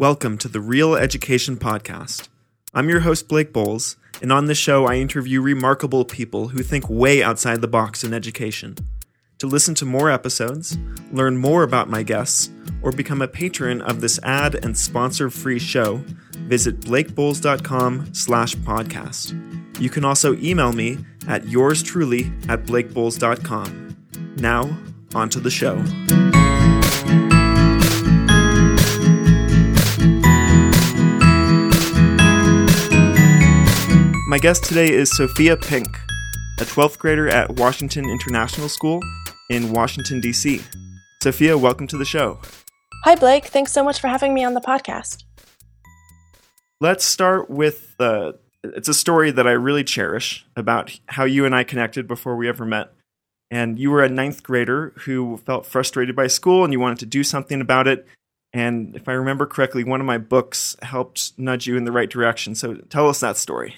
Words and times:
Welcome 0.00 0.38
to 0.38 0.48
the 0.48 0.62
Real 0.62 0.94
Education 0.94 1.58
Podcast. 1.58 2.30
I'm 2.72 2.88
your 2.88 3.00
host, 3.00 3.28
Blake 3.28 3.52
Boles, 3.52 3.98
and 4.22 4.32
on 4.32 4.46
this 4.46 4.56
show, 4.56 4.86
I 4.86 4.94
interview 4.94 5.42
remarkable 5.42 6.06
people 6.06 6.48
who 6.48 6.62
think 6.62 6.88
way 6.88 7.22
outside 7.22 7.60
the 7.60 7.68
box 7.68 8.02
in 8.02 8.14
education. 8.14 8.76
To 9.40 9.46
listen 9.46 9.74
to 9.74 9.84
more 9.84 10.10
episodes, 10.10 10.78
learn 11.12 11.36
more 11.36 11.64
about 11.64 11.90
my 11.90 12.02
guests, 12.02 12.48
or 12.80 12.92
become 12.92 13.20
a 13.20 13.28
patron 13.28 13.82
of 13.82 14.00
this 14.00 14.18
ad 14.22 14.54
and 14.64 14.74
sponsor-free 14.74 15.58
show, 15.58 16.02
visit 16.46 16.80
blakeboles.com 16.80 18.14
slash 18.14 18.54
podcast. 18.54 19.34
You 19.78 19.90
can 19.90 20.06
also 20.06 20.34
email 20.36 20.72
me 20.72 20.96
at 21.28 21.46
yours 21.46 21.82
truly 21.82 22.32
at 22.48 22.64
blakeboles.com. 22.64 23.96
Now, 24.36 24.78
on 25.14 25.28
to 25.28 25.40
the 25.40 25.50
show. 25.50 25.84
My 34.30 34.38
guest 34.38 34.62
today 34.62 34.88
is 34.88 35.10
Sophia 35.10 35.56
Pink, 35.56 35.88
a 36.60 36.62
12th 36.62 36.98
grader 36.98 37.26
at 37.26 37.56
Washington 37.56 38.08
International 38.08 38.68
School 38.68 39.00
in 39.48 39.72
Washington, 39.72 40.20
D.C. 40.20 40.60
Sophia, 41.20 41.58
welcome 41.58 41.88
to 41.88 41.98
the 41.98 42.04
show. 42.04 42.38
Hi, 43.02 43.16
Blake. 43.16 43.46
Thanks 43.46 43.72
so 43.72 43.82
much 43.82 44.00
for 44.00 44.06
having 44.06 44.32
me 44.32 44.44
on 44.44 44.54
the 44.54 44.60
podcast. 44.60 45.24
Let's 46.80 47.04
start 47.04 47.50
with 47.50 47.96
uh, 47.98 48.34
it's 48.62 48.88
a 48.88 48.94
story 48.94 49.32
that 49.32 49.48
I 49.48 49.50
really 49.50 49.82
cherish 49.82 50.46
about 50.54 50.96
how 51.06 51.24
you 51.24 51.44
and 51.44 51.52
I 51.52 51.64
connected 51.64 52.06
before 52.06 52.36
we 52.36 52.48
ever 52.48 52.64
met. 52.64 52.92
And 53.50 53.80
you 53.80 53.90
were 53.90 54.04
a 54.04 54.08
ninth 54.08 54.44
grader 54.44 54.92
who 55.06 55.38
felt 55.38 55.66
frustrated 55.66 56.14
by 56.14 56.28
school 56.28 56.62
and 56.62 56.72
you 56.72 56.78
wanted 56.78 57.00
to 57.00 57.06
do 57.06 57.24
something 57.24 57.60
about 57.60 57.88
it. 57.88 58.06
And 58.52 58.94
if 58.94 59.08
I 59.08 59.12
remember 59.12 59.44
correctly, 59.44 59.82
one 59.82 60.00
of 60.00 60.06
my 60.06 60.18
books 60.18 60.76
helped 60.82 61.36
nudge 61.36 61.66
you 61.66 61.76
in 61.76 61.82
the 61.82 61.90
right 61.90 62.08
direction. 62.08 62.54
So 62.54 62.74
tell 62.74 63.08
us 63.08 63.18
that 63.18 63.36
story. 63.36 63.74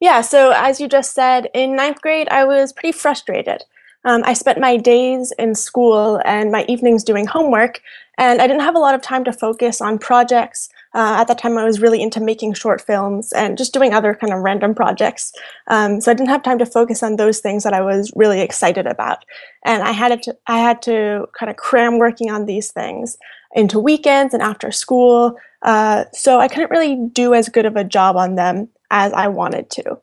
Yeah, 0.00 0.20
so 0.20 0.50
as 0.50 0.80
you 0.80 0.88
just 0.88 1.14
said, 1.14 1.48
in 1.54 1.74
ninth 1.74 2.02
grade, 2.02 2.28
I 2.30 2.44
was 2.44 2.72
pretty 2.72 2.92
frustrated. 2.92 3.62
Um, 4.04 4.22
I 4.24 4.34
spent 4.34 4.60
my 4.60 4.76
days 4.76 5.32
in 5.38 5.54
school 5.54 6.20
and 6.24 6.52
my 6.52 6.64
evenings 6.68 7.02
doing 7.02 7.26
homework, 7.26 7.80
and 8.18 8.40
I 8.40 8.46
didn't 8.46 8.62
have 8.62 8.76
a 8.76 8.78
lot 8.78 8.94
of 8.94 9.02
time 9.02 9.24
to 9.24 9.32
focus 9.32 9.80
on 9.80 9.98
projects. 9.98 10.68
Uh, 10.94 11.16
at 11.18 11.28
that 11.28 11.38
time, 11.38 11.58
I 11.58 11.64
was 11.64 11.80
really 11.80 12.00
into 12.00 12.20
making 12.20 12.54
short 12.54 12.80
films 12.80 13.32
and 13.32 13.58
just 13.58 13.72
doing 13.72 13.92
other 13.92 14.14
kind 14.14 14.32
of 14.32 14.40
random 14.40 14.74
projects. 14.74 15.32
Um, 15.66 16.00
so 16.00 16.10
I 16.10 16.14
didn't 16.14 16.30
have 16.30 16.42
time 16.42 16.58
to 16.58 16.66
focus 16.66 17.02
on 17.02 17.16
those 17.16 17.40
things 17.40 17.64
that 17.64 17.72
I 17.72 17.80
was 17.80 18.12
really 18.14 18.40
excited 18.40 18.86
about, 18.86 19.24
and 19.64 19.82
I 19.82 19.92
had 19.92 20.22
to 20.22 20.36
I 20.46 20.58
had 20.58 20.82
to 20.82 21.26
kind 21.38 21.50
of 21.50 21.56
cram 21.56 21.98
working 21.98 22.30
on 22.30 22.46
these 22.46 22.70
things 22.70 23.18
into 23.56 23.80
weekends 23.80 24.34
and 24.34 24.42
after 24.42 24.70
school. 24.70 25.36
Uh, 25.62 26.04
so 26.12 26.38
I 26.38 26.46
couldn't 26.46 26.70
really 26.70 26.94
do 27.12 27.34
as 27.34 27.48
good 27.48 27.66
of 27.66 27.74
a 27.74 27.82
job 27.82 28.14
on 28.14 28.36
them 28.36 28.68
as 28.90 29.12
I 29.14 29.26
wanted 29.26 29.70
to. 29.70 29.98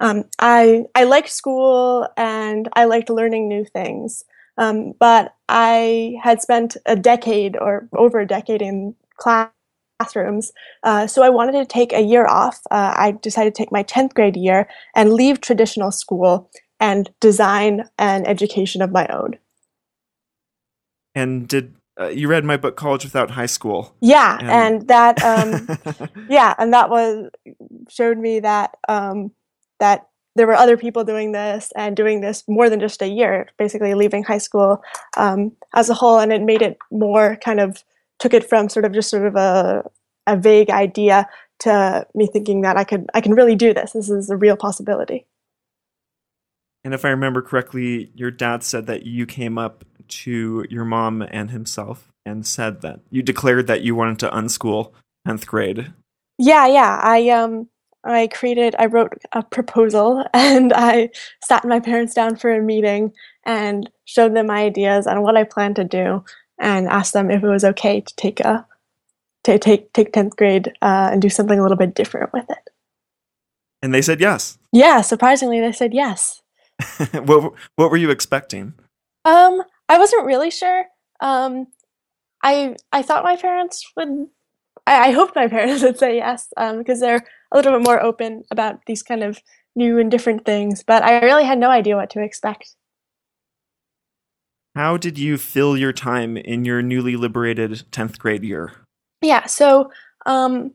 Um, 0.00 0.24
I 0.38 0.84
I 0.94 1.04
liked 1.04 1.28
school 1.28 2.08
and 2.16 2.68
I 2.72 2.84
liked 2.84 3.10
learning 3.10 3.48
new 3.48 3.64
things, 3.64 4.24
um, 4.58 4.92
but 4.98 5.34
I 5.48 6.16
had 6.22 6.40
spent 6.40 6.76
a 6.86 6.96
decade 6.96 7.56
or 7.56 7.88
over 7.92 8.20
a 8.20 8.26
decade 8.26 8.62
in 8.62 8.94
classrooms, 9.16 10.52
uh, 10.82 11.06
so 11.06 11.22
I 11.22 11.28
wanted 11.28 11.52
to 11.52 11.66
take 11.66 11.92
a 11.92 12.00
year 12.00 12.26
off. 12.26 12.60
Uh, 12.70 12.92
I 12.96 13.12
decided 13.22 13.54
to 13.54 13.58
take 13.58 13.70
my 13.70 13.84
tenth 13.84 14.14
grade 14.14 14.36
year 14.36 14.68
and 14.96 15.12
leave 15.12 15.40
traditional 15.40 15.92
school 15.92 16.50
and 16.80 17.10
design 17.20 17.88
an 17.98 18.26
education 18.26 18.82
of 18.82 18.90
my 18.90 19.06
own. 19.06 19.38
And 21.14 21.46
did 21.46 21.76
uh, 22.00 22.08
you 22.08 22.28
read 22.28 22.44
my 22.44 22.56
book 22.56 22.76
College 22.76 23.04
Without 23.04 23.30
High 23.30 23.46
School? 23.46 23.94
Yeah, 24.00 24.38
and, 24.40 24.50
and 24.50 24.88
that 24.88 25.22
um, 25.22 26.08
yeah, 26.28 26.54
and 26.58 26.72
that 26.72 26.90
was 26.90 27.30
showed 27.88 28.18
me 28.18 28.40
that 28.40 28.76
um, 28.88 29.30
that 29.78 30.08
there 30.36 30.46
were 30.46 30.54
other 30.54 30.76
people 30.76 31.04
doing 31.04 31.32
this 31.32 31.72
and 31.76 31.96
doing 31.96 32.20
this 32.20 32.42
more 32.48 32.68
than 32.68 32.80
just 32.80 33.02
a 33.02 33.08
year, 33.08 33.48
basically 33.58 33.94
leaving 33.94 34.24
high 34.24 34.38
school 34.38 34.82
um, 35.16 35.52
as 35.74 35.88
a 35.88 35.94
whole, 35.94 36.18
and 36.18 36.32
it 36.32 36.42
made 36.42 36.62
it 36.62 36.78
more 36.90 37.36
kind 37.36 37.60
of 37.60 37.84
took 38.18 38.34
it 38.34 38.48
from 38.48 38.68
sort 38.68 38.84
of 38.84 38.92
just 38.92 39.10
sort 39.10 39.26
of 39.26 39.36
a 39.36 39.84
a 40.26 40.36
vague 40.36 40.70
idea 40.70 41.28
to 41.60 42.06
me 42.14 42.26
thinking 42.26 42.62
that 42.62 42.76
I 42.76 42.84
could 42.84 43.08
I 43.14 43.20
can 43.20 43.34
really 43.34 43.54
do 43.54 43.72
this. 43.72 43.92
This 43.92 44.10
is 44.10 44.30
a 44.30 44.36
real 44.36 44.56
possibility. 44.56 45.26
And 46.82 46.92
if 46.92 47.04
I 47.04 47.10
remember 47.10 47.40
correctly, 47.40 48.10
your 48.14 48.30
dad 48.30 48.62
said 48.62 48.86
that 48.86 49.06
you 49.06 49.24
came 49.24 49.56
up 49.56 49.84
to 50.08 50.64
your 50.70 50.84
mom 50.84 51.22
and 51.22 51.50
himself 51.50 52.12
and 52.26 52.46
said 52.46 52.80
that 52.82 53.00
you 53.10 53.22
declared 53.22 53.66
that 53.66 53.82
you 53.82 53.94
wanted 53.94 54.18
to 54.20 54.30
unschool 54.30 54.92
10th 55.26 55.46
grade. 55.46 55.92
Yeah, 56.38 56.66
yeah. 56.66 57.00
I 57.02 57.28
um 57.30 57.68
I 58.04 58.28
created 58.28 58.74
I 58.78 58.86
wrote 58.86 59.14
a 59.32 59.42
proposal 59.42 60.24
and 60.34 60.72
I 60.72 61.10
sat 61.42 61.64
my 61.64 61.80
parents 61.80 62.14
down 62.14 62.36
for 62.36 62.54
a 62.54 62.62
meeting 62.62 63.12
and 63.44 63.90
showed 64.04 64.34
them 64.34 64.46
my 64.48 64.62
ideas 64.64 65.06
on 65.06 65.22
what 65.22 65.36
I 65.36 65.44
planned 65.44 65.76
to 65.76 65.84
do 65.84 66.24
and 66.58 66.88
asked 66.88 67.12
them 67.12 67.30
if 67.30 67.42
it 67.42 67.48
was 67.48 67.64
okay 67.64 68.00
to 68.00 68.16
take 68.16 68.40
a 68.40 68.66
to 69.44 69.58
take 69.58 69.92
take 69.92 70.12
10th 70.12 70.36
grade 70.36 70.68
uh, 70.80 71.10
and 71.12 71.20
do 71.20 71.28
something 71.28 71.58
a 71.58 71.62
little 71.62 71.76
bit 71.76 71.94
different 71.94 72.32
with 72.32 72.48
it. 72.48 72.70
And 73.82 73.92
they 73.92 74.02
said 74.02 74.20
yes. 74.20 74.58
Yeah, 74.72 75.02
surprisingly 75.02 75.60
they 75.60 75.72
said 75.72 75.92
yes. 75.92 76.42
what 77.24 77.52
what 77.76 77.90
were 77.90 77.96
you 77.96 78.10
expecting? 78.10 78.74
Um 79.24 79.62
I 79.88 79.98
wasn't 79.98 80.26
really 80.26 80.50
sure. 80.50 80.86
Um, 81.20 81.66
I 82.42 82.76
I 82.92 83.02
thought 83.02 83.24
my 83.24 83.36
parents 83.36 83.90
would. 83.96 84.28
I, 84.86 85.08
I 85.08 85.10
hoped 85.12 85.36
my 85.36 85.48
parents 85.56 85.82
would 85.82 85.98
say 85.98 86.16
yes 86.16 86.48
um, 86.56 86.78
because 86.78 87.00
they're 87.00 87.24
a 87.52 87.56
little 87.56 87.72
bit 87.72 87.86
more 87.86 88.02
open 88.02 88.44
about 88.50 88.84
these 88.86 89.02
kind 89.02 89.22
of 89.22 89.40
new 89.76 89.98
and 89.98 90.10
different 90.10 90.44
things. 90.44 90.82
But 90.82 91.02
I 91.02 91.20
really 91.20 91.44
had 91.44 91.58
no 91.58 91.70
idea 91.70 91.96
what 91.96 92.10
to 92.10 92.22
expect. 92.22 92.76
How 94.74 94.96
did 94.96 95.18
you 95.18 95.38
fill 95.38 95.76
your 95.76 95.92
time 95.92 96.36
in 96.36 96.64
your 96.64 96.82
newly 96.82 97.14
liberated 97.14 97.84
tenth 97.92 98.18
grade 98.18 98.42
year? 98.42 98.72
Yeah, 99.22 99.46
so 99.46 99.92
um, 100.26 100.74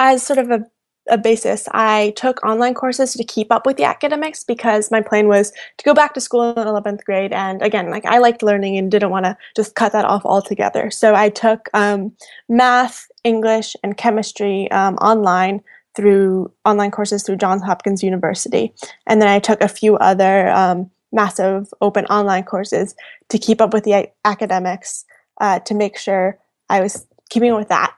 as 0.00 0.22
sort 0.22 0.40
of 0.40 0.50
a 0.50 0.66
a 1.08 1.18
basis, 1.18 1.68
I 1.72 2.12
took 2.16 2.44
online 2.44 2.74
courses 2.74 3.12
to 3.14 3.24
keep 3.24 3.52
up 3.52 3.66
with 3.66 3.76
the 3.76 3.84
academics 3.84 4.42
because 4.42 4.90
my 4.90 5.00
plan 5.00 5.28
was 5.28 5.50
to 5.50 5.84
go 5.84 5.94
back 5.94 6.14
to 6.14 6.20
school 6.20 6.50
in 6.50 6.66
11th 6.66 7.04
grade. 7.04 7.32
And 7.32 7.60
again, 7.62 7.90
like 7.90 8.06
I 8.06 8.18
liked 8.18 8.42
learning 8.42 8.78
and 8.78 8.90
didn't 8.90 9.10
want 9.10 9.26
to 9.26 9.36
just 9.54 9.74
cut 9.74 9.92
that 9.92 10.04
off 10.04 10.24
altogether. 10.24 10.90
So 10.90 11.14
I 11.14 11.28
took 11.28 11.68
um, 11.74 12.12
math, 12.48 13.06
English, 13.22 13.76
and 13.82 13.96
chemistry 13.96 14.70
um, 14.70 14.96
online 14.96 15.62
through 15.94 16.50
online 16.64 16.90
courses 16.90 17.22
through 17.22 17.36
Johns 17.36 17.62
Hopkins 17.62 18.02
University. 18.02 18.72
And 19.06 19.20
then 19.20 19.28
I 19.28 19.38
took 19.38 19.60
a 19.60 19.68
few 19.68 19.96
other 19.96 20.48
um, 20.50 20.90
massive 21.12 21.72
open 21.80 22.04
online 22.06 22.44
courses 22.44 22.94
to 23.28 23.38
keep 23.38 23.60
up 23.60 23.72
with 23.72 23.84
the 23.84 24.08
academics 24.24 25.04
uh, 25.40 25.60
to 25.60 25.74
make 25.74 25.96
sure 25.96 26.38
I 26.68 26.80
was 26.80 27.06
keeping 27.30 27.54
with 27.54 27.68
that 27.68 27.94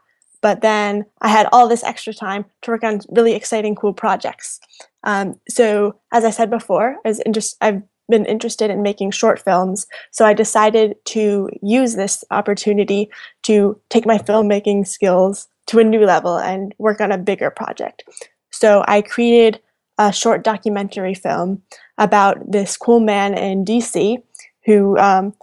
but 0.46 0.60
then 0.60 1.04
I 1.22 1.28
had 1.28 1.48
all 1.50 1.66
this 1.66 1.82
extra 1.82 2.14
time 2.14 2.44
to 2.62 2.70
work 2.70 2.84
on 2.84 3.00
really 3.08 3.34
exciting, 3.34 3.74
cool 3.74 3.92
projects. 3.92 4.60
Um, 5.02 5.34
so, 5.48 5.98
as 6.12 6.24
I 6.24 6.30
said 6.30 6.50
before, 6.50 6.98
as 7.04 7.20
interest, 7.26 7.56
I've 7.60 7.82
been 8.08 8.24
interested 8.26 8.70
in 8.70 8.80
making 8.80 9.10
short 9.10 9.40
films, 9.40 9.88
so 10.12 10.24
I 10.24 10.34
decided 10.34 11.04
to 11.06 11.50
use 11.62 11.96
this 11.96 12.22
opportunity 12.30 13.10
to 13.42 13.76
take 13.90 14.06
my 14.06 14.18
filmmaking 14.18 14.86
skills 14.86 15.48
to 15.66 15.80
a 15.80 15.84
new 15.84 16.04
level 16.06 16.38
and 16.38 16.72
work 16.78 17.00
on 17.00 17.10
a 17.10 17.18
bigger 17.18 17.50
project. 17.50 18.04
So, 18.52 18.84
I 18.86 19.02
created 19.02 19.60
a 19.98 20.12
short 20.12 20.44
documentary 20.44 21.14
film 21.14 21.60
about 21.98 22.36
this 22.48 22.76
cool 22.76 23.00
man 23.00 23.36
in 23.36 23.64
DC 23.64 24.22
who 24.64 24.96
um, 24.98 25.34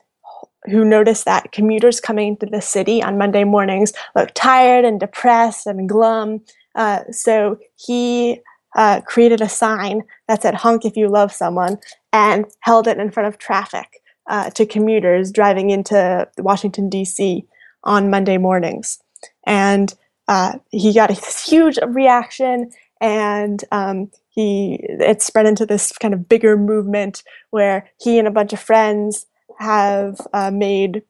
who 0.65 0.85
noticed 0.85 1.25
that 1.25 1.51
commuters 1.51 1.99
coming 1.99 2.29
into 2.29 2.45
the 2.45 2.61
city 2.61 3.01
on 3.01 3.17
Monday 3.17 3.43
mornings 3.43 3.93
looked 4.15 4.35
tired 4.35 4.85
and 4.85 4.99
depressed 4.99 5.67
and 5.67 5.89
glum. 5.89 6.41
Uh, 6.75 7.01
so 7.11 7.57
he 7.75 8.41
uh, 8.75 9.01
created 9.01 9.41
a 9.41 9.49
sign 9.49 10.01
that 10.27 10.41
said 10.41 10.55
"Honk 10.55 10.85
if 10.85 10.95
you 10.95 11.07
love 11.07 11.31
someone" 11.31 11.77
and 12.11 12.45
held 12.61 12.87
it 12.87 12.97
in 12.97 13.11
front 13.11 13.27
of 13.27 13.37
traffic 13.37 14.01
uh, 14.27 14.49
to 14.51 14.65
commuters 14.65 15.31
driving 15.31 15.69
into 15.69 16.27
Washington 16.39 16.89
D.C. 16.89 17.45
on 17.83 18.09
Monday 18.09 18.37
mornings. 18.37 18.99
And 19.45 19.93
uh, 20.27 20.57
he 20.71 20.93
got 20.93 21.11
a 21.11 21.13
huge 21.45 21.77
reaction, 21.85 22.71
and 22.99 23.63
um, 23.71 24.09
he 24.29 24.79
it 24.81 25.21
spread 25.21 25.45
into 25.45 25.65
this 25.65 25.91
kind 25.91 26.13
of 26.13 26.27
bigger 26.27 26.57
movement 26.57 27.23
where 27.51 27.91
he 27.99 28.17
and 28.17 28.27
a 28.27 28.31
bunch 28.31 28.53
of 28.53 28.59
friends 28.59 29.27
have 29.59 30.19
uh, 30.33 30.51
made 30.51 31.03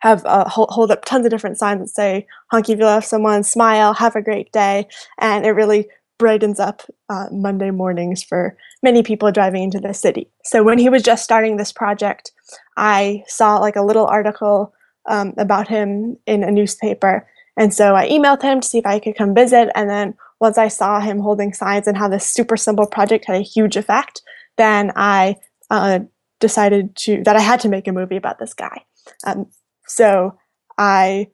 have 0.00 0.24
uh, 0.26 0.48
hold, 0.48 0.70
hold, 0.70 0.92
up 0.92 1.04
tons 1.04 1.26
of 1.26 1.30
different 1.30 1.58
signs 1.58 1.80
that 1.80 1.88
say 1.88 2.26
"Honky 2.52 2.70
if 2.70 2.78
you 2.78 2.84
love 2.84 3.04
someone," 3.04 3.42
"Smile," 3.42 3.94
"Have 3.94 4.16
a 4.16 4.22
great 4.22 4.52
day," 4.52 4.86
and 5.18 5.44
it 5.44 5.50
really 5.50 5.88
brightens 6.18 6.60
up 6.60 6.82
uh, 7.08 7.26
Monday 7.30 7.70
mornings 7.70 8.22
for 8.22 8.56
many 8.82 9.02
people 9.02 9.30
driving 9.32 9.62
into 9.62 9.80
the 9.80 9.94
city. 9.94 10.28
So 10.44 10.62
when 10.62 10.78
he 10.78 10.88
was 10.88 11.02
just 11.02 11.24
starting 11.24 11.56
this 11.56 11.72
project, 11.72 12.32
I 12.76 13.24
saw 13.26 13.56
like 13.58 13.76
a 13.76 13.82
little 13.82 14.06
article 14.06 14.74
um, 15.08 15.34
about 15.38 15.68
him 15.68 16.18
in 16.26 16.44
a 16.44 16.50
newspaper, 16.50 17.26
And 17.56 17.74
so 17.74 17.96
I 17.96 18.08
emailed 18.08 18.42
him 18.42 18.60
to 18.60 18.68
see 18.68 18.78
if 18.78 18.86
I 18.86 19.00
could 19.00 19.16
come 19.16 19.34
visit. 19.34 19.70
And 19.74 19.90
then 19.90 20.14
once 20.40 20.58
I 20.58 20.68
saw 20.68 21.00
him 21.00 21.18
holding 21.18 21.52
signs 21.52 21.88
and 21.88 21.96
how 21.96 22.08
this 22.08 22.26
super 22.26 22.56
simple 22.56 22.86
project 22.86 23.24
had 23.24 23.36
a 23.36 23.40
huge 23.40 23.76
effect, 23.76 24.22
then 24.56 24.92
I 24.94 25.36
uh, 25.70 26.00
decided 26.40 26.94
to 26.96 27.22
that 27.24 27.36
I 27.36 27.40
had 27.40 27.60
to 27.60 27.68
make 27.68 27.88
a 27.88 27.92
movie 27.92 28.16
about 28.16 28.38
this 28.38 28.54
guy. 28.54 28.84
Um, 29.24 29.46
so 29.86 30.38
I 30.76 31.28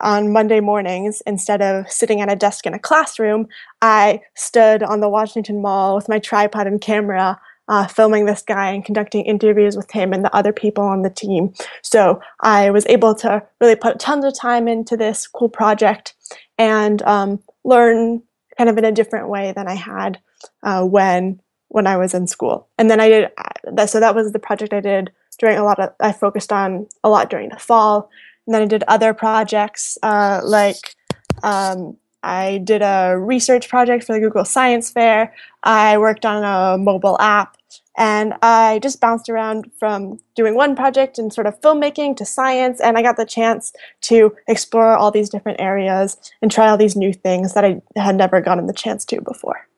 on 0.00 0.32
Monday 0.32 0.60
mornings, 0.60 1.22
instead 1.26 1.62
of 1.62 1.90
sitting 1.90 2.20
at 2.20 2.30
a 2.30 2.36
desk 2.36 2.66
in 2.66 2.74
a 2.74 2.78
classroom, 2.78 3.46
I 3.80 4.20
stood 4.34 4.82
on 4.82 5.00
the 5.00 5.08
Washington 5.08 5.62
Mall 5.62 5.94
with 5.94 6.08
my 6.08 6.18
tripod 6.18 6.66
and 6.66 6.80
camera, 6.80 7.40
uh, 7.68 7.86
filming 7.86 8.26
this 8.26 8.42
guy 8.42 8.70
and 8.70 8.84
conducting 8.84 9.24
interviews 9.24 9.76
with 9.76 9.90
him 9.90 10.12
and 10.12 10.24
the 10.24 10.34
other 10.34 10.52
people 10.52 10.84
on 10.84 11.02
the 11.02 11.10
team. 11.10 11.54
So 11.82 12.20
I 12.40 12.70
was 12.70 12.84
able 12.86 13.14
to 13.16 13.42
really 13.60 13.76
put 13.76 13.98
tons 13.98 14.24
of 14.24 14.38
time 14.38 14.68
into 14.68 14.96
this 14.96 15.26
cool 15.26 15.48
project 15.48 16.14
and 16.58 17.00
um, 17.02 17.42
learn 17.64 18.22
kind 18.58 18.68
of 18.68 18.76
in 18.76 18.84
a 18.84 18.92
different 18.92 19.28
way 19.28 19.52
than 19.56 19.68
I 19.68 19.74
had 19.74 20.20
uh, 20.62 20.84
when 20.84 21.40
when 21.68 21.86
I 21.88 21.96
was 21.96 22.14
in 22.14 22.26
school. 22.26 22.68
And 22.78 22.88
then 22.88 23.00
I 23.00 23.08
did 23.08 23.30
that. 23.72 23.90
So 23.90 24.00
that 24.00 24.14
was 24.14 24.32
the 24.32 24.38
project 24.38 24.72
I 24.72 24.80
did 24.80 25.10
during 25.38 25.58
a 25.58 25.64
lot 25.64 25.78
of. 25.78 25.90
I 26.00 26.12
focused 26.12 26.52
on 26.52 26.86
a 27.02 27.08
lot 27.08 27.30
during 27.30 27.48
the 27.48 27.58
fall 27.58 28.10
and 28.46 28.54
then 28.54 28.62
I 28.62 28.66
did 28.66 28.84
other 28.88 29.14
projects 29.14 29.98
uh, 30.02 30.40
like 30.44 30.96
um, 31.42 31.96
I 32.24 32.58
did 32.64 32.82
a 32.82 33.16
research 33.18 33.68
project 33.68 34.04
for 34.04 34.14
the 34.14 34.20
Google 34.20 34.44
Science 34.44 34.90
Fair. 34.90 35.34
I 35.62 35.98
worked 35.98 36.24
on 36.24 36.42
a 36.42 36.78
mobile 36.78 37.20
app. 37.20 37.56
And 37.96 38.34
I 38.42 38.80
just 38.82 39.00
bounced 39.00 39.28
around 39.28 39.70
from 39.78 40.18
doing 40.34 40.56
one 40.56 40.74
project 40.74 41.16
and 41.16 41.32
sort 41.32 41.46
of 41.46 41.60
filmmaking 41.60 42.16
to 42.16 42.24
science. 42.24 42.80
And 42.80 42.98
I 42.98 43.02
got 43.02 43.16
the 43.16 43.24
chance 43.24 43.72
to 44.02 44.34
explore 44.48 44.96
all 44.96 45.12
these 45.12 45.30
different 45.30 45.60
areas 45.60 46.16
and 46.42 46.50
try 46.50 46.68
all 46.68 46.76
these 46.76 46.96
new 46.96 47.12
things 47.12 47.54
that 47.54 47.64
I 47.64 47.80
had 47.94 48.16
never 48.16 48.40
gotten 48.40 48.66
the 48.66 48.72
chance 48.72 49.04
to 49.06 49.20
before. 49.20 49.68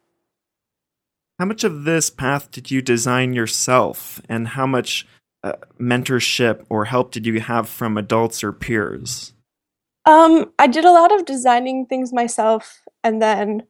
How 1.38 1.44
much 1.44 1.65
of 1.65 1.85
this 1.85 2.09
path 2.09 2.50
did 2.50 2.71
you 2.71 2.81
design 2.81 3.33
yourself? 3.33 4.21
And 4.29 4.49
how 4.49 4.67
much 4.67 5.06
uh, 5.43 5.53
mentorship 5.79 6.65
or 6.69 6.87
help 6.87 7.12
did 7.12 7.27
you 7.27 7.41
have 7.41 7.69
from 7.69 7.99
adults 7.99 8.43
or 8.43 8.53
peers? 8.53 9.35
Um, 10.06 10.53
I 10.59 10.67
did 10.67 10.85
a 10.85 10.93
lot 10.93 11.12
of 11.12 11.27
designing 11.27 11.87
things 11.87 12.12
myself, 12.12 12.83
and 13.03 13.21
then 13.21 13.67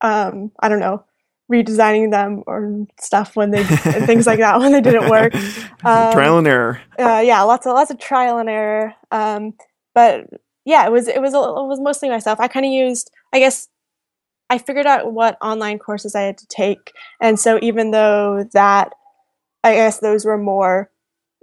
um, 0.00 0.52
I 0.60 0.68
don't 0.68 0.78
know, 0.78 1.04
redesigning 1.50 2.10
them 2.10 2.42
or 2.46 2.86
stuff 3.00 3.34
when 3.34 3.50
they 3.50 3.64
things 3.64 4.26
like 4.26 4.38
that 4.38 4.60
when 4.60 4.72
they 4.72 4.80
didn't 4.80 5.08
work. 5.08 5.34
Um, 5.34 5.42
trial 6.12 6.38
and 6.38 6.46
error. 6.46 6.80
Uh, 6.98 7.22
yeah, 7.24 7.42
lots 7.42 7.66
of 7.66 7.72
lots 7.74 7.90
of 7.90 7.98
trial 7.98 8.38
and 8.38 8.48
error. 8.48 8.94
Um, 9.10 9.54
but 9.94 10.26
yeah, 10.64 10.86
it 10.86 10.92
was 10.92 11.08
it 11.08 11.20
was 11.20 11.32
it 11.32 11.38
was 11.38 11.80
mostly 11.80 12.08
myself. 12.08 12.40
I 12.40 12.48
kind 12.48 12.66
of 12.66 12.72
used, 12.72 13.10
I 13.32 13.38
guess, 13.38 13.68
I 14.50 14.58
figured 14.58 14.86
out 14.86 15.12
what 15.12 15.36
online 15.40 15.78
courses 15.78 16.14
I 16.14 16.22
had 16.22 16.38
to 16.38 16.46
take, 16.46 16.92
and 17.20 17.38
so 17.38 17.58
even 17.62 17.90
though 17.90 18.48
that 18.52 18.92
I 19.64 19.74
guess 19.74 19.98
those 19.98 20.24
were 20.24 20.38
more, 20.38 20.90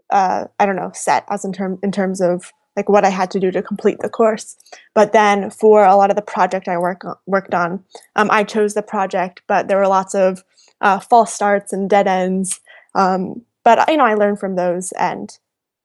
uh, 0.09 0.45
I 0.59 0.65
don't 0.65 0.75
know, 0.75 0.91
set 0.93 1.25
as 1.29 1.45
in 1.45 1.53
term 1.53 1.79
in 1.83 1.91
terms 1.91 2.21
of 2.21 2.51
like 2.75 2.89
what 2.89 3.05
I 3.05 3.09
had 3.09 3.31
to 3.31 3.39
do 3.39 3.51
to 3.51 3.61
complete 3.61 3.99
the 3.99 4.09
course. 4.09 4.57
But 4.93 5.13
then 5.13 5.49
for 5.49 5.85
a 5.85 5.95
lot 5.95 6.09
of 6.09 6.15
the 6.15 6.21
project 6.21 6.67
I 6.67 6.77
work 6.77 7.03
worked 7.25 7.53
on, 7.53 7.83
um, 8.15 8.29
I 8.31 8.43
chose 8.43 8.73
the 8.73 8.81
project, 8.81 9.41
but 9.47 9.67
there 9.67 9.77
were 9.77 9.87
lots 9.87 10.15
of 10.15 10.43
uh, 10.81 10.99
false 10.99 11.33
starts 11.33 11.71
and 11.73 11.89
dead 11.89 12.07
ends. 12.07 12.59
Um, 12.95 13.43
but 13.63 13.89
you 13.89 13.97
know, 13.97 14.05
I 14.05 14.15
learned 14.15 14.39
from 14.39 14.55
those 14.55 14.91
and 14.93 15.37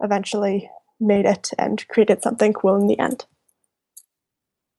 eventually 0.02 0.70
made 1.00 1.26
it 1.26 1.50
and 1.58 1.86
created 1.88 2.22
something 2.22 2.52
cool 2.52 2.76
in 2.76 2.86
the 2.86 2.98
end. 2.98 3.24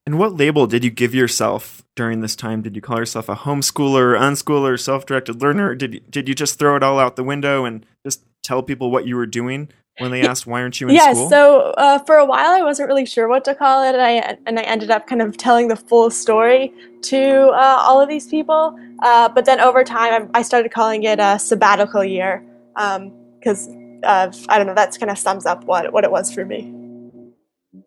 And 0.06 0.18
what 0.18 0.36
label 0.36 0.66
did 0.66 0.84
you 0.84 0.90
give 0.90 1.14
yourself 1.14 1.84
during 1.96 2.22
this 2.22 2.36
time? 2.36 2.62
Did 2.62 2.76
you 2.76 2.82
call 2.82 2.98
yourself 2.98 3.30
a 3.30 3.36
homeschooler, 3.36 4.18
unschooler, 4.20 4.80
self-directed 4.80 5.42
learner? 5.42 5.76
Did 5.76 5.94
you, 5.94 6.00
did 6.00 6.28
you 6.28 6.34
just 6.34 6.58
throw 6.58 6.76
it 6.76 6.84
all 6.84 7.00
out 7.00 7.16
the 7.16 7.24
window 7.24 7.66
and 7.66 7.86
just 8.04 8.24
tell 8.44 8.64
people 8.64 8.90
what 8.90 9.06
you 9.06 9.16
were 9.16 9.28
doing 9.28 9.70
when 10.00 10.10
they 10.10 10.22
asked 10.28 10.48
why 10.48 10.62
aren't 10.62 10.82
you 10.82 10.90
in 10.90 10.96
yeah, 10.96 11.14
school? 11.14 11.24
Yeah, 11.24 11.30
so 11.30 11.60
uh, 11.78 12.00
for 12.00 12.16
a 12.16 12.26
while 12.26 12.50
I 12.50 12.64
wasn't 12.64 12.90
really 12.90 13.06
sure 13.06 13.28
what 13.28 13.46
to 13.46 13.54
call 13.54 13.84
it, 13.84 13.94
and 13.94 14.02
I 14.02 14.38
and 14.48 14.58
I 14.58 14.64
ended 14.64 14.90
up 14.90 15.06
kind 15.06 15.22
of 15.22 15.38
telling 15.38 15.68
the 15.68 15.76
full 15.76 16.10
story 16.10 16.74
to 17.04 17.50
uh, 17.50 17.78
all 17.80 18.02
of 18.02 18.10
these 18.10 18.28
people. 18.28 18.78
Uh, 19.04 19.30
but 19.30 19.46
then 19.46 19.60
over 19.60 19.84
time, 19.84 20.32
I 20.34 20.42
started 20.42 20.72
calling 20.72 21.04
it 21.04 21.20
a 21.20 21.38
sabbatical 21.38 22.04
year 22.04 22.44
because 22.74 23.68
um, 23.68 24.32
I 24.50 24.58
don't 24.58 24.66
know. 24.66 24.74
That's 24.74 24.98
kind 24.98 25.12
of 25.12 25.18
sums 25.20 25.46
up 25.46 25.64
what 25.66 25.94
what 25.94 26.04
it 26.04 26.12
was 26.12 26.34
for 26.34 26.44
me. 26.44 26.81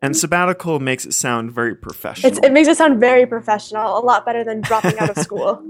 And 0.01 0.17
sabbatical 0.17 0.79
makes 0.79 1.05
it 1.05 1.13
sound 1.13 1.51
very 1.51 1.75
professional. 1.75 2.31
It's, 2.31 2.39
it 2.43 2.51
makes 2.51 2.67
it 2.67 2.77
sound 2.77 2.99
very 2.99 3.25
professional, 3.25 3.97
a 3.97 4.01
lot 4.01 4.25
better 4.25 4.43
than 4.43 4.61
dropping 4.61 4.97
out 4.97 5.11
of 5.11 5.17
school. 5.17 5.63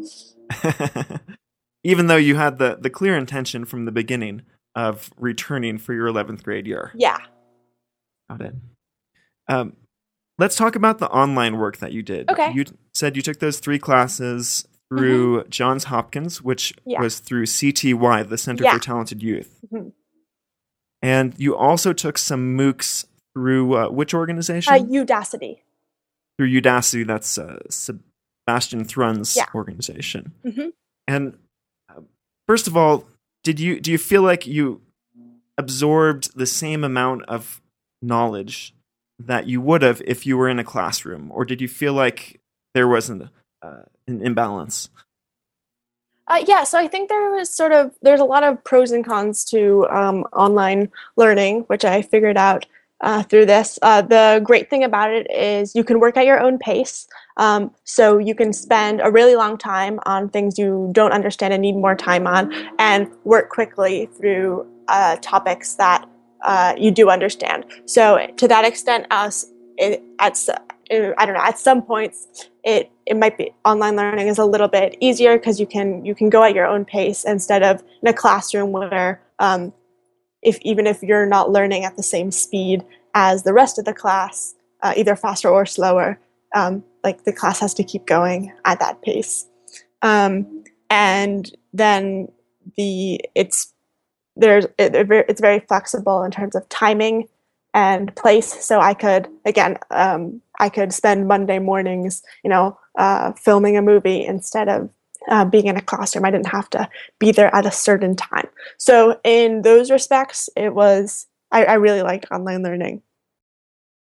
Even 1.84 2.08
though 2.08 2.16
you 2.16 2.36
had 2.36 2.58
the, 2.58 2.78
the 2.80 2.90
clear 2.90 3.18
intention 3.18 3.66
from 3.66 3.86
the 3.86 3.92
beginning 3.92 4.44
of 4.76 5.12
returning 5.18 5.78
for 5.78 5.94
your 5.94 6.08
11th 6.08 6.44
grade 6.44 6.66
year. 6.66 6.92
Yeah. 6.96 7.18
Got 8.30 8.42
it. 8.42 8.56
Um, 9.48 9.76
let's 10.38 10.56
talk 10.56 10.76
about 10.76 11.00
the 11.00 11.10
online 11.10 11.58
work 11.58 11.78
that 11.78 11.92
you 11.92 12.02
did. 12.02 12.30
Okay. 12.30 12.52
You 12.54 12.66
said 12.94 13.16
you 13.16 13.22
took 13.22 13.40
those 13.40 13.60
three 13.60 13.80
classes 13.80 14.68
through 14.90 15.40
mm-hmm. 15.40 15.50
Johns 15.50 15.86
Hopkins, 15.86 16.42
which 16.42 16.74
yeah. 16.86 17.02
was 17.02 17.20
through 17.20 17.46
CTY, 17.46 18.28
the 18.28 18.38
Center 18.38 18.64
yeah. 18.64 18.74
for 18.74 18.80
Talented 18.80 19.22
Youth. 19.22 19.60
Mm-hmm. 19.72 19.90
And 21.02 21.34
you 21.38 21.56
also 21.56 21.94
took 21.94 22.18
some 22.18 22.58
MOOCs 22.58 23.06
through 23.36 23.76
uh, 23.76 23.90
which 23.90 24.14
organization? 24.14 24.74
Uh, 24.74 24.78
Udacity. 24.78 25.60
Through 26.38 26.62
Udacity, 26.62 27.06
that's 27.06 27.38
uh, 27.38 27.60
Sebastian 27.70 28.86
Thrun's 28.86 29.36
yeah. 29.36 29.46
organization. 29.54 30.34
Mm-hmm. 30.44 30.70
And 31.08 31.38
uh, 31.90 32.02
first 32.48 32.68
of 32.68 32.76
all, 32.76 33.08
did 33.44 33.60
you 33.60 33.80
do 33.80 33.92
you 33.92 33.98
feel 33.98 34.24
like 34.24 34.48
you 34.48 34.82
absorbed 35.58 36.36
the 36.36 36.46
same 36.46 36.84
amount 36.84 37.24
of 37.26 37.62
knowledge 38.02 38.74
that 39.20 39.48
you 39.48 39.62
would 39.62 39.82
have 39.82 40.02
if 40.06 40.26
you 40.26 40.38
were 40.38 40.50
in 40.50 40.60
a 40.60 40.64
classroom, 40.64 41.32
or 41.32 41.46
did 41.46 41.62
you 41.62 41.68
feel 41.68 41.94
like 41.94 42.42
there 42.74 42.88
wasn't 42.88 43.30
uh, 43.62 43.84
an 44.08 44.22
imbalance? 44.22 44.90
Uh, 46.28 46.44
yeah, 46.48 46.64
so 46.64 46.80
I 46.80 46.88
think 46.88 47.08
there 47.08 47.30
was 47.30 47.50
sort 47.50 47.72
of 47.72 47.94
there's 48.02 48.20
a 48.20 48.26
lot 48.26 48.44
of 48.44 48.64
pros 48.64 48.92
and 48.92 49.06
cons 49.06 49.46
to 49.46 49.88
um, 49.90 50.24
online 50.34 50.92
learning, 51.16 51.62
which 51.68 51.86
I 51.86 52.02
figured 52.02 52.38
out 52.38 52.66
uh, 53.02 53.24
through 53.24 53.46
this. 53.46 53.78
Uh, 53.82 54.02
the 54.02 54.42
great 54.44 54.70
thing 54.70 54.84
about 54.84 55.12
it 55.12 55.30
is 55.32 55.76
you 55.76 55.84
can 55.84 56.00
work 56.00 56.18
at 56.18 56.26
your 56.26 56.40
own 56.40 56.58
pace. 56.58 57.08
Um, 57.38 57.72
so 57.84 58.18
you 58.18 58.36
can 58.36 58.54
spend 58.54 59.02
a 59.02 59.12
really 59.12 59.36
long 59.36 59.58
time 59.58 60.00
on 60.06 60.30
things 60.30 60.58
you 60.58 60.90
don't 60.94 61.12
understand 61.12 61.54
and 61.54 61.62
need 61.62 61.76
more 61.76 61.96
time 61.96 62.28
on, 62.28 62.54
and 62.80 63.10
work 63.24 63.50
quickly 63.50 64.10
through 64.18 64.66
uh, 64.88 65.18
topics 65.22 65.76
that 65.76 66.08
uh, 66.44 66.74
you 66.78 66.92
do 66.92 67.10
understand. 67.10 67.66
So 67.86 68.28
to 68.38 68.48
that 68.48 68.66
extent, 68.66 69.08
us 69.12 69.46
it, 69.78 70.02
at 70.20 70.38
I 70.92 71.26
don't 71.26 71.34
know 71.34 71.42
at 71.42 71.58
some 71.58 71.82
points 71.82 72.48
it 72.64 72.92
it 73.06 73.18
might 73.18 73.38
be 73.38 73.52
online 73.66 73.96
learning 73.96 74.28
is 74.28 74.38
a 74.38 74.46
little 74.46 74.68
bit 74.68 74.96
easier 75.00 75.38
because 75.38 75.60
you 75.60 75.66
can 75.66 76.06
you 76.06 76.14
can 76.14 76.30
go 76.30 76.44
at 76.44 76.54
your 76.54 76.66
own 76.66 76.86
pace 76.86 77.26
instead 77.26 77.64
of 77.64 77.84
in 78.02 78.08
a 78.08 78.14
classroom 78.14 78.72
where 78.72 79.22
um, 79.40 79.74
if 80.46 80.60
even 80.62 80.88
if 80.88 81.02
you're 81.02 81.26
not 81.26 81.52
learning 81.52 81.84
at 81.84 81.98
the 81.98 82.04
same 82.04 82.32
speed 82.32 82.86
as 83.16 83.44
the 83.44 83.54
rest 83.54 83.80
of 83.80 83.86
the 83.86 83.94
class, 83.94 84.54
uh, 84.84 84.94
either 84.96 85.16
faster 85.16 85.50
or 85.50 85.66
slower, 85.66 86.20
um, 86.56 86.84
like 87.04 87.26
the 87.26 87.34
class 87.34 87.60
has 87.60 87.74
to 87.74 87.84
keep 87.84 88.06
going 88.06 88.54
at 88.64 88.80
that 88.80 89.02
pace. 89.02 89.48
Um, 90.02 90.64
and 90.90 91.52
then 91.74 92.30
the 92.78 93.20
it's 93.34 93.74
there's 94.36 94.66
it, 94.78 94.96
it's 95.30 95.42
very 95.42 95.60
flexible 95.62 96.24
in 96.24 96.32
terms 96.32 96.56
of 96.56 96.68
timing 96.70 97.28
and 97.74 98.16
place. 98.16 98.54
So 98.64 98.80
I 98.80 98.94
could 98.94 99.28
again 99.46 99.78
um, 99.92 100.42
I 100.60 100.70
could 100.70 100.94
spend 100.94 101.28
Monday 101.28 101.60
mornings, 101.60 102.22
you 102.44 102.50
know, 102.50 102.78
uh, 102.98 103.34
filming 103.34 103.78
a 103.78 103.82
movie 103.82 104.24
instead 104.24 104.70
of 104.70 104.90
uh, 105.30 105.46
being 105.46 105.68
in 105.68 105.78
a 105.78 105.82
classroom. 105.82 106.26
I 106.26 106.32
didn't 106.32 106.48
have 106.48 106.70
to 106.72 106.90
be 107.20 107.32
there 107.32 107.54
at 107.56 107.66
a 107.66 107.72
certain 107.72 108.16
time. 108.16 108.48
So 108.78 109.20
in 109.24 109.62
those 109.62 109.92
respects, 109.92 110.50
it 110.56 110.74
was 110.74 111.28
I, 111.52 111.66
I 111.66 111.74
really 111.76 112.02
liked 112.02 112.28
online 112.32 112.64
learning. 112.64 113.02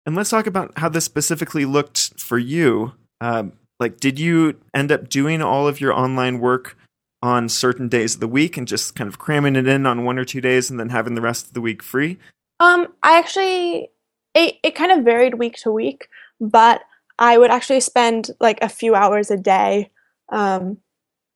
And 0.07 0.17
let's 0.17 0.31
talk 0.31 0.47
about 0.47 0.79
how 0.79 0.89
this 0.89 1.05
specifically 1.05 1.65
looked 1.65 2.19
for 2.19 2.39
you. 2.39 2.93
Um, 3.21 3.53
like, 3.79 4.01
did 4.01 4.19
you 4.19 4.59
end 4.75 4.91
up 4.91 5.09
doing 5.09 5.43
all 5.43 5.69
of 5.69 5.81
your 5.81 5.93
online 5.93 6.41
work 6.41 6.77
on 7.23 7.49
certain 7.49 7.89
days 7.89 8.15
of 8.15 8.21
the 8.21 8.29
week 8.29 8.57
and 8.57 8.67
just 8.67 8.95
kind 8.95 9.09
of 9.09 9.19
cramming 9.19 9.57
it 9.57 9.69
in 9.69 9.87
on 9.87 10.05
one 10.05 10.19
or 10.19 10.25
two 10.25 10.41
days 10.41 10.71
and 10.71 10.81
then 10.81 10.89
having 10.89 11.15
the 11.15 11.21
rest 11.21 11.49
of 11.49 11.53
the 11.53 11.61
week 11.61 11.83
free? 11.83 12.19
Um, 12.61 12.89
I 13.03 13.19
actually 13.19 13.91
it, 14.35 14.57
it 14.63 14.75
kind 14.75 14.93
of 14.93 15.05
varied 15.05 15.35
week 15.35 15.57
to 15.59 15.73
week, 15.73 16.09
but 16.41 16.83
I 17.19 17.39
would 17.39 17.51
actually 17.51 17.81
spend 17.81 18.31
like 18.41 18.63
a 18.63 18.69
few 18.69 18.95
hours 18.95 19.31
a 19.31 19.37
day 19.37 19.91
um, 20.31 20.79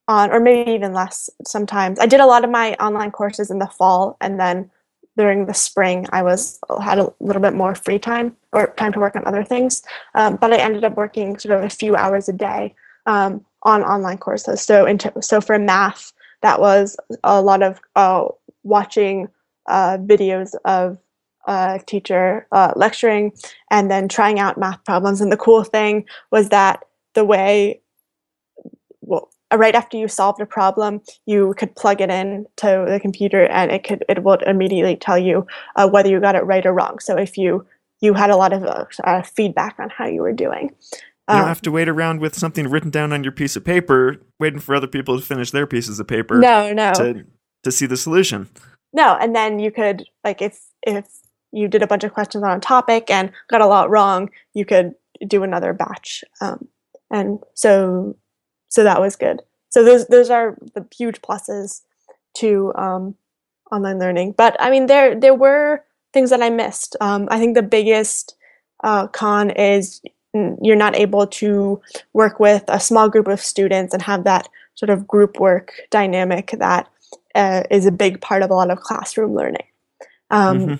on, 0.09 0.30
or 0.30 0.40
maybe 0.40 0.71
even 0.73 0.92
less 0.92 1.30
sometimes. 1.47 1.99
I 1.99 2.06
did 2.06 2.21
a 2.21 2.26
lot 2.26 2.44
of 2.44 2.50
my 2.50 2.75
online 2.75 3.11
courses 3.11 3.50
in 3.50 3.59
the 3.59 3.66
fall 3.66 4.16
and 4.21 4.38
then 4.38 4.71
during 5.16 5.47
the 5.47 5.54
spring, 5.54 6.06
I 6.11 6.23
was 6.23 6.59
had 6.80 6.99
a 6.99 7.12
little 7.21 7.42
bit 7.42 7.54
more 7.54 7.75
free 7.75 7.99
time 7.99 8.37
or 8.52 8.73
time 8.76 8.92
to 8.92 8.99
work 8.99 9.14
on 9.14 9.26
other 9.26 9.44
things. 9.44 9.82
Um, 10.14 10.37
but 10.37 10.52
I 10.52 10.56
ended 10.56 10.85
up 10.85 10.97
working 10.97 11.38
sort 11.38 11.59
of 11.59 11.64
a 11.64 11.71
few 11.71 11.97
hours 11.97 12.28
a 12.28 12.32
day 12.32 12.75
um, 13.06 13.44
on 13.62 13.82
online 13.82 14.18
courses. 14.18 14.62
So, 14.62 14.87
into, 14.87 15.12
so 15.21 15.40
for 15.40 15.59
math, 15.59 16.12
that 16.40 16.61
was 16.61 16.97
a 17.25 17.42
lot 17.42 17.62
of 17.62 17.80
uh, 17.94 18.25
watching 18.62 19.28
uh, 19.66 19.99
videos 19.99 20.54
of 20.64 20.99
a 21.47 21.80
teacher 21.87 22.47
uh, 22.52 22.73
lecturing 22.75 23.32
and 23.71 23.90
then 23.90 24.09
trying 24.09 24.38
out 24.38 24.59
math 24.59 24.82
problems. 24.85 25.21
And 25.21 25.30
the 25.30 25.37
cool 25.37 25.64
thing 25.64 26.06
was 26.30 26.49
that 26.49 26.85
the 27.14 27.25
way, 27.25 27.81
right 29.56 29.75
after 29.75 29.97
you 29.97 30.09
solved 30.09 30.40
a 30.40 30.47
problem, 30.47 31.00
you 31.26 31.54
could 31.56 31.75
plug 31.76 32.00
it 32.00 32.11
in 32.11 32.47
to 32.56 32.85
the 32.88 32.99
computer 33.00 33.47
and 33.47 33.71
it 33.71 33.85
could 33.85 34.04
it 34.09 34.23
would 34.23 34.42
immediately 34.42 34.97
tell 34.97 35.18
you 35.18 35.47
uh, 35.76 35.88
whether 35.88 36.09
you 36.09 36.21
got 36.21 36.35
it 36.35 36.44
right 36.44 36.64
or 36.64 36.73
wrong. 36.73 36.99
So 36.99 37.16
if 37.16 37.37
you 37.37 37.66
you 38.00 38.14
had 38.14 38.30
a 38.30 38.37
lot 38.37 38.52
of 38.52 38.64
uh, 38.64 38.85
uh 39.04 39.23
feedback 39.23 39.76
on 39.78 39.90
how 39.90 40.06
you 40.06 40.23
were 40.23 40.32
doing. 40.32 40.75
You 41.28 41.37
don't 41.37 41.42
um, 41.42 41.49
have 41.49 41.62
to 41.62 41.71
wait 41.71 41.88
around 41.88 42.21
with 42.21 42.35
something 42.35 42.68
written 42.68 42.90
down 42.90 43.12
on 43.12 43.23
your 43.23 43.32
piece 43.32 43.54
of 43.54 43.64
paper, 43.64 44.16
waiting 44.40 44.59
for 44.59 44.75
other 44.75 44.88
people 44.88 45.18
to 45.18 45.25
finish 45.25 45.52
their 45.52 45.68
pieces 45.68 46.00
of 46.00 46.09
paper. 46.09 46.38
No, 46.40 46.73
no. 46.73 46.92
To, 46.94 47.25
to 47.62 47.71
see 47.71 47.87
the 47.87 47.97
solution. 47.97 48.49
No, 48.92 49.16
and 49.21 49.35
then 49.35 49.61
you 49.61 49.71
could 49.71 50.04
like 50.25 50.42
if 50.42 50.61
if 50.82 51.06
you 51.52 51.68
did 51.68 51.82
a 51.82 51.87
bunch 51.87 52.02
of 52.02 52.12
questions 52.12 52.42
on 52.42 52.56
a 52.56 52.61
topic 52.61 53.11
and 53.11 53.30
got 53.49 53.61
a 53.61 53.66
lot 53.66 53.88
wrong, 53.88 54.30
you 54.54 54.64
could 54.64 54.94
do 55.26 55.42
another 55.42 55.73
batch. 55.73 56.25
Um, 56.40 56.66
and 57.11 57.38
so 57.54 58.16
so 58.73 58.83
that 58.85 59.02
was 59.02 59.17
good. 59.17 59.43
So 59.69 59.85
those 59.85 60.07
those 60.07 60.31
are 60.31 60.57
the 60.75 60.87
huge 60.97 61.21
pluses 61.21 61.83
to 62.38 62.73
um, 62.75 63.14
online 63.71 63.99
learning. 63.99 64.33
But 64.33 64.57
I 64.59 64.71
mean, 64.71 64.87
there 64.87 65.14
there 65.14 65.35
were 65.35 65.85
things 66.14 66.31
that 66.31 66.43
I 66.43 66.49
missed. 66.49 66.97
Um, 66.99 67.29
I 67.31 67.38
think 67.38 67.55
the 67.55 67.62
biggest 67.62 68.35
uh, 68.83 69.09
con 69.09 69.50
is 69.50 70.00
you're 70.62 70.76
not 70.76 70.97
able 70.97 71.26
to 71.26 71.83
work 72.14 72.41
with 72.41 72.64
a 72.69 72.81
small 72.81 73.11
group 73.11 73.29
of 73.29 73.43
students 73.43 73.93
and 73.93 74.02
have 74.02 74.25
that 74.25 74.49
sort 74.75 74.88
of 74.88 75.07
group 75.07 75.38
work 75.38 75.75
dynamic 75.91 76.52
that 76.59 76.88
uh, 77.35 77.64
is 77.71 77.85
a 77.85 77.93
big 77.93 78.23
part 78.23 78.43
of 78.43 78.50
a 78.50 78.55
lot 78.55 78.71
of 78.71 78.81
classroom 78.81 79.35
learning. 79.35 79.67
Um, 80.31 80.59
mm-hmm. 80.59 80.75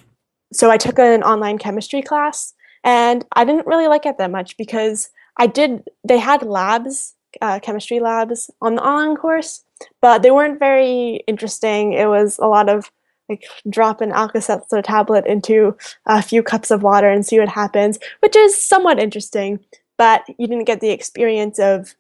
So 0.55 0.71
I 0.71 0.79
took 0.79 0.99
an 0.99 1.23
online 1.23 1.59
chemistry 1.59 2.01
class, 2.01 2.55
and 2.85 3.23
I 3.33 3.45
didn't 3.45 3.67
really 3.67 3.87
like 3.87 4.07
it 4.07 4.17
that 4.17 4.31
much 4.31 4.57
because 4.57 5.11
I 5.37 5.47
did. 5.47 5.87
They 6.09 6.19
had 6.19 6.43
labs, 6.43 7.15
uh, 7.41 7.59
chemistry 7.61 8.01
labs 8.01 8.51
on 8.61 8.75
the 8.77 8.83
online 8.83 9.17
course, 9.17 9.65
but 10.01 10.23
they 10.23 10.31
weren't 10.31 10.59
very 10.59 11.23
interesting. 11.27 11.93
It 11.93 12.07
was 12.07 12.39
a 12.39 12.47
lot 12.47 12.69
of 12.69 12.91
like 13.29 13.45
drop 13.69 14.01
an 14.01 14.12
Alka-Seltzer 14.12 14.83
tablet 14.83 15.27
into 15.27 15.77
a 16.07 16.21
few 16.23 16.43
cups 16.43 16.71
of 16.71 16.83
water 16.83 17.09
and 17.09 17.25
see 17.25 17.39
what 17.39 17.49
happens, 17.49 17.99
which 18.21 18.37
is 18.37 18.61
somewhat 18.61 18.99
interesting, 18.99 19.61
but 19.97 20.25
you 20.39 20.47
didn't 20.47 20.65
get 20.65 20.81
the 20.81 20.91
experience 20.91 21.59
of 21.59 21.95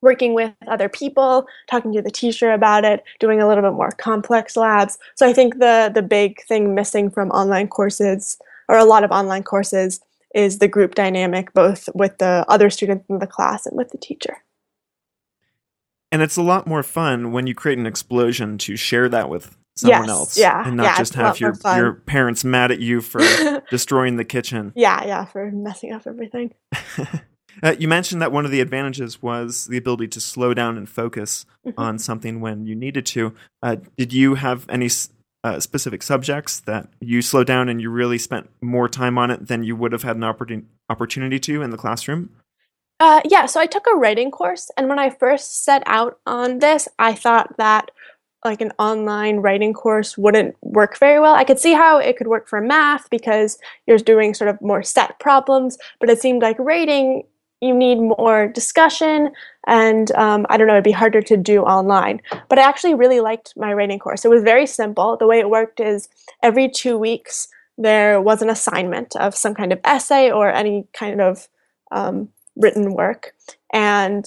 working 0.00 0.34
with 0.34 0.52
other 0.68 0.88
people, 0.88 1.46
talking 1.68 1.92
to 1.92 2.02
the 2.02 2.10
teacher 2.10 2.52
about 2.52 2.84
it, 2.84 3.02
doing 3.18 3.40
a 3.40 3.48
little 3.48 3.62
bit 3.62 3.76
more 3.76 3.90
complex 3.92 4.56
labs. 4.56 4.98
So 5.16 5.26
I 5.26 5.32
think 5.32 5.58
the 5.58 5.90
the 5.92 6.02
big 6.02 6.42
thing 6.44 6.74
missing 6.74 7.10
from 7.10 7.30
online 7.30 7.68
courses 7.68 8.38
or 8.68 8.76
a 8.76 8.84
lot 8.84 9.02
of 9.02 9.10
online 9.10 9.42
courses 9.42 10.00
is 10.34 10.58
the 10.58 10.68
group 10.68 10.94
dynamic 10.94 11.52
both 11.52 11.88
with 11.94 12.18
the 12.18 12.44
other 12.48 12.70
students 12.70 13.06
in 13.08 13.18
the 13.18 13.26
class 13.26 13.66
and 13.66 13.76
with 13.76 13.90
the 13.90 13.98
teacher. 13.98 14.38
And 16.10 16.22
it's 16.22 16.36
a 16.36 16.42
lot 16.42 16.66
more 16.66 16.82
fun 16.82 17.32
when 17.32 17.46
you 17.46 17.54
create 17.54 17.78
an 17.78 17.86
explosion 17.86 18.56
to 18.58 18.76
share 18.76 19.08
that 19.10 19.28
with 19.28 19.56
someone 19.76 20.02
yes, 20.02 20.08
else. 20.08 20.38
Yeah. 20.38 20.66
And 20.66 20.76
not 20.76 20.84
yeah, 20.84 20.96
just 20.96 21.14
have 21.14 21.38
your, 21.38 21.54
your 21.64 21.94
parents 21.94 22.44
mad 22.44 22.70
at 22.70 22.80
you 22.80 23.00
for 23.00 23.20
destroying 23.70 24.16
the 24.16 24.24
kitchen. 24.24 24.72
Yeah, 24.74 25.04
yeah, 25.04 25.24
for 25.24 25.50
messing 25.50 25.92
up 25.92 26.06
everything. 26.06 26.54
uh, 27.62 27.74
you 27.78 27.88
mentioned 27.88 28.22
that 28.22 28.32
one 28.32 28.44
of 28.44 28.50
the 28.50 28.60
advantages 28.60 29.22
was 29.22 29.66
the 29.66 29.76
ability 29.76 30.08
to 30.08 30.20
slow 30.20 30.54
down 30.54 30.76
and 30.76 30.88
focus 30.88 31.46
mm-hmm. 31.66 31.78
on 31.78 31.98
something 31.98 32.40
when 32.40 32.64
you 32.66 32.74
needed 32.74 33.06
to. 33.06 33.34
Uh, 33.62 33.76
did 33.96 34.12
you 34.12 34.36
have 34.36 34.66
any 34.68 34.88
uh, 35.44 35.60
specific 35.60 36.02
subjects 36.02 36.60
that 36.60 36.88
you 37.00 37.22
slowed 37.22 37.46
down 37.46 37.68
and 37.68 37.80
you 37.80 37.90
really 37.90 38.18
spent 38.18 38.50
more 38.60 38.88
time 38.88 39.18
on 39.18 39.30
it 39.30 39.46
than 39.46 39.62
you 39.62 39.76
would 39.76 39.92
have 39.92 40.02
had 40.02 40.16
an 40.16 40.22
oppor- 40.22 40.64
opportunity 40.88 41.38
to 41.38 41.62
in 41.62 41.70
the 41.70 41.76
classroom? 41.76 42.30
Uh, 43.00 43.20
yeah, 43.24 43.46
so 43.46 43.60
I 43.60 43.66
took 43.66 43.86
a 43.86 43.96
writing 43.96 44.32
course, 44.32 44.70
and 44.76 44.88
when 44.88 44.98
I 44.98 45.10
first 45.10 45.64
set 45.64 45.84
out 45.86 46.18
on 46.26 46.58
this, 46.58 46.88
I 46.98 47.14
thought 47.14 47.56
that 47.56 47.92
like 48.44 48.60
an 48.60 48.72
online 48.78 49.38
writing 49.38 49.72
course 49.72 50.16
wouldn't 50.16 50.56
work 50.62 50.98
very 50.98 51.20
well. 51.20 51.34
I 51.34 51.44
could 51.44 51.58
see 51.58 51.72
how 51.72 51.98
it 51.98 52.16
could 52.16 52.28
work 52.28 52.48
for 52.48 52.60
math 52.60 53.10
because 53.10 53.58
you're 53.86 53.98
doing 53.98 54.34
sort 54.34 54.48
of 54.48 54.60
more 54.62 54.82
set 54.82 55.18
problems, 55.18 55.76
but 56.00 56.08
it 56.08 56.20
seemed 56.20 56.42
like 56.42 56.58
writing 56.58 57.24
you 57.60 57.74
need 57.74 57.96
more 57.96 58.48
discussion 58.48 59.30
and 59.66 60.12
um, 60.12 60.46
i 60.48 60.56
don't 60.56 60.66
know 60.66 60.74
it'd 60.74 60.84
be 60.84 60.92
harder 60.92 61.22
to 61.22 61.36
do 61.36 61.62
online. 61.62 62.20
But 62.48 62.58
i 62.58 62.62
actually 62.62 62.94
really 62.94 63.20
liked 63.20 63.54
my 63.56 63.72
writing 63.72 63.98
course. 63.98 64.24
It 64.24 64.30
was 64.30 64.42
very 64.42 64.66
simple. 64.66 65.16
The 65.16 65.26
way 65.26 65.38
it 65.40 65.50
worked 65.50 65.80
is 65.80 66.08
every 66.42 66.68
two 66.68 66.96
weeks 66.98 67.48
there 67.76 68.20
was 68.20 68.42
an 68.42 68.50
assignment 68.50 69.14
of 69.16 69.34
some 69.34 69.54
kind 69.54 69.72
of 69.72 69.80
essay 69.84 70.30
or 70.30 70.50
any 70.50 70.86
kind 70.92 71.20
of 71.20 71.48
um, 71.92 72.28
written 72.56 72.94
work. 72.94 73.34
And 73.72 74.26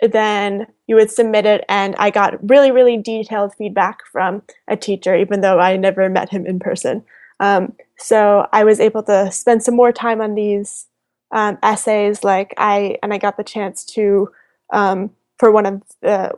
then 0.00 0.66
you 0.86 0.96
would 0.96 1.10
submit 1.10 1.44
it 1.44 1.62
and 1.68 1.94
i 1.96 2.08
got 2.10 2.48
really 2.48 2.70
really 2.70 2.96
detailed 2.96 3.54
feedback 3.54 3.98
from 4.10 4.42
a 4.66 4.76
teacher 4.76 5.14
even 5.14 5.42
though 5.42 5.58
i 5.60 5.76
never 5.76 6.08
met 6.08 6.30
him 6.30 6.46
in 6.46 6.58
person. 6.58 7.04
Um, 7.38 7.74
so 7.96 8.46
i 8.52 8.64
was 8.64 8.80
able 8.80 9.02
to 9.04 9.30
spend 9.30 9.62
some 9.62 9.76
more 9.76 9.92
time 9.92 10.20
on 10.20 10.34
these 10.34 10.86
um, 11.32 11.58
essays 11.62 12.24
like 12.24 12.54
i 12.56 12.96
and 13.02 13.12
i 13.12 13.18
got 13.18 13.36
the 13.36 13.44
chance 13.44 13.84
to 13.84 14.28
um, 14.72 15.10
for 15.38 15.50
one 15.50 15.66
of 15.66 15.82
the 16.02 16.32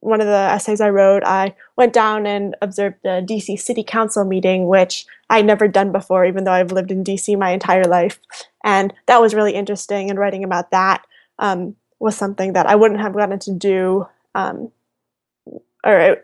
one 0.00 0.20
of 0.20 0.26
the 0.26 0.32
essays 0.32 0.80
i 0.80 0.88
wrote 0.88 1.24
i 1.24 1.54
went 1.76 1.92
down 1.92 2.26
and 2.26 2.54
observed 2.62 2.96
the 3.02 3.24
dc 3.28 3.58
city 3.58 3.82
council 3.82 4.24
meeting 4.24 4.66
which 4.66 5.06
i'd 5.30 5.44
never 5.44 5.66
done 5.66 5.90
before 5.90 6.24
even 6.24 6.44
though 6.44 6.52
i've 6.52 6.72
lived 6.72 6.90
in 6.90 7.02
dc 7.02 7.36
my 7.38 7.50
entire 7.50 7.84
life. 7.84 8.20
And 8.64 8.92
that 9.06 9.20
was 9.20 9.34
really 9.34 9.54
interesting 9.54 10.10
and 10.10 10.18
writing 10.18 10.44
about 10.44 10.70
that 10.70 11.06
um, 11.38 11.76
was 11.98 12.16
something 12.16 12.52
that 12.52 12.66
I 12.66 12.74
wouldn't 12.74 13.00
have 13.00 13.14
gotten 13.14 13.38
to 13.38 13.52
do, 13.52 14.06
um, 14.34 14.70
or 15.84 16.18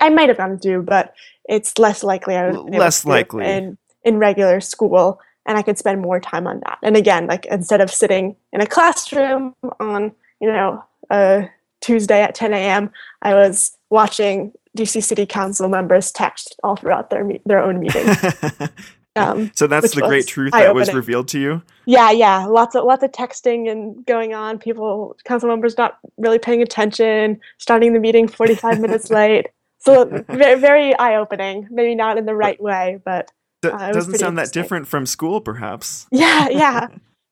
I 0.00 0.08
might 0.10 0.28
have 0.28 0.38
gotten 0.38 0.58
to 0.58 0.68
do, 0.68 0.82
but 0.82 1.14
it's 1.48 1.78
less 1.78 2.02
likely 2.02 2.36
I 2.36 2.50
would 2.50 2.74
less 2.74 3.04
likely. 3.04 3.44
in 3.44 3.78
in 4.04 4.18
regular 4.18 4.60
school, 4.60 5.20
and 5.46 5.58
I 5.58 5.62
could 5.62 5.78
spend 5.78 6.00
more 6.00 6.20
time 6.20 6.46
on 6.46 6.60
that. 6.60 6.78
And 6.82 6.96
again, 6.96 7.26
like 7.26 7.46
instead 7.46 7.80
of 7.80 7.90
sitting 7.90 8.36
in 8.52 8.60
a 8.60 8.66
classroom 8.66 9.54
on 9.80 10.12
you 10.40 10.50
know 10.50 10.84
a 11.10 11.48
Tuesday 11.80 12.22
at 12.22 12.34
10 12.34 12.52
a.m., 12.54 12.90
I 13.22 13.34
was 13.34 13.76
watching 13.90 14.52
DC 14.76 15.02
City 15.02 15.26
Council 15.26 15.68
members 15.68 16.10
text 16.12 16.56
all 16.62 16.76
throughout 16.76 17.10
their 17.10 17.28
their 17.44 17.60
own 17.60 17.80
meetings. 17.80 18.16
Um, 19.14 19.50
so 19.54 19.66
that's 19.66 19.94
the 19.94 20.00
great 20.00 20.26
truth 20.26 20.52
that 20.52 20.74
was 20.74 20.92
revealed 20.94 21.28
to 21.28 21.38
you. 21.38 21.62
Yeah, 21.84 22.10
yeah, 22.10 22.46
lots 22.46 22.74
of 22.74 22.84
lots 22.84 23.02
of 23.02 23.12
texting 23.12 23.70
and 23.70 24.04
going 24.06 24.32
on. 24.32 24.58
People, 24.58 25.16
council 25.24 25.48
members, 25.48 25.76
not 25.76 25.98
really 26.16 26.38
paying 26.38 26.62
attention, 26.62 27.38
starting 27.58 27.92
the 27.92 28.00
meeting 28.00 28.26
forty 28.26 28.54
five 28.54 28.80
minutes 28.80 29.10
late. 29.10 29.48
So 29.80 30.24
very, 30.28 30.58
very 30.58 30.96
eye 30.96 31.16
opening. 31.16 31.68
Maybe 31.70 31.94
not 31.94 32.16
in 32.16 32.24
the 32.24 32.34
right 32.34 32.60
way, 32.62 33.00
but 33.04 33.30
uh, 33.64 33.92
doesn't 33.92 34.18
sound 34.18 34.38
that 34.38 34.52
different 34.52 34.86
from 34.86 35.06
school, 35.06 35.40
perhaps. 35.40 36.06
Yeah, 36.12 36.48
yeah, 36.50 36.88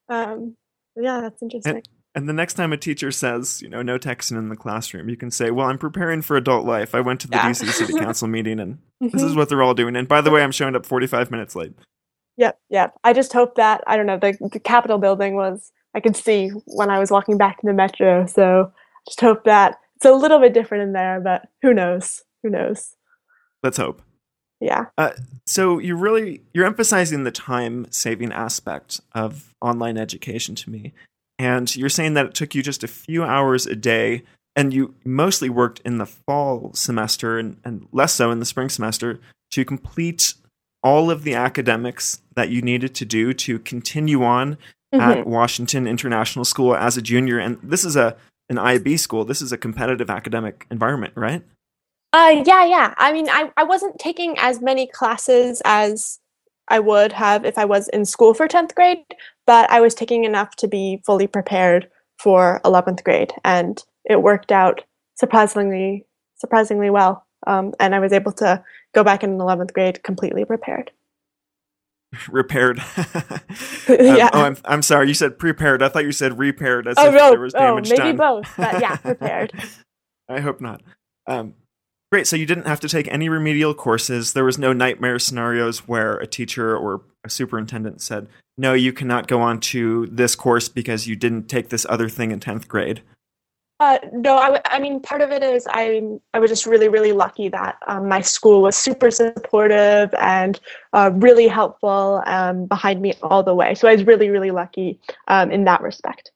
um, 0.09 0.57
yeah. 0.97 1.21
That's 1.21 1.43
interesting. 1.43 1.77
And, 1.77 1.89
and 2.15 2.29
the 2.29 2.33
next 2.33 2.55
time 2.55 2.73
a 2.73 2.77
teacher 2.77 3.13
says, 3.13 3.63
you 3.63 3.69
know, 3.69 3.83
no 3.83 3.99
texting 3.99 4.37
in 4.37 4.49
the 4.49 4.57
classroom, 4.57 5.09
you 5.09 5.17
can 5.17 5.31
say, 5.31 5.51
well, 5.51 5.69
I'm 5.69 5.79
preparing 5.79 6.23
for 6.23 6.37
adult 6.37 6.67
life. 6.67 6.95
I 6.95 7.01
went 7.01 7.21
to 7.21 7.29
the 7.29 7.37
yeah. 7.37 7.51
DC 7.51 7.71
City 7.73 7.93
Council 7.99 8.27
meeting 8.27 8.59
and 8.59 8.79
mm-hmm. 9.03 9.09
this 9.09 9.23
is 9.23 9.37
what 9.37 9.49
they're 9.49 9.63
all 9.63 9.75
doing. 9.75 9.95
And 9.95 10.09
by 10.09 10.21
the 10.21 10.31
way, 10.31 10.43
I'm 10.43 10.51
showing 10.51 10.75
up 10.75 10.85
45 10.85 11.31
minutes 11.31 11.55
late. 11.55 11.73
Yep, 12.37 12.59
yep. 12.69 12.95
I 13.05 13.13
just 13.13 13.33
hope 13.33 13.55
that, 13.57 13.85
I 13.87 13.97
don't 13.97 14.07
know, 14.07 14.19
the, 14.19 14.37
the 14.51 14.59
Capitol 14.59 14.99
building 14.99 15.35
was, 15.35 15.71
I 15.95 16.01
could 16.01 16.17
see 16.17 16.49
when 16.67 16.91
I 16.91 16.99
was 16.99 17.13
walking 17.13 17.39
back 17.39 17.61
to 17.61 17.67
the 17.67 17.73
metro. 17.73 18.27
So 18.27 18.73
just 19.07 19.21
hope 19.21 19.45
that 19.45 19.77
it's 19.97 20.07
a 20.07 20.13
little 20.13 20.41
bit 20.41 20.55
different 20.55 20.83
in 20.83 20.93
there, 20.93 21.21
but 21.21 21.49
who 21.63 21.75
knows? 21.75 22.23
Who 22.43 22.51
knows? 22.51 22.97
Let's 23.63 23.77
hope. 23.77 24.03
Yeah. 24.61 24.87
Uh, 24.99 25.13
so 25.47 25.79
you're 25.79 25.97
really 25.97 26.43
you're 26.53 26.67
emphasizing 26.67 27.25
the 27.25 27.31
time 27.31 27.87
saving 27.91 28.33
aspect 28.33 29.01
of 29.15 29.55
online 29.61 29.97
education 29.97 30.55
to 30.57 30.71
me 30.71 30.93
and 31.39 31.75
you're 31.75 31.89
saying 31.89 32.13
that 32.15 32.27
it 32.27 32.35
took 32.35 32.55
you 32.55 32.63
just 32.63 32.85
a 32.85 32.89
few 32.89 33.25
hours 33.25 33.67
a 33.67 33.75
day 33.75 34.23
and 34.55 34.75
you 34.75 34.95
mostly 35.07 35.49
worked 35.49 35.81
in 35.87 35.97
the 35.97 36.05
fall 36.05 36.71
semester 36.75 37.39
and, 37.39 37.57
and 37.65 37.89
less 37.93 38.13
so 38.13 38.31
in 38.31 38.41
the 38.41 38.45
spring 38.45 38.69
semester 38.69 39.19
to 39.51 39.65
complete 39.65 40.35
all 40.83 41.11
of 41.11 41.25
the 41.25 41.35
academics 41.35 42.21
that 42.35 42.51
you 42.51 42.61
needed 42.61 42.95
to 42.95 43.07
do 43.07 43.33
to 43.33 43.59
continue 43.59 44.23
on 44.23 44.59
mm-hmm. 44.93 45.01
at 45.01 45.27
Washington 45.27 45.87
International 45.87 46.45
School 46.45 46.75
as 46.75 46.99
a 46.99 47.03
junior. 47.03 47.39
And 47.39 47.59
this 47.63 47.85
is 47.85 47.97
a 47.97 48.17
an 48.51 48.59
IB 48.59 48.97
school. 48.97 49.25
This 49.25 49.41
is 49.41 49.53
a 49.53 49.57
competitive 49.57 50.11
academic 50.11 50.67
environment, 50.71 51.15
right? 51.17 51.43
Uh, 52.13 52.43
yeah, 52.45 52.65
yeah. 52.65 52.95
I 52.97 53.13
mean, 53.13 53.29
I, 53.29 53.51
I 53.57 53.65
wasn't 53.65 53.99
taking 53.99 54.37
as 54.39 54.61
many 54.61 54.87
classes 54.87 55.63
as 55.65 56.19
I 56.69 56.79
would 56.79 57.13
have 57.13 57.45
if 57.45 57.59
I 57.59 57.65
was 57.65 57.89
in 57.89 58.05
school 58.05 58.35
for 58.35 58.49
10th 58.49 58.75
grade, 58.75 59.05
but 59.47 59.71
I 59.71 59.81
was 59.81 59.95
taking 59.95 60.25
enough 60.25 60.57
to 60.57 60.69
be 60.69 61.03
fully 61.05 61.27
prepared 61.27 61.89
for 62.19 62.61
11th 62.65 63.05
grade. 63.05 63.33
And 63.45 63.83
it 64.05 64.23
worked 64.23 64.53
out 64.53 64.83
surprisingly, 65.15 66.07
surprisingly 66.37 66.91
well. 66.91 67.27
Um, 67.47 67.75
and 67.81 67.95
I 67.95 68.01
was 68.01 68.13
able 68.13 68.33
to 68.33 68.63
go 68.95 69.05
back 69.05 69.23
in 69.23 69.39
11th 69.39 69.73
grade 69.73 70.03
completely 70.03 70.45
prepared. 70.45 70.91
repaired. 72.29 72.79
yeah. 73.89 74.27
Um, 74.27 74.31
oh, 74.33 74.43
I'm, 74.43 74.57
I'm 74.65 74.83
sorry. 74.83 75.09
You 75.09 75.15
said 75.15 75.39
prepared. 75.39 75.83
I 75.83 75.89
thought 75.89 76.05
you 76.05 76.13
said 76.13 76.39
repaired 76.39 76.89
as 76.89 76.97
oh, 76.99 77.09
if 77.09 77.15
no, 77.15 77.31
there 77.31 77.41
was 77.41 77.55
oh, 77.55 77.77
maybe 77.77 77.97
done. 77.97 78.17
both, 78.17 78.53
but 78.57 78.81
yeah, 78.81 78.97
prepared. 78.97 79.53
I 80.29 80.41
hope 80.41 80.61
not. 80.61 80.83
Um, 81.27 81.55
great. 82.11 82.27
So 82.27 82.37
you 82.37 82.47
didn't 82.47 82.67
have 82.67 82.81
to 82.81 82.89
take 82.89 83.09
any 83.09 83.29
remedial 83.29 83.75
courses. 83.75 84.33
There 84.33 84.45
was 84.45 84.59
no 84.59 84.73
nightmare 84.73 85.19
scenarios 85.19 85.89
where 85.89 86.15
a 86.15 86.27
teacher 86.27 86.77
or 86.77 87.03
a 87.25 87.31
superintendent 87.31 88.01
said, 88.01 88.29
"No, 88.59 88.73
you 88.75 88.93
cannot 88.93 89.29
go 89.29 89.41
on 89.41 89.61
to 89.61 90.07
this 90.07 90.35
course 90.35 90.69
because 90.69 91.07
you 91.07 91.17
didn't 91.17 91.49
take 91.49 91.69
this 91.69 91.87
other 91.89 92.09
thing 92.09 92.31
in 92.31 92.41
tenth 92.41 92.69
grade." 92.69 93.03
Uh, 93.81 93.99
no, 94.13 94.37
I 94.67 94.79
mean, 94.79 95.01
part 95.01 95.23
of 95.23 95.31
it 95.31 95.43
is 95.43 95.67
I 95.71 96.03
I 96.35 96.39
was 96.39 96.51
just 96.51 96.67
really, 96.67 96.89
really 96.89 97.13
lucky 97.13 97.49
that 97.49 97.79
um, 97.87 98.09
my 98.09 98.21
school 98.21 98.61
was 98.61 98.77
super 98.77 99.11
supportive 99.11 100.13
and 100.21 100.61
uh, 100.93 101.11
really 101.15 101.49
helpful 101.49 102.23
um, 102.27 102.67
behind 102.67 103.01
me 103.01 103.15
all 103.23 103.43
the 103.43 103.55
way. 103.55 103.75
So 103.75 103.89
I 103.89 103.93
was 103.93 104.05
really, 104.05 104.29
really 104.29 104.51
lucky 104.51 105.01
um, 105.29 105.51
in 105.51 105.65
that 105.65 105.81
respect. 105.81 106.31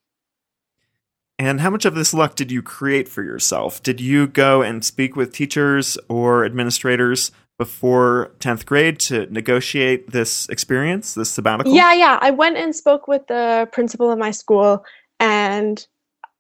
And 1.39 1.61
how 1.61 1.71
much 1.71 1.85
of 1.85 1.95
this 1.95 2.15
luck 2.15 2.37
did 2.37 2.53
you 2.53 2.63
create 2.63 3.09
for 3.09 3.23
yourself? 3.23 3.83
Did 3.83 4.01
you 4.01 4.27
go 4.27 4.63
and 4.63 4.85
speak 4.85 5.17
with 5.17 5.33
teachers 5.33 5.99
or 6.09 6.45
administrators 6.45 7.33
before 7.59 8.33
10th 8.39 8.67
grade 8.67 9.01
to 9.01 9.27
negotiate 9.33 10.11
this 10.11 10.49
experience, 10.49 11.15
this 11.15 11.31
sabbatical? 11.31 11.75
Yeah, 11.75 11.93
yeah. 11.93 12.19
I 12.21 12.31
went 12.31 12.57
and 12.57 12.75
spoke 12.75 13.09
with 13.09 13.27
the 13.27 13.69
principal 13.73 14.13
of 14.13 14.19
my 14.19 14.31
school 14.31 14.85
and 15.19 15.85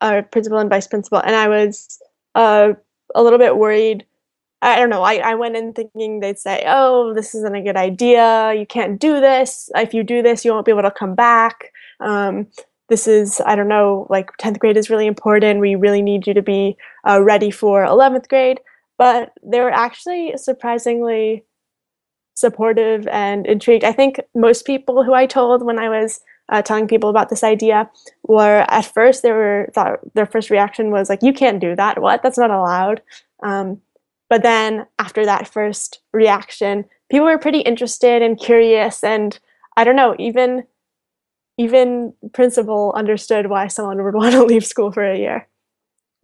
uh, 0.00 0.22
principal 0.30 0.58
and 0.58 0.70
vice 0.70 0.86
principal, 0.86 1.18
and 1.18 1.34
I 1.34 1.48
was 1.48 2.00
uh, 2.34 2.74
a 3.14 3.22
little 3.22 3.38
bit 3.38 3.56
worried. 3.56 4.04
I 4.62 4.78
don't 4.78 4.90
know. 4.90 5.02
I, 5.02 5.16
I 5.16 5.34
went 5.34 5.56
in 5.56 5.72
thinking 5.72 6.20
they'd 6.20 6.38
say, 6.38 6.64
"Oh, 6.66 7.14
this 7.14 7.34
isn't 7.34 7.54
a 7.54 7.62
good 7.62 7.76
idea. 7.76 8.54
You 8.54 8.66
can't 8.66 9.00
do 9.00 9.20
this. 9.20 9.70
If 9.74 9.94
you 9.94 10.02
do 10.02 10.22
this, 10.22 10.44
you 10.44 10.52
won't 10.52 10.66
be 10.66 10.72
able 10.72 10.82
to 10.82 10.90
come 10.90 11.14
back." 11.14 11.72
Um, 12.00 12.48
this 12.88 13.08
is, 13.08 13.40
I 13.46 13.56
don't 13.56 13.68
know, 13.68 14.06
like 14.10 14.30
10th 14.38 14.58
grade 14.58 14.76
is 14.76 14.90
really 14.90 15.06
important. 15.06 15.60
We 15.60 15.74
really 15.74 16.02
need 16.02 16.26
you 16.26 16.34
to 16.34 16.42
be 16.42 16.76
uh, 17.08 17.22
ready 17.22 17.50
for 17.50 17.84
11th 17.84 18.28
grade. 18.28 18.60
But 18.98 19.32
they 19.42 19.60
were 19.60 19.72
actually 19.72 20.34
surprisingly 20.36 21.44
supportive 22.34 23.06
and 23.08 23.46
intrigued. 23.46 23.84
I 23.84 23.92
think 23.92 24.20
most 24.34 24.66
people 24.66 25.02
who 25.02 25.14
I 25.14 25.26
told 25.26 25.64
when 25.64 25.78
I 25.78 25.88
was 25.88 26.20
uh, 26.48 26.62
telling 26.62 26.86
people 26.86 27.10
about 27.10 27.30
this 27.30 27.42
idea 27.42 27.90
were 28.24 28.64
at 28.68 28.84
first 28.84 29.22
they 29.22 29.32
were 29.32 29.68
thought 29.72 30.00
their 30.14 30.26
first 30.26 30.50
reaction 30.50 30.90
was 30.90 31.08
like 31.08 31.22
you 31.22 31.32
can't 31.32 31.60
do 31.60 31.74
that 31.74 32.00
what 32.00 32.22
that's 32.22 32.38
not 32.38 32.50
allowed 32.50 33.00
um, 33.42 33.80
but 34.28 34.42
then 34.42 34.86
after 34.98 35.24
that 35.24 35.48
first 35.48 36.00
reaction 36.12 36.84
people 37.10 37.26
were 37.26 37.38
pretty 37.38 37.60
interested 37.60 38.20
and 38.20 38.38
curious 38.38 39.02
and 39.02 39.38
i 39.76 39.84
don't 39.84 39.96
know 39.96 40.14
even 40.18 40.64
even 41.56 42.12
principal 42.32 42.92
understood 42.96 43.49
why 43.49 43.68
someone 43.68 44.02
would 44.04 44.14
want 44.20 44.32
to 44.32 44.44
leave 44.44 44.64
school 44.66 44.90
for 44.92 45.04
a 45.04 45.18
year 45.18 45.49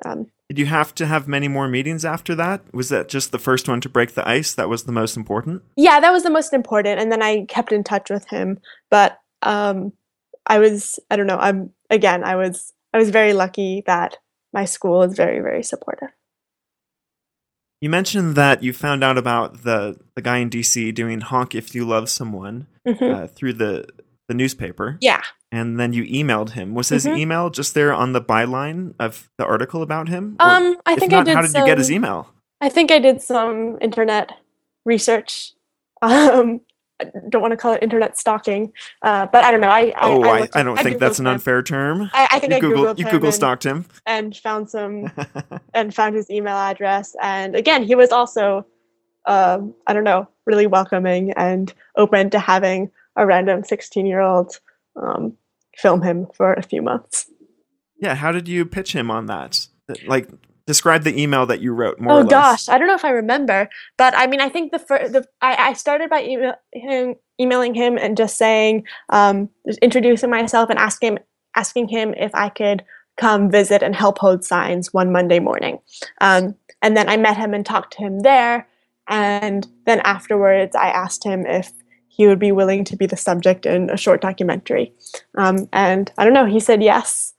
um, 0.04 0.26
Did 0.48 0.58
you 0.58 0.66
have 0.66 0.94
to 0.96 1.06
have 1.06 1.28
many 1.28 1.46
more 1.46 1.68
meetings 1.68 2.04
after 2.04 2.34
that? 2.36 2.62
Was 2.74 2.88
that 2.88 3.08
just 3.08 3.32
the 3.32 3.38
first 3.38 3.68
one 3.68 3.80
to 3.82 3.88
break 3.88 4.14
the 4.14 4.26
ice 4.26 4.54
that 4.54 4.68
was 4.68 4.84
the 4.84 4.92
most 4.92 5.16
important? 5.16 5.62
yeah 5.76 6.00
that 6.00 6.10
was 6.12 6.22
the 6.22 6.30
most 6.30 6.52
important 6.52 7.00
and 7.00 7.10
then 7.12 7.22
i 7.22 7.44
kept 7.46 7.72
in 7.72 7.84
touch 7.84 8.10
with 8.10 8.26
him 8.28 8.58
but 8.90 9.18
um, 9.42 9.92
i 10.46 10.58
was 10.58 10.98
i 11.10 11.16
don't 11.16 11.26
know 11.26 11.38
i'm 11.38 11.70
again 11.90 12.24
i 12.24 12.34
was 12.36 12.72
i 12.94 12.98
was 12.98 13.10
very 13.10 13.32
lucky 13.32 13.82
that 13.86 14.16
my 14.52 14.64
school 14.64 15.02
is 15.02 15.14
very 15.16 15.40
very 15.40 15.62
supportive 15.62 16.08
You 17.82 17.88
mentioned 17.88 18.34
that 18.36 18.62
you 18.62 18.72
found 18.74 19.02
out 19.02 19.16
about 19.16 19.62
the, 19.64 19.96
the 20.14 20.20
guy 20.22 20.36
in 20.44 20.50
DC 20.50 20.94
doing 20.94 21.20
honk 21.22 21.54
if 21.54 21.74
you 21.74 21.84
love 21.86 22.08
someone 22.10 22.66
Mhm. 22.86 23.08
uh, 23.14 23.26
through 23.26 23.54
the, 23.54 23.86
the 24.30 24.34
newspaper, 24.34 24.96
yeah 25.00 25.20
and 25.52 25.80
then 25.80 25.92
you 25.92 26.04
emailed 26.04 26.50
him. 26.50 26.74
Was 26.74 26.90
his 26.90 27.04
Mhm. 27.04 27.18
email 27.18 27.50
just 27.50 27.74
there 27.74 27.92
on 27.92 28.12
the 28.12 28.20
byline 28.20 28.94
of 29.00 29.28
the 29.36 29.44
article 29.44 29.82
about 29.82 30.08
him? 30.08 30.36
Or 30.38 30.46
um 30.46 30.76
i 30.86 30.94
think 30.94 31.10
not, 31.10 31.22
i 31.22 31.24
did 31.24 31.34
how 31.34 31.42
did 31.42 31.52
you 31.54 31.66
get 31.66 31.76
his 31.78 31.90
email? 31.90 32.28
I 32.60 32.68
think 32.68 32.90
I 32.92 32.98
did 33.00 33.20
some 33.20 33.76
internet 33.80 34.32
research. 34.84 35.52
Um, 36.02 36.62
I 36.98 37.04
don't 37.28 37.42
want 37.42 37.52
to 37.52 37.56
call 37.58 37.72
it 37.74 37.82
internet 37.82 38.16
stalking, 38.18 38.72
uh, 39.02 39.26
but 39.32 39.44
I 39.44 39.50
don't 39.50 39.60
know. 39.60 39.68
I, 39.68 39.92
I 39.96 40.08
oh, 40.08 40.22
I, 40.24 40.48
I 40.54 40.62
don't 40.62 40.78
think 40.78 40.98
that's 40.98 41.18
an 41.18 41.24
Googled 41.24 41.28
him. 41.28 41.34
unfair 41.34 41.62
term. 41.62 42.10
I, 42.14 42.28
I 42.32 42.38
think 42.38 42.52
you 42.52 42.56
I 42.56 42.60
Google 42.60 42.84
googled 42.84 42.98
you 42.98 43.10
Google 43.10 43.32
stalked 43.32 43.64
him. 43.66 43.84
and 44.06 44.34
found 44.36 44.70
some 44.70 45.10
and 45.74 45.94
found 45.94 46.14
his 46.14 46.30
email 46.30 46.56
address. 46.56 47.14
And 47.20 47.54
again, 47.54 47.82
he 47.82 47.94
was 47.94 48.10
also, 48.12 48.64
um, 49.26 49.74
I 49.86 49.92
don't 49.92 50.04
know, 50.04 50.26
really 50.46 50.66
welcoming 50.66 51.32
and 51.32 51.72
open 51.96 52.30
to 52.30 52.38
having 52.38 52.90
a 53.16 53.26
random 53.26 53.64
sixteen-year-old 53.64 54.60
um, 55.00 55.36
film 55.76 56.02
him 56.02 56.26
for 56.34 56.54
a 56.54 56.62
few 56.62 56.82
months. 56.82 57.30
yeah, 58.00 58.14
how 58.14 58.32
did 58.32 58.48
you 58.48 58.64
pitch 58.64 58.92
him 58.92 59.10
on 59.10 59.26
that? 59.26 59.68
Like, 60.06 60.28
describe 60.66 61.02
the 61.02 61.20
email 61.20 61.46
that 61.46 61.60
you 61.60 61.72
wrote 61.72 62.00
more 62.00 62.12
oh 62.12 62.16
or 62.18 62.22
less. 62.22 62.30
gosh, 62.30 62.68
I 62.68 62.78
don't 62.78 62.86
know 62.86 62.94
if 62.94 63.04
I 63.04 63.10
remember, 63.10 63.68
but 63.96 64.14
I 64.16 64.26
mean, 64.26 64.40
I 64.40 64.48
think 64.48 64.72
the 64.72 64.78
first, 64.78 65.12
the 65.12 65.26
I, 65.40 65.70
I 65.70 65.72
started 65.74 66.08
by 66.08 66.22
email, 66.22 66.54
him, 66.72 67.16
emailing 67.40 67.74
him 67.74 67.98
and 67.98 68.16
just 68.16 68.36
saying, 68.36 68.84
um, 69.10 69.48
just 69.66 69.78
introducing 69.80 70.30
myself 70.30 70.70
and 70.70 70.78
asking 70.78 71.18
asking 71.56 71.88
him 71.88 72.14
if 72.16 72.34
I 72.34 72.48
could 72.48 72.84
come 73.16 73.50
visit 73.50 73.82
and 73.82 73.94
help 73.94 74.18
hold 74.18 74.44
signs 74.44 74.94
one 74.94 75.12
Monday 75.12 75.40
morning. 75.40 75.80
Um, 76.20 76.54
and 76.80 76.96
then 76.96 77.08
I 77.08 77.16
met 77.16 77.36
him 77.36 77.52
and 77.52 77.66
talked 77.66 77.94
to 77.94 77.98
him 77.98 78.20
there, 78.20 78.68
and 79.08 79.66
then 79.86 80.00
afterwards 80.00 80.74
I 80.76 80.88
asked 80.88 81.24
him 81.24 81.44
if 81.46 81.72
he 82.20 82.26
would 82.26 82.38
be 82.38 82.52
willing 82.52 82.84
to 82.84 82.96
be 82.96 83.06
the 83.06 83.16
subject 83.16 83.64
in 83.64 83.88
a 83.88 83.96
short 83.96 84.20
documentary. 84.20 84.92
Um, 85.38 85.70
and 85.72 86.12
I 86.18 86.24
don't 86.24 86.34
know, 86.34 86.44
he 86.44 86.60
said 86.60 86.82
yes, 86.82 87.32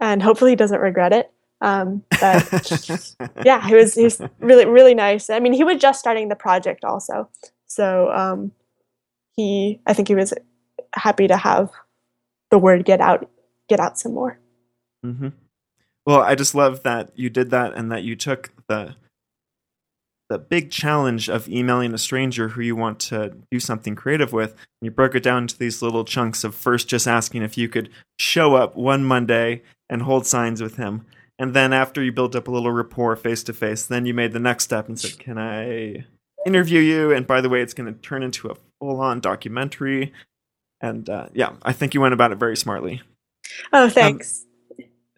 and 0.00 0.20
hopefully 0.20 0.50
he 0.50 0.56
doesn't 0.56 0.80
regret 0.80 1.12
it. 1.12 1.30
Um, 1.60 2.02
but 2.20 3.14
yeah, 3.44 3.64
he 3.68 3.76
was 3.76 3.94
he 3.94 4.02
was 4.02 4.20
really 4.40 4.66
really 4.66 4.94
nice. 4.96 5.30
I 5.30 5.38
mean, 5.38 5.52
he 5.52 5.62
was 5.62 5.80
just 5.80 6.00
starting 6.00 6.28
the 6.28 6.34
project 6.34 6.84
also, 6.84 7.28
so 7.66 8.10
um, 8.10 8.50
he 9.36 9.80
I 9.86 9.92
think 9.92 10.08
he 10.08 10.16
was 10.16 10.34
happy 10.92 11.28
to 11.28 11.36
have 11.36 11.70
the 12.50 12.58
word 12.58 12.84
get 12.84 13.00
out 13.00 13.30
get 13.68 13.78
out 13.78 13.96
some 13.96 14.12
more. 14.12 14.40
hmm 15.04 15.28
Well, 16.04 16.22
I 16.22 16.34
just 16.34 16.52
love 16.52 16.82
that 16.82 17.12
you 17.14 17.30
did 17.30 17.50
that 17.50 17.74
and 17.74 17.92
that 17.92 18.02
you 18.02 18.16
took 18.16 18.50
the 18.66 18.96
the 20.28 20.38
big 20.38 20.70
challenge 20.70 21.28
of 21.28 21.48
emailing 21.48 21.94
a 21.94 21.98
stranger 21.98 22.48
who 22.48 22.60
you 22.60 22.74
want 22.74 22.98
to 22.98 23.36
do 23.50 23.60
something 23.60 23.94
creative 23.94 24.32
with. 24.32 24.52
And 24.52 24.82
you 24.82 24.90
broke 24.90 25.14
it 25.14 25.22
down 25.22 25.44
into 25.44 25.58
these 25.58 25.82
little 25.82 26.04
chunks 26.04 26.44
of 26.44 26.54
first 26.54 26.88
just 26.88 27.06
asking 27.06 27.42
if 27.42 27.56
you 27.56 27.68
could 27.68 27.90
show 28.18 28.56
up 28.56 28.76
one 28.76 29.04
Monday 29.04 29.62
and 29.88 30.02
hold 30.02 30.26
signs 30.26 30.60
with 30.60 30.76
him. 30.76 31.06
And 31.38 31.54
then 31.54 31.72
after 31.72 32.02
you 32.02 32.12
built 32.12 32.34
up 32.34 32.48
a 32.48 32.50
little 32.50 32.72
rapport 32.72 33.14
face 33.14 33.42
to 33.44 33.52
face, 33.52 33.86
then 33.86 34.06
you 34.06 34.14
made 34.14 34.32
the 34.32 34.40
next 34.40 34.64
step 34.64 34.88
and 34.88 34.98
said, 34.98 35.18
Can 35.18 35.38
I 35.38 36.06
interview 36.46 36.80
you? 36.80 37.12
And 37.12 37.26
by 37.26 37.40
the 37.40 37.48
way, 37.48 37.60
it's 37.60 37.74
going 37.74 37.92
to 37.92 38.00
turn 38.00 38.22
into 38.22 38.48
a 38.48 38.56
full 38.80 39.00
on 39.00 39.20
documentary. 39.20 40.12
And 40.80 41.08
uh, 41.08 41.28
yeah, 41.34 41.52
I 41.62 41.72
think 41.72 41.94
you 41.94 42.00
went 42.00 42.14
about 42.14 42.32
it 42.32 42.38
very 42.38 42.56
smartly. 42.56 43.02
Oh, 43.72 43.88
thanks. 43.88 44.44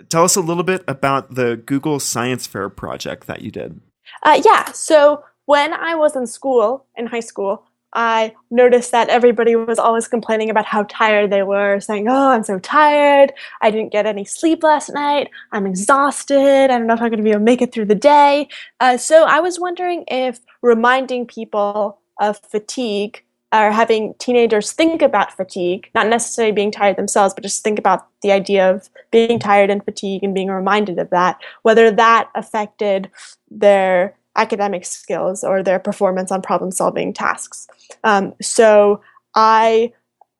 Tell 0.08 0.24
us 0.24 0.36
a 0.36 0.40
little 0.40 0.64
bit 0.64 0.82
about 0.88 1.34
the 1.34 1.56
Google 1.56 2.00
Science 2.00 2.46
Fair 2.46 2.68
project 2.68 3.26
that 3.26 3.42
you 3.42 3.50
did. 3.50 3.80
Uh, 4.22 4.40
yeah. 4.44 4.72
So 4.72 5.24
when 5.46 5.72
I 5.72 5.94
was 5.94 6.16
in 6.16 6.26
school, 6.26 6.84
in 6.96 7.06
high 7.06 7.20
school, 7.20 7.64
I 7.94 8.34
noticed 8.50 8.92
that 8.92 9.08
everybody 9.08 9.56
was 9.56 9.78
always 9.78 10.08
complaining 10.08 10.50
about 10.50 10.66
how 10.66 10.82
tired 10.84 11.30
they 11.30 11.42
were, 11.42 11.80
saying, 11.80 12.06
Oh, 12.08 12.30
I'm 12.30 12.44
so 12.44 12.58
tired. 12.58 13.32
I 13.62 13.70
didn't 13.70 13.92
get 13.92 14.04
any 14.04 14.24
sleep 14.24 14.62
last 14.62 14.90
night. 14.90 15.30
I'm 15.52 15.66
exhausted. 15.66 16.64
I 16.64 16.66
don't 16.66 16.86
know 16.86 16.94
if 16.94 17.00
I'm 17.00 17.08
going 17.08 17.18
to 17.18 17.22
be 17.22 17.30
able 17.30 17.40
to 17.40 17.44
make 17.44 17.62
it 17.62 17.72
through 17.72 17.86
the 17.86 17.94
day. 17.94 18.48
Uh, 18.80 18.98
so 18.98 19.24
I 19.24 19.40
was 19.40 19.58
wondering 19.58 20.04
if 20.08 20.40
reminding 20.60 21.26
people 21.26 21.98
of 22.20 22.38
fatigue 22.38 23.24
or 23.52 23.70
having 23.72 24.14
teenagers 24.18 24.72
think 24.72 25.00
about 25.00 25.32
fatigue, 25.32 25.88
not 25.94 26.06
necessarily 26.06 26.52
being 26.52 26.70
tired 26.70 26.96
themselves, 26.96 27.32
but 27.32 27.42
just 27.42 27.64
think 27.64 27.78
about 27.78 28.06
the 28.20 28.30
idea 28.30 28.70
of 28.70 28.90
being 29.10 29.38
tired 29.38 29.70
and 29.70 29.84
fatigue 29.84 30.22
and 30.22 30.34
being 30.34 30.48
reminded 30.48 30.98
of 30.98 31.08
that, 31.10 31.38
whether 31.62 31.90
that 31.90 32.28
affected 32.34 33.10
their 33.50 34.14
academic 34.36 34.84
skills 34.84 35.42
or 35.42 35.62
their 35.62 35.78
performance 35.78 36.30
on 36.30 36.42
problem 36.42 36.70
solving 36.70 37.12
tasks. 37.12 37.66
Um, 38.04 38.34
so 38.42 39.00
I 39.34 39.92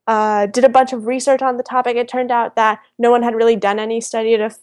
uh, 0.07 0.47
did 0.47 0.64
a 0.64 0.68
bunch 0.68 0.92
of 0.92 1.07
research 1.07 1.42
on 1.42 1.57
the 1.57 1.62
topic. 1.62 1.97
It 1.97 2.09
turned 2.09 2.31
out 2.31 2.57
that 2.57 2.81
no 2.99 3.11
one 3.11 3.23
had 3.23 3.35
really 3.35 3.57
done 3.57 3.79
any 3.79 4.01
study 4.01 4.37
to, 4.37 4.55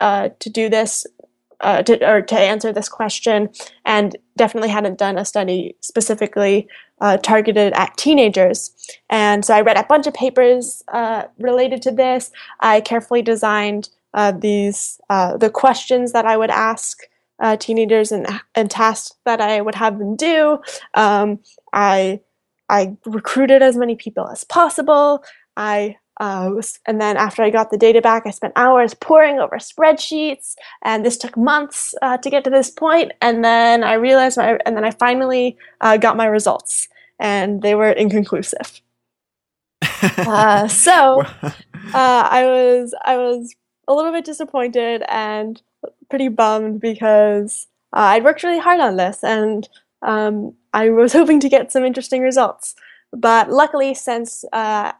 uh, 0.00 0.28
to 0.38 0.50
do 0.50 0.68
this 0.68 1.06
uh, 1.60 1.82
to, 1.82 2.10
or 2.10 2.22
to 2.22 2.38
answer 2.38 2.72
this 2.72 2.88
question, 2.88 3.50
and 3.84 4.16
definitely 4.36 4.70
hadn't 4.70 4.98
done 4.98 5.18
a 5.18 5.24
study 5.24 5.76
specifically 5.80 6.66
uh, 7.00 7.16
targeted 7.18 7.72
at 7.74 7.96
teenagers. 7.96 8.70
And 9.08 9.44
so 9.44 9.54
I 9.54 9.60
read 9.60 9.76
a 9.78 9.84
bunch 9.84 10.06
of 10.06 10.14
papers 10.14 10.82
uh, 10.88 11.24
related 11.38 11.82
to 11.82 11.90
this. 11.90 12.30
I 12.60 12.80
carefully 12.80 13.22
designed 13.22 13.88
uh, 14.14 14.32
these 14.32 15.00
uh, 15.08 15.36
the 15.36 15.50
questions 15.50 16.12
that 16.12 16.26
I 16.26 16.36
would 16.36 16.50
ask 16.50 16.98
uh, 17.38 17.56
teenagers 17.56 18.12
and, 18.12 18.26
and 18.54 18.70
tasks 18.70 19.14
that 19.24 19.40
I 19.40 19.60
would 19.60 19.74
have 19.76 19.98
them 19.98 20.16
do. 20.16 20.58
Um, 20.94 21.40
I 21.72 22.20
I 22.68 22.96
recruited 23.06 23.62
as 23.62 23.76
many 23.76 23.96
people 23.96 24.28
as 24.28 24.44
possible. 24.44 25.24
I 25.56 25.96
uh, 26.20 26.60
and 26.86 27.00
then 27.00 27.16
after 27.16 27.42
I 27.42 27.48
got 27.48 27.70
the 27.70 27.78
data 27.78 28.02
back, 28.02 28.26
I 28.26 28.30
spent 28.30 28.52
hours 28.54 28.92
poring 28.92 29.38
over 29.38 29.56
spreadsheets, 29.56 30.54
and 30.82 31.04
this 31.04 31.16
took 31.16 31.34
months 31.34 31.94
uh, 32.02 32.18
to 32.18 32.28
get 32.28 32.44
to 32.44 32.50
this 32.50 32.70
point. 32.70 33.12
And 33.22 33.42
then 33.42 33.82
I 33.82 33.94
realized, 33.94 34.36
my, 34.36 34.58
and 34.66 34.76
then 34.76 34.84
I 34.84 34.90
finally 34.90 35.56
uh, 35.80 35.96
got 35.96 36.18
my 36.18 36.26
results, 36.26 36.88
and 37.18 37.62
they 37.62 37.74
were 37.74 37.90
inconclusive. 37.90 38.82
Uh, 40.02 40.68
so 40.68 41.22
uh, 41.22 41.54
I 41.94 42.44
was 42.44 42.94
I 43.02 43.16
was 43.16 43.56
a 43.88 43.94
little 43.94 44.12
bit 44.12 44.26
disappointed 44.26 45.02
and 45.08 45.62
pretty 46.10 46.28
bummed 46.28 46.82
because 46.82 47.66
uh, 47.94 48.12
I'd 48.12 48.24
worked 48.24 48.42
really 48.42 48.60
hard 48.60 48.80
on 48.80 48.96
this, 48.96 49.24
and 49.24 49.66
um, 50.02 50.54
I 50.74 50.90
was 50.90 51.12
hoping 51.14 51.40
to 51.40 51.48
get 51.48 51.72
some 51.72 51.82
interesting 51.82 52.20
results. 52.20 52.74
But 53.10 53.50
luckily, 53.50 53.94
since 53.94 54.44
uh, 54.52 54.92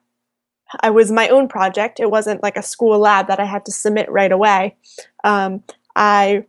I 0.81 0.91
was 0.91 1.11
my 1.11 1.29
own 1.29 1.49
project. 1.49 2.01
It 2.01 2.11
wasn't 2.11 2.43
like 2.43 2.57
a 2.57 2.63
school 2.63 2.99
lab 2.99 3.27
that 3.29 3.41
I 3.41 3.45
had 3.45 3.65
to 3.67 3.73
submit 3.73 4.11
right 4.11 4.33
away. 4.33 4.77
Um, 5.25 5.63
I 5.97 6.45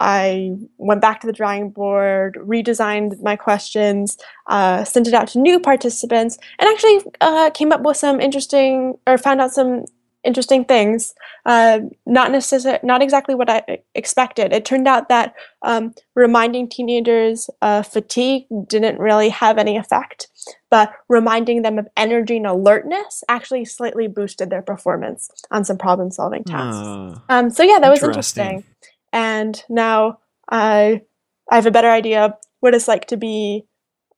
I 0.00 0.56
went 0.78 1.00
back 1.00 1.20
to 1.20 1.28
the 1.28 1.32
drawing 1.32 1.70
board, 1.70 2.36
redesigned 2.44 3.22
my 3.22 3.36
questions, 3.36 4.18
uh, 4.48 4.82
sent 4.82 5.06
it 5.06 5.14
out 5.14 5.28
to 5.28 5.38
new 5.38 5.60
participants, 5.60 6.38
and 6.58 6.68
actually 6.68 7.12
uh, 7.20 7.50
came 7.50 7.70
up 7.70 7.82
with 7.82 7.96
some 7.96 8.20
interesting 8.20 8.98
or 9.06 9.16
found 9.16 9.40
out 9.40 9.52
some 9.52 9.84
interesting 10.24 10.64
things. 10.64 11.14
Uh, 11.46 11.80
not 12.04 12.32
necessarily, 12.32 12.80
not 12.82 13.00
exactly 13.00 13.34
what 13.34 13.48
I 13.48 13.78
expected. 13.94 14.52
It 14.52 14.64
turned 14.64 14.88
out 14.88 15.08
that 15.08 15.34
um, 15.62 15.94
reminding 16.14 16.68
teenagers 16.68 17.48
uh, 17.60 17.82
fatigue 17.82 18.46
didn't 18.66 18.98
really 18.98 19.28
have 19.28 19.56
any 19.56 19.76
effect, 19.76 20.28
but 20.72 20.94
reminding 21.10 21.60
them 21.60 21.78
of 21.78 21.86
energy 21.98 22.38
and 22.38 22.46
alertness 22.46 23.22
actually 23.28 23.62
slightly 23.62 24.08
boosted 24.08 24.48
their 24.48 24.62
performance 24.62 25.30
on 25.50 25.66
some 25.66 25.76
problem-solving 25.76 26.44
tasks. 26.44 26.80
Uh, 26.80 27.18
um, 27.28 27.50
so 27.50 27.62
yeah, 27.62 27.78
that 27.78 27.90
was 27.90 28.02
interesting. 28.02 28.64
And 29.12 29.62
now 29.68 30.20
I 30.50 31.02
I 31.50 31.56
have 31.56 31.66
a 31.66 31.70
better 31.70 31.90
idea 31.90 32.24
of 32.24 32.32
what 32.60 32.74
it's 32.74 32.88
like 32.88 33.06
to 33.08 33.18
be 33.18 33.66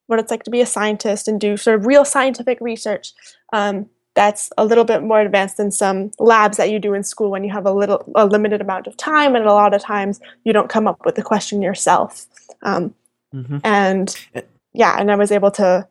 what 0.06 0.20
it's 0.20 0.30
like 0.30 0.44
to 0.44 0.50
be 0.52 0.60
a 0.60 0.66
scientist 0.66 1.26
and 1.26 1.40
do 1.40 1.56
sort 1.56 1.80
of 1.80 1.86
real 1.86 2.04
scientific 2.04 2.60
research. 2.60 3.14
Um, 3.52 3.90
that's 4.14 4.52
a 4.56 4.64
little 4.64 4.84
bit 4.84 5.02
more 5.02 5.20
advanced 5.20 5.56
than 5.56 5.72
some 5.72 6.12
labs 6.20 6.56
that 6.58 6.70
you 6.70 6.78
do 6.78 6.94
in 6.94 7.02
school 7.02 7.32
when 7.32 7.42
you 7.42 7.50
have 7.50 7.66
a 7.66 7.72
little 7.72 8.04
a 8.14 8.26
limited 8.26 8.60
amount 8.60 8.86
of 8.86 8.96
time 8.96 9.34
and 9.34 9.44
a 9.44 9.52
lot 9.52 9.74
of 9.74 9.82
times 9.82 10.20
you 10.44 10.52
don't 10.52 10.68
come 10.68 10.86
up 10.86 11.04
with 11.04 11.16
the 11.16 11.22
question 11.22 11.60
yourself 11.60 12.26
um, 12.62 12.94
mm-hmm. 13.34 13.58
and 13.64 14.24
eh. 14.36 14.42
yeah 14.72 14.94
and 15.00 15.10
i 15.10 15.16
was 15.16 15.32
able 15.32 15.50
to 15.50 15.84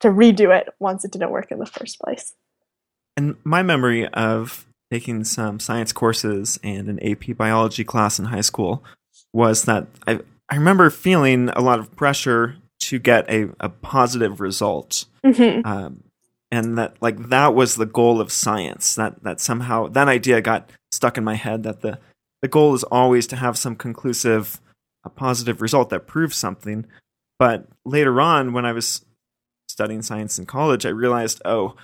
to 0.00 0.08
redo 0.08 0.56
it 0.56 0.68
once 0.78 1.04
it 1.04 1.12
didn't 1.12 1.30
work 1.30 1.50
in 1.50 1.58
the 1.58 1.66
first 1.66 2.00
place. 2.00 2.34
And 3.16 3.36
my 3.44 3.62
memory 3.62 4.08
of 4.08 4.66
taking 4.90 5.24
some 5.24 5.60
science 5.60 5.92
courses 5.92 6.58
and 6.62 6.88
an 6.88 7.02
ap 7.02 7.36
biology 7.36 7.84
class 7.84 8.18
in 8.18 8.26
high 8.26 8.42
school 8.42 8.84
was 9.32 9.64
that 9.64 9.86
i, 10.06 10.20
I 10.50 10.56
remember 10.56 10.90
feeling 10.90 11.48
a 11.48 11.60
lot 11.60 11.78
of 11.78 11.96
pressure 11.96 12.56
to 12.80 12.98
get 12.98 13.28
a, 13.30 13.48
a 13.58 13.70
positive 13.70 14.40
result 14.40 15.06
mm-hmm. 15.24 15.66
um, 15.66 16.04
and 16.54 16.78
that 16.78 16.96
like 17.00 17.18
that 17.30 17.54
was 17.54 17.74
the 17.74 17.86
goal 17.86 18.20
of 18.20 18.30
science. 18.30 18.94
That 18.94 19.22
that 19.24 19.40
somehow 19.40 19.88
that 19.88 20.06
idea 20.08 20.40
got 20.40 20.70
stuck 20.92 21.18
in 21.18 21.24
my 21.24 21.34
head 21.34 21.64
that 21.64 21.80
the 21.80 21.98
the 22.42 22.48
goal 22.48 22.74
is 22.74 22.84
always 22.84 23.26
to 23.28 23.36
have 23.36 23.58
some 23.58 23.74
conclusive 23.74 24.60
a 25.04 25.10
positive 25.10 25.60
result 25.60 25.90
that 25.90 26.06
proves 26.06 26.36
something. 26.36 26.86
But 27.38 27.66
later 27.84 28.20
on 28.20 28.52
when 28.52 28.64
i 28.64 28.72
was 28.72 29.04
studying 29.74 30.02
science 30.02 30.38
in 30.38 30.46
college 30.46 30.86
i 30.86 30.88
realized 30.88 31.42
oh 31.44 31.74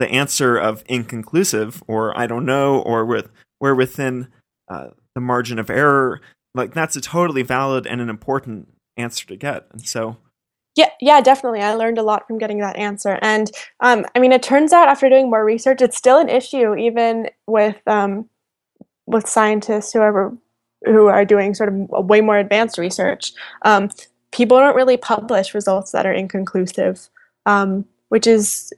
the 0.00 0.08
answer 0.10 0.56
of 0.56 0.82
inconclusive 0.86 1.80
or 1.86 2.16
i 2.18 2.26
don't 2.26 2.44
know 2.44 2.80
or 2.80 3.06
with 3.06 3.30
where 3.60 3.74
within 3.74 4.26
uh, 4.68 4.88
the 5.14 5.20
margin 5.20 5.58
of 5.58 5.70
error 5.70 6.20
like 6.56 6.74
that's 6.74 6.96
a 6.96 7.00
totally 7.00 7.42
valid 7.42 7.86
and 7.86 8.00
an 8.00 8.08
important 8.10 8.66
answer 8.96 9.24
to 9.26 9.36
get 9.36 9.66
and 9.70 9.86
so 9.86 10.16
yeah, 10.76 10.90
yeah, 11.00 11.20
definitely. 11.20 11.60
I 11.60 11.74
learned 11.74 11.98
a 11.98 12.02
lot 12.02 12.26
from 12.26 12.38
getting 12.38 12.58
that 12.58 12.76
answer. 12.76 13.18
And 13.22 13.50
um, 13.80 14.06
I 14.14 14.20
mean, 14.20 14.30
it 14.30 14.42
turns 14.42 14.72
out 14.72 14.88
after 14.88 15.08
doing 15.08 15.28
more 15.28 15.44
research, 15.44 15.82
it's 15.82 15.96
still 15.96 16.18
an 16.18 16.28
issue, 16.28 16.76
even 16.76 17.28
with 17.48 17.76
um, 17.88 18.28
with 19.06 19.28
scientists 19.28 19.92
who 19.92 20.00
are 20.00 20.32
who 20.84 21.06
are 21.06 21.24
doing 21.24 21.54
sort 21.54 21.68
of 21.68 22.06
way 22.08 22.20
more 22.20 22.38
advanced 22.38 22.78
research. 22.78 23.32
Um, 23.62 23.90
people 24.32 24.58
don't 24.58 24.76
really 24.76 24.96
publish 24.96 25.54
results 25.54 25.92
that 25.92 26.06
are 26.06 26.12
inconclusive, 26.12 27.08
um, 27.46 27.84
which 28.08 28.26
is 28.26 28.72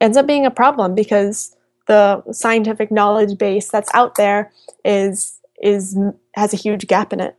ends 0.00 0.16
up 0.16 0.26
being 0.26 0.46
a 0.46 0.50
problem 0.50 0.94
because 0.94 1.56
the 1.86 2.22
scientific 2.32 2.90
knowledge 2.90 3.38
base 3.38 3.68
that's 3.68 3.90
out 3.94 4.14
there 4.16 4.52
is 4.84 5.40
is 5.60 5.96
has 6.34 6.52
a 6.52 6.56
huge 6.56 6.86
gap 6.86 7.12
in 7.12 7.20
it. 7.20 7.36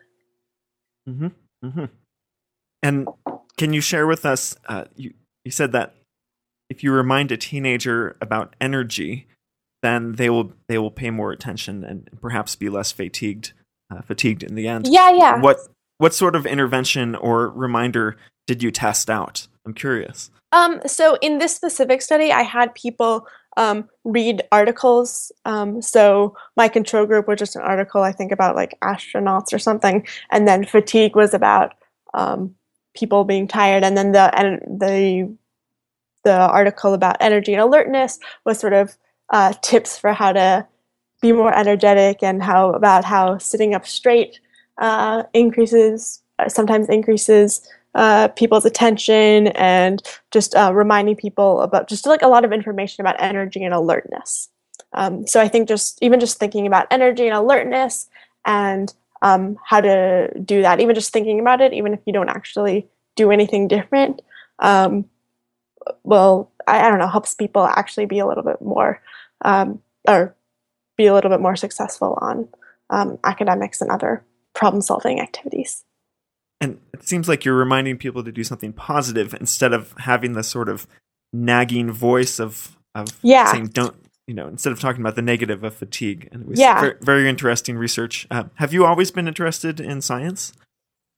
Mm-hmm. 1.07 1.27
Mm-hmm. 1.65 1.85
And 2.83 3.07
can 3.57 3.73
you 3.73 3.81
share 3.81 4.07
with 4.07 4.25
us? 4.25 4.55
Uh, 4.67 4.85
you 4.95 5.13
you 5.45 5.51
said 5.51 5.71
that 5.71 5.95
if 6.69 6.83
you 6.83 6.91
remind 6.91 7.31
a 7.31 7.37
teenager 7.37 8.17
about 8.21 8.55
energy, 8.59 9.27
then 9.81 10.13
they 10.13 10.29
will 10.29 10.53
they 10.67 10.77
will 10.77 10.91
pay 10.91 11.09
more 11.09 11.31
attention 11.31 11.83
and 11.83 12.09
perhaps 12.21 12.55
be 12.55 12.69
less 12.69 12.91
fatigued 12.91 13.53
uh, 13.91 14.01
fatigued 14.01 14.43
in 14.43 14.55
the 14.55 14.67
end. 14.67 14.87
Yeah, 14.87 15.11
yeah. 15.11 15.39
What 15.39 15.57
what 15.97 16.13
sort 16.13 16.35
of 16.35 16.45
intervention 16.45 17.15
or 17.15 17.49
reminder 17.49 18.17
did 18.47 18.63
you 18.63 18.71
test 18.71 19.09
out? 19.09 19.47
I'm 19.65 19.73
curious. 19.73 20.31
Um, 20.51 20.81
so 20.85 21.17
in 21.21 21.37
this 21.37 21.55
specific 21.55 22.01
study, 22.01 22.31
I 22.31 22.41
had 22.41 22.73
people 22.75 23.27
um, 23.57 23.89
read 24.03 24.41
articles. 24.51 25.31
Um, 25.45 25.81
so 25.81 26.35
my 26.55 26.67
control 26.67 27.05
group 27.05 27.27
was 27.27 27.39
just 27.39 27.55
an 27.55 27.61
article, 27.61 28.01
I 28.01 28.11
think, 28.11 28.31
about 28.31 28.55
like 28.55 28.77
astronauts 28.81 29.53
or 29.53 29.59
something, 29.59 30.07
and 30.31 30.47
then 30.47 30.65
fatigue 30.65 31.15
was 31.15 31.33
about 31.33 31.73
um, 32.13 32.55
people 32.95 33.23
being 33.23 33.47
tired 33.47 33.83
and 33.83 33.95
then 33.97 34.11
the 34.11 34.39
and 34.39 34.59
the 34.79 35.35
the 36.23 36.33
article 36.33 36.93
about 36.93 37.15
energy 37.19 37.53
and 37.53 37.61
alertness 37.61 38.19
was 38.45 38.59
sort 38.59 38.73
of 38.73 38.97
uh, 39.31 39.53
tips 39.61 39.97
for 39.97 40.11
how 40.11 40.31
to 40.31 40.67
be 41.21 41.31
more 41.31 41.53
energetic 41.53 42.21
and 42.23 42.43
how 42.43 42.71
about 42.71 43.05
how 43.05 43.37
sitting 43.37 43.73
up 43.73 43.85
straight 43.85 44.39
uh, 44.79 45.23
increases 45.33 46.21
uh, 46.39 46.49
sometimes 46.49 46.89
increases 46.89 47.61
uh, 47.95 48.27
people's 48.29 48.65
attention 48.65 49.47
and 49.47 50.01
just 50.31 50.55
uh, 50.55 50.71
reminding 50.73 51.15
people 51.15 51.61
about 51.61 51.89
just 51.89 52.05
like 52.05 52.21
a 52.21 52.27
lot 52.27 52.45
of 52.45 52.53
information 52.53 53.01
about 53.01 53.15
energy 53.19 53.63
and 53.63 53.73
alertness. 53.73 54.49
Um, 54.93 55.27
so 55.27 55.39
I 55.39 55.47
think 55.47 55.67
just 55.67 56.01
even 56.01 56.19
just 56.19 56.39
thinking 56.39 56.67
about 56.67 56.87
energy 56.91 57.27
and 57.27 57.35
alertness 57.35 58.09
and 58.45 58.93
um, 59.21 59.57
how 59.65 59.81
to 59.81 60.31
do 60.39 60.61
that. 60.61 60.79
Even 60.79 60.95
just 60.95 61.11
thinking 61.11 61.39
about 61.39 61.61
it, 61.61 61.73
even 61.73 61.93
if 61.93 61.99
you 62.05 62.13
don't 62.13 62.29
actually 62.29 62.87
do 63.15 63.31
anything 63.31 63.67
different, 63.67 64.21
um, 64.59 65.05
well, 66.03 66.51
I, 66.67 66.85
I, 66.85 66.89
don't 66.89 66.99
know, 66.99 67.07
helps 67.07 67.33
people 67.33 67.65
actually 67.65 68.05
be 68.05 68.19
a 68.19 68.25
little 68.25 68.43
bit 68.43 68.61
more 68.61 69.01
um, 69.41 69.81
or 70.07 70.35
be 70.97 71.05
a 71.05 71.13
little 71.13 71.29
bit 71.29 71.41
more 71.41 71.55
successful 71.55 72.17
on 72.21 72.47
um, 72.89 73.19
academics 73.23 73.81
and 73.81 73.91
other 73.91 74.23
problem 74.53 74.81
solving 74.81 75.19
activities. 75.19 75.83
And 76.61 76.79
it 76.93 77.07
seems 77.07 77.27
like 77.27 77.45
you're 77.45 77.55
reminding 77.55 77.97
people 77.97 78.23
to 78.23 78.31
do 78.31 78.43
something 78.43 78.73
positive 78.73 79.33
instead 79.33 79.73
of 79.73 79.93
having 79.99 80.33
the 80.33 80.43
sort 80.43 80.69
of 80.69 80.87
nagging 81.31 81.91
voice 81.91 82.39
of 82.39 82.75
of 82.95 83.07
yeah. 83.21 83.51
saying 83.51 83.67
don't 83.67 83.95
you 84.29 84.35
know, 84.35 84.47
instead 84.47 84.71
of 84.71 84.79
talking 84.79 85.01
about 85.01 85.15
the 85.15 85.23
negative 85.23 85.63
of 85.63 85.73
fatigue. 85.73 86.29
And 86.31 86.43
it 86.43 86.47
was 86.47 86.59
yeah. 86.59 86.79
very, 86.79 86.95
very 87.01 87.27
interesting 87.27 87.79
research. 87.79 88.27
Uh, 88.29 88.43
have 88.55 88.71
you 88.71 88.85
always 88.85 89.09
been 89.09 89.27
interested 89.27 89.79
in 89.79 90.01
science? 90.01 90.53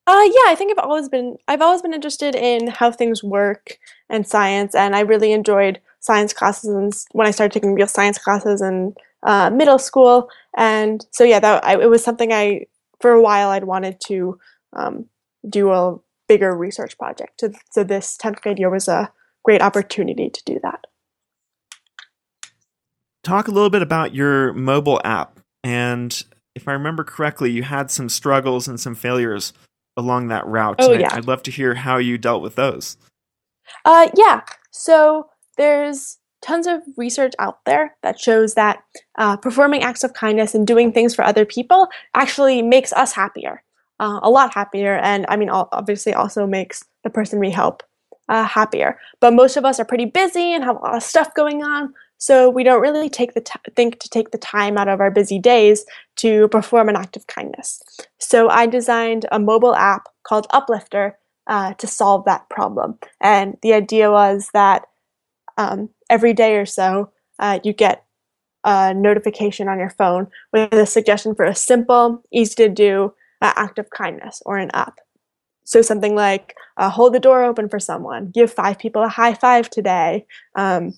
Uh, 0.06 0.24
yeah, 0.24 0.46
I 0.46 0.54
think 0.56 0.72
I've 0.72 0.82
always 0.82 1.10
been 1.10 1.36
I've 1.46 1.60
always 1.60 1.82
been 1.82 1.92
interested 1.92 2.34
in 2.34 2.68
how 2.68 2.90
things 2.90 3.22
work 3.22 3.76
and 4.08 4.26
science, 4.26 4.74
and 4.74 4.96
I 4.96 5.00
really 5.00 5.32
enjoyed 5.32 5.78
science 6.00 6.32
classes 6.32 6.70
and 6.70 6.92
when 7.12 7.26
I 7.26 7.32
started 7.32 7.52
taking 7.52 7.74
real 7.74 7.86
science 7.86 8.16
classes 8.16 8.62
in 8.62 8.94
uh, 9.24 9.50
middle 9.50 9.78
school. 9.78 10.30
And 10.56 11.04
so 11.10 11.22
yeah, 11.22 11.38
that 11.38 11.62
I, 11.66 11.82
it 11.82 11.90
was 11.90 12.02
something 12.02 12.32
I 12.32 12.64
for 13.02 13.10
a 13.10 13.20
while 13.20 13.50
I'd 13.50 13.64
wanted 13.64 14.00
to 14.06 14.40
um, 14.72 15.04
do 15.48 15.70
a 15.70 15.98
bigger 16.28 16.56
research 16.56 16.96
project. 16.98 17.40
So, 17.40 17.52
so 17.70 17.84
this 17.84 18.16
tenth 18.16 18.40
grade 18.40 18.58
year 18.58 18.70
was 18.70 18.88
a 18.88 19.12
great 19.44 19.62
opportunity 19.62 20.30
to 20.30 20.42
do 20.44 20.60
that 20.62 20.86
talk 23.24 23.46
a 23.46 23.50
little 23.52 23.70
bit 23.70 23.82
about 23.82 24.12
your 24.14 24.52
mobile 24.52 25.00
app 25.04 25.38
and 25.62 26.24
if 26.54 26.68
I 26.68 26.72
remember 26.72 27.04
correctly, 27.04 27.50
you 27.50 27.62
had 27.62 27.90
some 27.90 28.08
struggles 28.08 28.68
and 28.68 28.78
some 28.78 28.94
failures 28.94 29.52
along 29.96 30.28
that 30.28 30.46
route. 30.46 30.76
Oh, 30.78 30.92
yeah. 30.92 31.08
I, 31.10 31.16
would 31.16 31.26
love 31.26 31.42
to 31.44 31.50
hear 31.50 31.74
how 31.74 31.96
you 31.96 32.18
dealt 32.18 32.42
with 32.42 32.56
those. 32.56 32.96
Uh, 33.84 34.08
yeah. 34.16 34.42
So 34.70 35.28
there's 35.56 36.18
tons 36.40 36.66
of 36.66 36.82
research 36.96 37.32
out 37.38 37.64
there 37.64 37.96
that 38.02 38.18
shows 38.18 38.54
that 38.54 38.82
uh, 39.16 39.36
performing 39.36 39.82
acts 39.82 40.04
of 40.04 40.12
kindness 40.12 40.54
and 40.54 40.66
doing 40.66 40.92
things 40.92 41.14
for 41.14 41.24
other 41.24 41.44
people 41.44 41.88
actually 42.14 42.60
makes 42.60 42.92
us 42.92 43.12
happier, 43.12 43.62
uh, 44.02 44.18
a 44.22 44.30
lot 44.30 44.52
happier. 44.52 44.96
And 44.96 45.24
I 45.28 45.36
mean, 45.36 45.48
obviously, 45.48 46.12
also 46.12 46.44
makes 46.44 46.84
the 47.04 47.10
person 47.10 47.38
we 47.38 47.50
help 47.50 47.84
uh, 48.28 48.44
happier. 48.44 48.98
But 49.20 49.32
most 49.32 49.56
of 49.56 49.64
us 49.64 49.78
are 49.78 49.84
pretty 49.84 50.06
busy 50.06 50.52
and 50.52 50.64
have 50.64 50.76
a 50.76 50.80
lot 50.80 50.96
of 50.96 51.02
stuff 51.04 51.32
going 51.34 51.62
on. 51.62 51.94
So 52.18 52.50
we 52.50 52.64
don't 52.64 52.82
really 52.82 53.08
take 53.08 53.34
the 53.34 53.40
t- 53.40 53.72
think 53.76 54.00
to 54.00 54.08
take 54.08 54.32
the 54.32 54.38
time 54.38 54.76
out 54.76 54.88
of 54.88 55.00
our 55.00 55.10
busy 55.10 55.38
days 55.38 55.84
to 56.16 56.48
perform 56.48 56.88
an 56.88 56.96
act 56.96 57.16
of 57.16 57.28
kindness. 57.28 57.80
So 58.18 58.48
I 58.48 58.66
designed 58.66 59.26
a 59.30 59.38
mobile 59.38 59.74
app 59.74 60.08
called 60.24 60.48
Uplifter 60.50 61.16
uh, 61.46 61.74
to 61.74 61.86
solve 61.86 62.24
that 62.24 62.48
problem. 62.48 62.98
And 63.20 63.56
the 63.62 63.72
idea 63.72 64.10
was 64.10 64.50
that 64.52 64.86
um, 65.58 65.90
every 66.10 66.32
day 66.32 66.56
or 66.56 66.66
so, 66.66 67.10
uh, 67.38 67.60
you 67.62 67.72
get 67.72 68.04
a 68.64 68.94
notification 68.94 69.68
on 69.68 69.78
your 69.78 69.90
phone 69.90 70.26
with 70.52 70.72
a 70.72 70.86
suggestion 70.86 71.34
for 71.34 71.44
a 71.44 71.54
simple, 71.54 72.22
easy 72.32 72.54
to 72.56 72.68
do 72.68 73.12
uh, 73.42 73.52
act 73.56 73.78
of 73.78 73.90
kindness 73.90 74.40
or 74.46 74.56
an 74.56 74.70
app. 74.72 74.98
So 75.64 75.82
something 75.82 76.14
like 76.14 76.54
uh, 76.76 76.88
hold 76.88 77.12
the 77.12 77.20
door 77.20 77.44
open 77.44 77.68
for 77.68 77.78
someone, 77.78 78.30
give 78.30 78.52
five 78.52 78.78
people 78.78 79.02
a 79.02 79.08
high 79.08 79.34
five 79.34 79.68
today, 79.68 80.26
um, 80.56 80.92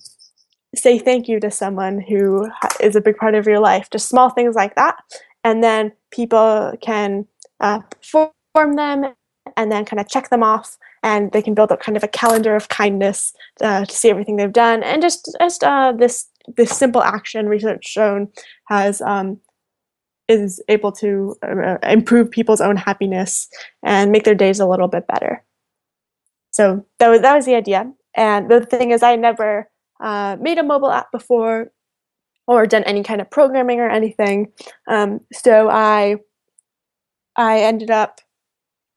say 0.75 0.97
thank 0.97 1.27
you 1.27 1.39
to 1.39 1.51
someone 1.51 1.99
who 2.01 2.49
is 2.79 2.95
a 2.95 3.01
big 3.01 3.17
part 3.17 3.35
of 3.35 3.45
your 3.45 3.59
life, 3.59 3.89
just 3.91 4.09
small 4.09 4.29
things 4.29 4.55
like 4.55 4.75
that. 4.75 4.95
And 5.43 5.63
then 5.63 5.91
people 6.11 6.73
can 6.81 7.27
uh, 7.59 7.79
perform 8.11 8.75
them 8.75 9.13
and 9.57 9.71
then 9.71 9.85
kind 9.85 9.99
of 9.99 10.07
check 10.07 10.29
them 10.29 10.43
off 10.43 10.77
and 11.03 11.31
they 11.31 11.41
can 11.41 11.53
build 11.53 11.71
up 11.71 11.79
kind 11.79 11.95
of 11.95 12.03
a 12.03 12.07
calendar 12.07 12.55
of 12.55 12.69
kindness 12.69 13.33
uh, 13.61 13.85
to 13.85 13.95
see 13.95 14.09
everything 14.09 14.37
they've 14.37 14.51
done 14.51 14.81
and 14.81 15.01
just 15.01 15.29
just 15.39 15.63
uh, 15.63 15.93
this 15.97 16.27
this 16.57 16.75
simple 16.75 17.03
action 17.03 17.47
research 17.47 17.87
shown 17.87 18.27
has 18.67 19.01
um, 19.01 19.39
is 20.27 20.61
able 20.67 20.91
to 20.91 21.35
uh, 21.43 21.77
improve 21.83 22.31
people's 22.31 22.61
own 22.61 22.75
happiness 22.75 23.47
and 23.83 24.11
make 24.11 24.23
their 24.23 24.35
days 24.35 24.59
a 24.59 24.67
little 24.67 24.87
bit 24.87 25.07
better. 25.07 25.43
So 26.51 26.85
that 26.99 27.09
was 27.09 27.21
that 27.21 27.35
was 27.35 27.45
the 27.45 27.55
idea. 27.55 27.91
And 28.15 28.49
the 28.49 28.65
thing 28.65 28.91
is 28.91 29.03
i 29.03 29.15
never 29.15 29.69
uh, 30.01 30.37
made 30.39 30.57
a 30.57 30.63
mobile 30.63 30.91
app 30.91 31.11
before 31.11 31.71
or 32.47 32.65
done 32.65 32.83
any 32.83 33.03
kind 33.03 33.21
of 33.21 33.29
programming 33.29 33.79
or 33.79 33.89
anything. 33.89 34.51
Um, 34.87 35.21
so 35.33 35.69
i 35.69 36.17
i 37.35 37.59
ended 37.59 37.91
up 37.91 38.21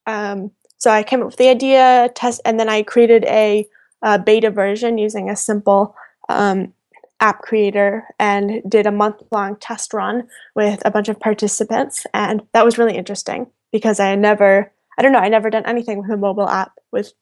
um, 0.06 0.52
so 0.78 0.90
I 0.90 1.02
came 1.02 1.20
up 1.20 1.26
with 1.26 1.36
the 1.36 1.48
idea, 1.48 2.10
test, 2.14 2.40
and 2.44 2.58
then 2.58 2.68
I 2.68 2.82
created 2.82 3.24
a, 3.24 3.68
a 4.02 4.18
beta 4.18 4.50
version 4.50 4.96
using 4.96 5.28
a 5.28 5.36
simple 5.36 5.94
um, 6.28 6.72
app 7.20 7.42
creator 7.42 8.04
and 8.18 8.62
did 8.68 8.86
a 8.86 8.92
month 8.92 9.22
long 9.32 9.56
test 9.56 9.92
run 9.92 10.28
with 10.54 10.80
a 10.84 10.90
bunch 10.90 11.08
of 11.08 11.18
participants. 11.18 12.06
And 12.14 12.42
that 12.52 12.64
was 12.64 12.78
really 12.78 12.96
interesting 12.96 13.48
because 13.72 14.00
I 14.00 14.14
never, 14.14 14.72
I 14.98 15.02
don't 15.02 15.12
know, 15.12 15.18
I 15.18 15.28
never 15.28 15.50
done 15.50 15.66
anything 15.66 16.00
with 16.00 16.10
a 16.10 16.16
mobile 16.16 16.48
app 16.48 16.72
with 16.92 17.12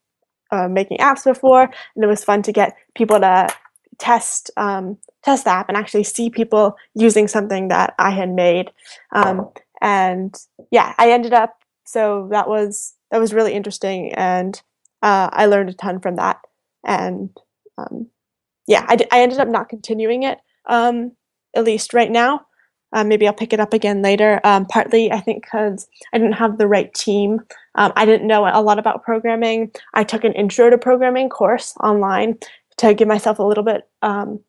uh, 0.50 0.68
making 0.68 0.98
apps 0.98 1.24
before. 1.24 1.62
And 1.62 2.04
it 2.04 2.09
was 2.09 2.24
fun 2.24 2.42
to 2.42 2.52
get 2.52 2.76
people 2.94 3.20
to 3.20 3.48
test 3.98 4.50
um, 4.56 4.98
test 5.24 5.44
the 5.44 5.50
app 5.50 5.68
and 5.68 5.76
actually 5.76 6.04
see 6.04 6.30
people 6.30 6.76
using 6.94 7.26
something 7.26 7.68
that 7.68 7.94
I 7.98 8.11
had 8.11 8.30
made. 8.30 8.70
Um, 9.12 9.50
and 9.80 10.35
yeah, 10.70 10.94
I 10.98 11.11
ended 11.11 11.32
up 11.32 11.59
so 11.85 12.28
that 12.30 12.48
was 12.48 12.94
that 13.11 13.20
was 13.20 13.32
really 13.32 13.52
interesting, 13.52 14.12
and 14.14 14.61
uh, 15.02 15.30
I 15.32 15.46
learned 15.46 15.70
a 15.70 15.74
ton 15.74 16.00
from 16.00 16.16
that. 16.16 16.40
And 16.85 17.30
um, 17.78 18.09
yeah, 18.66 18.85
I, 18.88 18.98
I 19.11 19.20
ended 19.20 19.38
up 19.38 19.48
not 19.48 19.68
continuing 19.68 20.22
it, 20.22 20.38
um, 20.66 21.12
at 21.55 21.64
least 21.64 21.94
right 21.94 22.11
now. 22.11 22.46
Uh, 22.92 23.05
maybe 23.05 23.26
I'll 23.26 23.35
pick 23.35 23.52
it 23.52 23.61
up 23.61 23.72
again 23.72 24.00
later. 24.00 24.40
Um, 24.44 24.64
partly, 24.64 25.11
I 25.12 25.20
think, 25.20 25.44
because 25.44 25.88
I 26.12 26.18
didn't 26.18 26.35
have 26.35 26.57
the 26.57 26.68
right 26.68 26.92
team. 26.94 27.40
Um, 27.74 27.92
I 27.96 28.07
didn't 28.07 28.26
know 28.26 28.46
a 28.46 28.62
lot 28.62 28.79
about 28.79 29.02
programming. 29.02 29.72
I 29.92 30.05
took 30.05 30.24
an 30.24 30.33
intro 30.33 30.70
to 30.70 30.79
programming 30.79 31.29
course 31.29 31.74
online 31.83 32.38
to 32.79 32.94
give 32.94 33.09
myself 33.09 33.38
a 33.38 33.42
little 33.42 33.64
bit 33.64 33.88
um, 34.02 34.40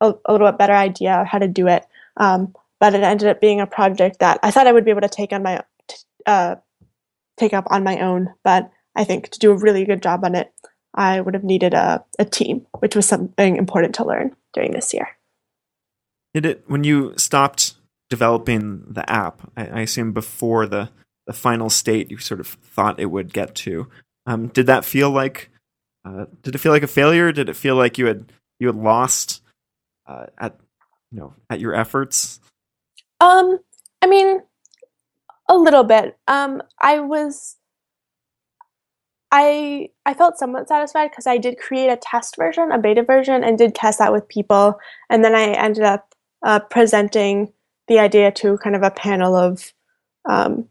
a, 0.00 0.14
a, 0.24 0.32
little 0.32 0.48
bit 0.48 0.58
better 0.58 0.72
idea 0.72 1.14
of 1.14 1.26
how 1.26 1.38
to 1.38 1.48
do 1.48 1.66
it. 1.66 1.84
Um, 2.16 2.54
but 2.78 2.94
it 2.94 3.02
ended 3.02 3.28
up 3.28 3.40
being 3.40 3.60
a 3.60 3.66
project 3.66 4.20
that 4.20 4.38
I 4.42 4.50
thought 4.50 4.66
I 4.66 4.72
would 4.72 4.84
be 4.84 4.90
able 4.90 5.02
to 5.02 5.08
take 5.08 5.32
on 5.32 5.42
my 5.42 5.62
uh, 6.26 6.56
take 7.38 7.52
up 7.52 7.66
on 7.70 7.84
my 7.84 7.98
own. 8.00 8.32
But 8.44 8.70
I 8.96 9.04
think 9.04 9.30
to 9.30 9.38
do 9.38 9.50
a 9.50 9.58
really 9.58 9.84
good 9.84 10.02
job 10.02 10.24
on 10.24 10.34
it, 10.34 10.52
I 10.94 11.20
would 11.20 11.34
have 11.34 11.44
needed 11.44 11.74
a, 11.74 12.04
a 12.18 12.24
team, 12.24 12.66
which 12.78 12.96
was 12.96 13.06
something 13.06 13.56
important 13.56 13.94
to 13.96 14.04
learn 14.04 14.34
during 14.52 14.72
this 14.72 14.92
year. 14.92 15.08
Did 16.34 16.46
it 16.46 16.64
when 16.66 16.84
you 16.84 17.14
stopped 17.16 17.74
developing 18.08 18.84
the 18.88 19.08
app? 19.10 19.50
I, 19.56 19.66
I 19.66 19.80
assume 19.80 20.12
before 20.12 20.66
the 20.66 20.90
the 21.26 21.32
final 21.32 21.70
state 21.70 22.10
you 22.10 22.18
sort 22.18 22.40
of 22.40 22.48
thought 22.48 22.98
it 22.98 23.06
would 23.06 23.32
get 23.32 23.54
to. 23.54 23.88
Um, 24.26 24.48
did 24.48 24.66
that 24.66 24.84
feel 24.84 25.10
like? 25.10 25.50
Uh, 26.04 26.26
did 26.42 26.54
it 26.54 26.58
feel 26.58 26.72
like 26.72 26.82
a 26.82 26.88
failure? 26.88 27.30
Did 27.30 27.48
it 27.48 27.56
feel 27.56 27.76
like 27.76 27.98
you 27.98 28.06
had 28.06 28.32
you 28.58 28.66
had 28.66 28.76
lost 28.76 29.42
uh, 30.06 30.26
at 30.38 30.58
you 31.12 31.20
know 31.20 31.34
at 31.48 31.60
your 31.60 31.74
efforts? 31.74 32.40
Um, 33.20 33.58
I 34.02 34.06
mean, 34.06 34.40
a 35.48 35.56
little 35.56 35.84
bit. 35.84 36.16
Um, 36.26 36.62
I 36.80 37.00
was 37.00 37.56
I 39.32 39.88
I 40.06 40.14
felt 40.14 40.38
somewhat 40.38 40.68
satisfied 40.68 41.10
because 41.10 41.26
I 41.26 41.38
did 41.38 41.58
create 41.58 41.88
a 41.88 41.96
test 41.96 42.36
version, 42.36 42.72
a 42.72 42.78
beta 42.78 43.02
version, 43.02 43.44
and 43.44 43.58
did 43.58 43.74
test 43.74 43.98
that 43.98 44.12
with 44.12 44.28
people, 44.28 44.78
and 45.08 45.24
then 45.24 45.34
I 45.34 45.52
ended 45.52 45.84
up 45.84 46.14
uh, 46.44 46.60
presenting 46.60 47.52
the 47.88 47.98
idea 47.98 48.32
to 48.32 48.58
kind 48.58 48.76
of 48.76 48.82
a 48.82 48.90
panel 48.90 49.34
of 49.36 49.72
um, 50.28 50.68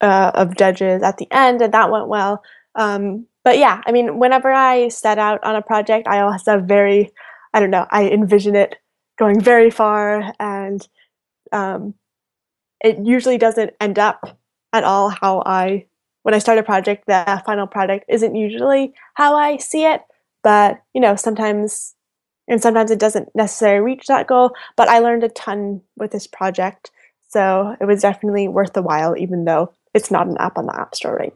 uh, 0.00 0.32
of 0.34 0.56
judges 0.56 1.02
at 1.02 1.18
the 1.18 1.28
end, 1.30 1.62
and 1.62 1.74
that 1.74 1.90
went 1.90 2.08
well. 2.08 2.42
Um, 2.74 3.26
but 3.44 3.58
yeah, 3.58 3.80
I 3.86 3.92
mean, 3.92 4.18
whenever 4.18 4.52
I 4.52 4.88
set 4.88 5.18
out 5.18 5.42
on 5.44 5.56
a 5.56 5.62
project, 5.62 6.08
I 6.08 6.20
always 6.20 6.44
have 6.46 6.64
very, 6.64 7.12
I 7.54 7.60
don't 7.60 7.70
know, 7.70 7.86
I 7.90 8.08
envision 8.08 8.56
it 8.56 8.76
going 9.18 9.40
very 9.40 9.70
far 9.70 10.34
and 10.40 10.86
um, 11.52 11.94
it 12.80 12.98
usually 13.04 13.38
doesn't 13.38 13.72
end 13.80 13.98
up 13.98 14.38
at 14.72 14.84
all 14.84 15.10
how 15.10 15.42
I 15.46 15.86
when 16.26 16.34
I 16.34 16.38
start 16.38 16.58
a 16.58 16.64
project, 16.64 17.06
the 17.06 17.40
final 17.46 17.68
product 17.68 18.06
isn't 18.08 18.34
usually 18.34 18.92
how 19.14 19.36
I 19.36 19.58
see 19.58 19.84
it. 19.84 20.00
But 20.42 20.82
you 20.92 21.00
know, 21.00 21.14
sometimes 21.14 21.94
and 22.48 22.60
sometimes 22.60 22.90
it 22.90 22.98
doesn't 22.98 23.28
necessarily 23.36 23.84
reach 23.84 24.06
that 24.08 24.26
goal. 24.26 24.50
But 24.76 24.88
I 24.88 24.98
learned 24.98 25.22
a 25.22 25.28
ton 25.28 25.82
with 25.96 26.10
this 26.10 26.26
project, 26.26 26.90
so 27.28 27.76
it 27.80 27.84
was 27.84 28.02
definitely 28.02 28.48
worth 28.48 28.72
the 28.72 28.82
while, 28.82 29.16
even 29.16 29.44
though 29.44 29.72
it's 29.94 30.10
not 30.10 30.26
an 30.26 30.36
app 30.38 30.58
on 30.58 30.66
the 30.66 30.76
App 30.76 30.96
Store 30.96 31.14
right 31.14 31.32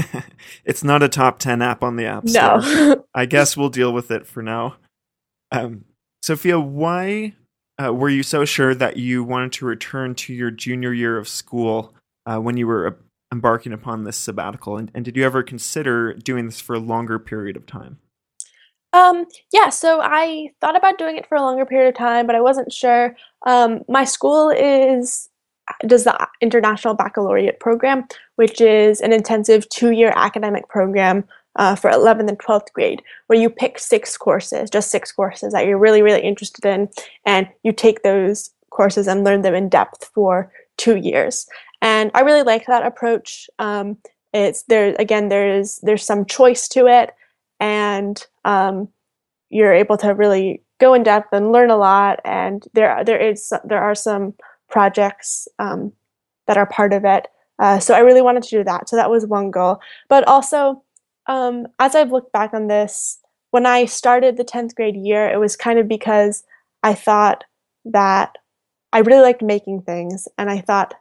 now. 0.00 0.22
it's 0.64 0.82
not 0.82 1.02
a 1.02 1.10
top 1.10 1.40
10 1.40 1.60
app 1.60 1.82
on 1.82 1.96
the 1.96 2.06
App 2.06 2.26
Store. 2.26 2.62
No. 2.62 3.04
I 3.14 3.26
guess 3.26 3.54
we'll 3.54 3.68
deal 3.68 3.92
with 3.92 4.10
it 4.10 4.26
for 4.26 4.42
now. 4.42 4.76
Um, 5.52 5.84
Sophia, 6.22 6.58
why 6.58 7.34
uh, 7.82 7.92
were 7.92 8.08
you 8.08 8.22
so 8.22 8.46
sure 8.46 8.74
that 8.74 8.96
you 8.96 9.24
wanted 9.24 9.52
to 9.52 9.66
return 9.66 10.14
to 10.14 10.32
your 10.32 10.50
junior 10.50 10.94
year 10.94 11.18
of 11.18 11.28
school 11.28 11.94
uh, 12.28 12.38
when 12.38 12.56
you 12.56 12.66
were 12.66 12.86
uh, 12.86 12.90
embarking 13.32 13.72
upon 13.72 14.04
this 14.04 14.16
sabbatical? 14.16 14.76
And, 14.76 14.90
and, 14.94 15.04
did 15.04 15.16
you 15.16 15.24
ever 15.24 15.42
consider 15.42 16.12
doing 16.12 16.46
this 16.46 16.60
for 16.60 16.74
a 16.74 16.78
longer 16.78 17.18
period 17.18 17.56
of 17.56 17.66
time? 17.66 17.98
Um, 18.92 19.26
yeah, 19.52 19.68
so 19.68 20.00
I 20.02 20.50
thought 20.60 20.76
about 20.76 20.98
doing 20.98 21.16
it 21.16 21.26
for 21.26 21.36
a 21.36 21.42
longer 21.42 21.66
period 21.66 21.88
of 21.88 21.94
time, 21.94 22.26
but 22.26 22.36
I 22.36 22.40
wasn't 22.40 22.72
sure. 22.72 23.16
Um, 23.46 23.82
my 23.88 24.04
school 24.04 24.50
is 24.50 25.28
does 25.86 26.04
the 26.04 26.28
International 26.40 26.94
Baccalaureate 26.94 27.60
program, 27.60 28.06
which 28.36 28.58
is 28.58 29.02
an 29.02 29.12
intensive 29.12 29.68
two-year 29.68 30.14
academic 30.16 30.66
program 30.68 31.24
uh, 31.56 31.74
for 31.74 31.90
11th 31.90 32.28
and 32.28 32.38
12th 32.38 32.72
grade, 32.72 33.02
where 33.26 33.38
you 33.38 33.50
pick 33.50 33.78
six 33.78 34.16
courses, 34.16 34.70
just 34.70 34.90
six 34.90 35.12
courses 35.12 35.52
that 35.52 35.66
you're 35.66 35.76
really, 35.78 36.00
really 36.00 36.22
interested 36.22 36.64
in, 36.64 36.88
and 37.26 37.48
you 37.64 37.72
take 37.72 38.02
those 38.02 38.50
courses 38.70 39.06
and 39.06 39.24
learn 39.24 39.42
them 39.42 39.54
in 39.54 39.68
depth 39.68 40.10
for 40.14 40.50
two 40.78 40.96
years. 40.96 41.46
And 41.80 42.10
I 42.14 42.20
really 42.20 42.42
like 42.42 42.66
that 42.66 42.86
approach. 42.86 43.48
Um, 43.58 43.98
it's 44.32 44.64
there 44.64 44.94
again. 44.98 45.28
There's 45.28 45.78
there's 45.82 46.04
some 46.04 46.24
choice 46.26 46.68
to 46.68 46.86
it, 46.86 47.12
and 47.60 48.24
um, 48.44 48.88
you're 49.50 49.72
able 49.72 49.96
to 49.98 50.10
really 50.10 50.62
go 50.80 50.94
in 50.94 51.02
depth 51.02 51.28
and 51.32 51.52
learn 51.52 51.70
a 51.70 51.76
lot. 51.76 52.20
And 52.24 52.66
there 52.74 53.04
there 53.04 53.20
is 53.20 53.52
there 53.64 53.82
are 53.82 53.94
some 53.94 54.34
projects 54.68 55.48
um, 55.58 55.92
that 56.46 56.58
are 56.58 56.66
part 56.66 56.92
of 56.92 57.04
it. 57.04 57.28
Uh, 57.58 57.78
so 57.78 57.94
I 57.94 58.00
really 58.00 58.22
wanted 58.22 58.42
to 58.44 58.58
do 58.58 58.64
that. 58.64 58.88
So 58.88 58.96
that 58.96 59.10
was 59.10 59.26
one 59.26 59.50
goal. 59.50 59.80
But 60.08 60.26
also, 60.28 60.82
um, 61.26 61.66
as 61.78 61.94
I've 61.94 62.12
looked 62.12 62.32
back 62.32 62.54
on 62.54 62.68
this, 62.68 63.18
when 63.50 63.66
I 63.66 63.86
started 63.86 64.36
the 64.36 64.44
10th 64.44 64.74
grade 64.74 64.96
year, 64.96 65.28
it 65.28 65.40
was 65.40 65.56
kind 65.56 65.78
of 65.78 65.88
because 65.88 66.44
I 66.82 66.94
thought 66.94 67.44
that 67.84 68.36
I 68.92 69.00
really 69.00 69.22
liked 69.22 69.42
making 69.42 69.82
things, 69.82 70.28
and 70.38 70.50
I 70.50 70.60
thought 70.60 70.94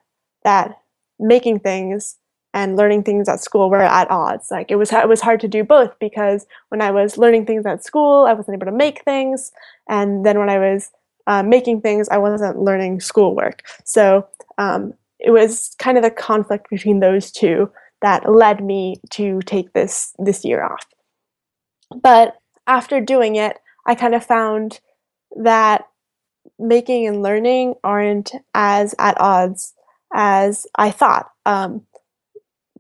that 0.48 0.80
making 1.20 1.60
things 1.60 2.16
and 2.54 2.78
learning 2.78 3.04
things 3.04 3.28
at 3.28 3.42
school 3.42 3.70
were 3.70 3.82
at 3.82 4.10
odds. 4.10 4.50
Like 4.50 4.72
it 4.72 4.78
was 4.78 4.94
it 4.94 5.10
was 5.10 5.20
hard 5.22 5.42
to 5.42 5.48
do 5.48 5.64
both 5.64 6.00
because 6.00 6.46
when 6.70 6.82
I 6.82 6.90
was 6.92 7.18
learning 7.18 7.46
things 7.46 7.66
at 7.66 7.84
school, 7.84 8.26
I 8.26 8.34
wasn't 8.34 8.56
able 8.56 8.72
to 8.72 8.78
make 8.86 9.04
things, 9.04 9.52
and 9.90 10.26
then 10.26 10.40
when 10.40 10.50
I 10.50 10.58
was 10.58 10.92
uh, 11.28 11.44
making 11.44 11.82
things, 11.82 12.08
I 12.10 12.18
wasn't 12.18 12.60
learning 12.60 13.02
schoolwork. 13.02 13.64
So 13.84 14.26
um, 14.58 14.94
it 15.20 15.32
was 15.32 15.76
kind 15.80 15.98
of 15.98 16.04
the 16.04 16.12
conflict 16.12 16.70
between 16.70 17.02
those 17.02 17.30
two 17.30 17.70
that 18.02 18.32
led 18.32 18.64
me 18.64 19.02
to 19.12 19.42
take 19.42 19.74
this 19.74 20.14
this 20.18 20.46
year 20.46 20.64
off. 20.64 20.86
But 22.02 22.38
after 22.68 23.02
doing 23.02 23.36
it, 23.36 23.60
I 23.86 23.96
kind 23.96 24.16
of 24.16 24.26
found 24.26 24.80
that 25.36 25.88
making 26.58 27.06
and 27.06 27.22
learning 27.22 27.76
aren't 27.84 28.32
as 28.54 28.96
at 28.98 29.20
odds 29.20 29.74
as 30.13 30.65
I 30.76 30.91
thought. 30.91 31.32
Um, 31.46 31.82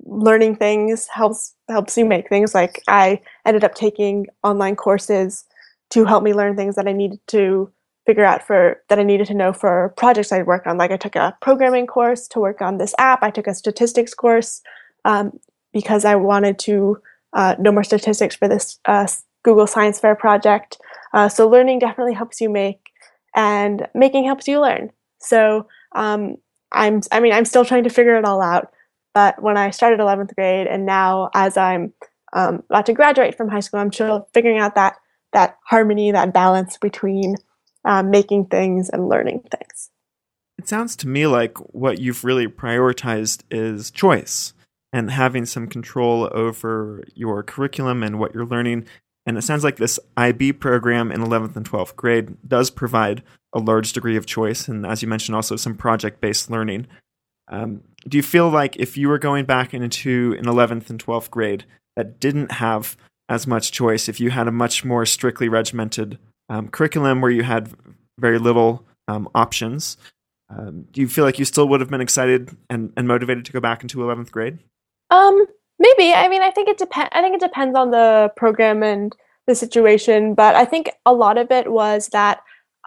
learning 0.05 0.55
things 0.55 1.07
helps 1.07 1.53
helps 1.69 1.97
you 1.97 2.05
make 2.05 2.29
things. 2.29 2.55
Like 2.55 2.81
I 2.87 3.21
ended 3.45 3.63
up 3.63 3.75
taking 3.75 4.27
online 4.43 4.75
courses 4.75 5.45
to 5.89 6.05
help 6.05 6.23
me 6.23 6.33
learn 6.33 6.55
things 6.55 6.75
that 6.75 6.87
I 6.87 6.93
needed 6.93 7.19
to 7.27 7.71
figure 8.05 8.23
out 8.23 8.45
for 8.45 8.81
that 8.89 8.99
I 8.99 9.03
needed 9.03 9.27
to 9.27 9.33
know 9.33 9.51
for 9.51 9.93
projects 9.97 10.31
I'd 10.31 10.47
work 10.47 10.65
on. 10.65 10.77
Like 10.77 10.91
I 10.91 10.97
took 10.97 11.15
a 11.15 11.37
programming 11.41 11.87
course 11.87 12.27
to 12.29 12.39
work 12.39 12.61
on 12.61 12.77
this 12.77 12.95
app. 12.97 13.21
I 13.21 13.31
took 13.31 13.47
a 13.47 13.53
statistics 13.53 14.13
course 14.13 14.61
um, 15.05 15.37
because 15.73 16.05
I 16.05 16.15
wanted 16.15 16.57
to 16.59 17.01
uh, 17.33 17.55
know 17.59 17.71
more 17.71 17.83
statistics 17.83 18.35
for 18.35 18.47
this 18.47 18.79
uh, 18.85 19.07
Google 19.43 19.67
Science 19.67 19.99
Fair 19.99 20.15
project. 20.15 20.77
Uh, 21.13 21.29
so 21.29 21.47
learning 21.47 21.79
definitely 21.79 22.13
helps 22.13 22.39
you 22.39 22.49
make, 22.49 22.89
and 23.35 23.87
making 23.93 24.25
helps 24.25 24.47
you 24.47 24.61
learn. 24.61 24.89
So 25.19 25.67
um, 25.95 26.37
I'm, 26.71 27.01
I 27.11 27.19
mean, 27.19 27.33
I'm 27.33 27.45
still 27.45 27.65
trying 27.65 27.83
to 27.83 27.89
figure 27.89 28.15
it 28.15 28.25
all 28.25 28.41
out. 28.41 28.71
But 29.13 29.41
when 29.41 29.57
I 29.57 29.71
started 29.71 29.99
11th 29.99 30.35
grade, 30.35 30.67
and 30.67 30.85
now 30.85 31.29
as 31.33 31.57
I'm 31.57 31.93
um, 32.33 32.63
about 32.69 32.85
to 32.87 32.93
graduate 32.93 33.35
from 33.35 33.49
high 33.49 33.61
school, 33.61 33.79
I'm 33.79 33.91
still 33.91 34.27
figuring 34.33 34.59
out 34.59 34.75
that 34.75 34.97
that 35.33 35.57
harmony, 35.65 36.11
that 36.11 36.33
balance 36.33 36.77
between 36.77 37.35
um, 37.83 38.09
making 38.11 38.45
things 38.45 38.89
and 38.89 39.09
learning 39.09 39.43
things. 39.51 39.89
It 40.57 40.67
sounds 40.67 40.95
to 40.97 41.07
me 41.07 41.27
like 41.27 41.57
what 41.73 41.99
you've 41.99 42.23
really 42.23 42.47
prioritized 42.47 43.43
is 43.51 43.91
choice 43.91 44.53
and 44.91 45.11
having 45.11 45.45
some 45.45 45.67
control 45.67 46.29
over 46.31 47.03
your 47.13 47.43
curriculum 47.43 48.03
and 48.03 48.19
what 48.19 48.33
you're 48.33 48.45
learning. 48.45 48.85
And 49.27 49.37
it 49.37 49.41
sounds 49.41 49.63
like 49.63 49.75
this 49.75 49.99
IB 50.15 50.53
program 50.53 51.11
in 51.11 51.21
11th 51.21 51.57
and 51.57 51.69
12th 51.69 51.97
grade 51.97 52.37
does 52.47 52.69
provide 52.69 53.21
a 53.53 53.59
large 53.59 53.91
degree 53.91 54.15
of 54.15 54.25
choice. 54.25 54.69
And 54.69 54.85
as 54.85 55.01
you 55.01 55.07
mentioned, 55.09 55.35
also 55.35 55.57
some 55.57 55.75
project 55.75 56.21
based 56.21 56.49
learning. 56.49 56.87
Um, 57.49 57.81
do 58.07 58.17
you 58.17 58.23
feel 58.23 58.49
like 58.49 58.77
if 58.77 58.97
you 58.97 59.09
were 59.09 59.19
going 59.19 59.43
back 59.43 59.73
into 59.73 60.35
an 60.39 60.45
11th 60.45 60.89
and 60.89 61.03
12th 61.03 61.29
grade 61.29 61.65
that 61.97 62.21
didn't 62.21 62.53
have 62.53 62.95
as 63.27 63.45
much 63.45 63.73
choice, 63.73 64.07
if 64.07 64.21
you 64.21 64.29
had 64.29 64.47
a 64.47 64.51
much 64.51 64.85
more 64.85 65.05
strictly 65.05 65.49
regimented 65.49 66.17
um, 66.49 66.69
curriculum 66.69 67.19
where 67.19 67.31
you 67.31 67.43
had 67.43 67.69
very 68.17 68.39
little 68.39 68.85
um, 69.09 69.27
options, 69.35 69.97
um, 70.49 70.87
do 70.91 71.01
you 71.01 71.07
feel 71.09 71.25
like 71.25 71.37
you 71.37 71.43
still 71.43 71.67
would 71.67 71.81
have 71.81 71.89
been 71.89 71.99
excited 71.99 72.55
and, 72.69 72.93
and 72.95 73.09
motivated 73.09 73.43
to 73.43 73.51
go 73.51 73.59
back 73.59 73.81
into 73.81 73.97
11th 73.97 74.31
grade? 74.31 74.59
Um, 75.09 75.45
maybe. 75.79 76.13
I 76.13 76.27
mean, 76.27 76.41
I 76.41 76.51
think 76.51 76.69
it 76.69 76.77
depends. 76.77 77.09
I 77.13 77.21
think 77.21 77.35
it 77.35 77.41
depends 77.41 77.77
on 77.77 77.91
the 77.91 78.31
program 78.35 78.83
and 78.83 79.15
the 79.45 79.55
situation, 79.55 80.33
but 80.33 80.55
I 80.55 80.65
think 80.65 80.91
a 81.05 81.13
lot 81.13 81.37
of 81.37 81.51
it 81.51 81.71
was 81.71 82.09
that 82.09 82.41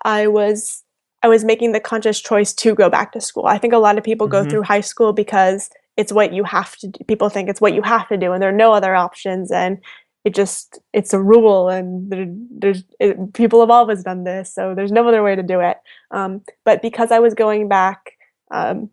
I 0.04 0.26
was 0.26 0.82
I 1.22 1.28
was 1.28 1.44
making 1.44 1.72
the 1.72 1.80
conscious 1.80 2.20
choice 2.20 2.52
to 2.54 2.74
go 2.74 2.88
back 2.88 3.12
to 3.12 3.20
school. 3.20 3.46
I 3.46 3.58
think 3.58 3.72
a 3.72 3.78
lot 3.78 3.98
of 3.98 4.04
people 4.04 4.26
mm-hmm. 4.26 4.44
go 4.44 4.48
through 4.48 4.62
high 4.62 4.80
school 4.80 5.12
because 5.12 5.70
it's 5.96 6.12
what 6.12 6.32
you 6.32 6.44
have 6.44 6.76
to 6.76 6.88
do. 6.88 7.04
People 7.04 7.28
think 7.28 7.48
it's 7.48 7.60
what 7.60 7.74
you 7.74 7.82
have 7.82 8.08
to 8.08 8.16
do, 8.16 8.32
and 8.32 8.42
there 8.42 8.48
are 8.48 8.52
no 8.52 8.72
other 8.72 8.94
options. 8.94 9.50
And 9.50 9.78
it 10.24 10.34
just 10.34 10.78
it's 10.92 11.12
a 11.12 11.20
rule, 11.20 11.68
and 11.68 12.10
there, 12.10 12.26
there's 12.50 12.84
it, 12.98 13.32
people 13.34 13.60
have 13.60 13.70
always 13.70 14.02
done 14.02 14.24
this, 14.24 14.52
so 14.54 14.74
there's 14.74 14.92
no 14.92 15.06
other 15.06 15.22
way 15.22 15.36
to 15.36 15.42
do 15.42 15.60
it. 15.60 15.78
Um, 16.10 16.42
but 16.64 16.82
because 16.82 17.10
I 17.10 17.18
was 17.18 17.34
going 17.34 17.68
back, 17.68 18.12
um, 18.50 18.90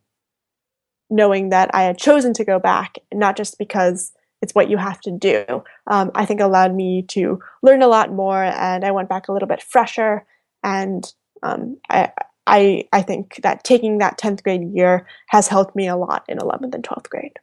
knowing 1.09 1.49
that 1.49 1.69
I 1.73 1.83
had 1.83 1.97
chosen 1.97 2.33
to 2.33 2.45
go 2.45 2.59
back, 2.59 2.97
not 3.13 3.37
just 3.37 3.57
because 3.57 4.11
it's 4.41 4.53
what 4.53 4.69
you 4.69 4.77
have 4.77 5.01
to 5.01 5.11
do, 5.11 5.63
um, 5.87 6.11
I 6.13 6.25
think 6.25 6.41
allowed 6.41 6.75
me 6.75 7.03
to 7.09 7.39
learn 7.63 7.81
a 7.81 7.87
lot 7.87 8.11
more, 8.11 8.43
and 8.43 8.85
I 8.85 8.91
went 8.91 9.09
back 9.09 9.27
a 9.27 9.31
little 9.31 9.47
bit 9.47 9.63
fresher 9.63 10.25
and 10.63 11.11
um, 11.43 11.77
I, 11.89 12.11
I, 12.45 12.87
I 12.91 13.01
think 13.01 13.39
that 13.43 13.63
taking 13.63 13.99
that 13.99 14.17
10th 14.17 14.43
grade 14.43 14.73
year 14.73 15.05
has 15.27 15.47
helped 15.47 15.75
me 15.75 15.87
a 15.87 15.95
lot 15.95 16.25
in 16.27 16.37
11th 16.37 16.73
and 16.73 16.83
12th 16.83 17.09
grade. 17.09 17.39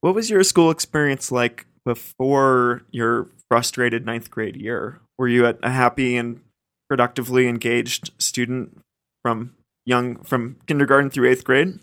What 0.00 0.14
was 0.14 0.30
your 0.30 0.42
school 0.44 0.70
experience 0.70 1.30
like 1.30 1.66
before 1.84 2.82
your 2.90 3.28
frustrated 3.48 4.06
ninth 4.06 4.30
grade 4.30 4.56
year? 4.56 5.00
Were 5.18 5.28
you 5.28 5.46
a 5.46 5.70
happy 5.70 6.16
and 6.16 6.40
productively 6.88 7.46
engaged 7.46 8.10
student 8.18 8.80
from 9.22 9.54
young 9.84 10.16
from 10.22 10.56
kindergarten 10.66 11.10
through 11.10 11.28
eighth 11.28 11.44
grade? 11.44 11.78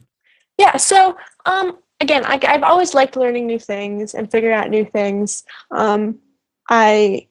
Yeah. 0.57 0.77
So 0.77 1.17
um, 1.45 1.77
again, 1.99 2.25
I, 2.25 2.39
have 2.43 2.63
always 2.63 2.93
liked 2.93 3.15
learning 3.15 3.47
new 3.47 3.59
things 3.59 4.13
and 4.13 4.29
figuring 4.29 4.55
out 4.55 4.69
new 4.69 4.85
things. 4.85 5.43
Um, 5.71 6.19
I 6.69 7.27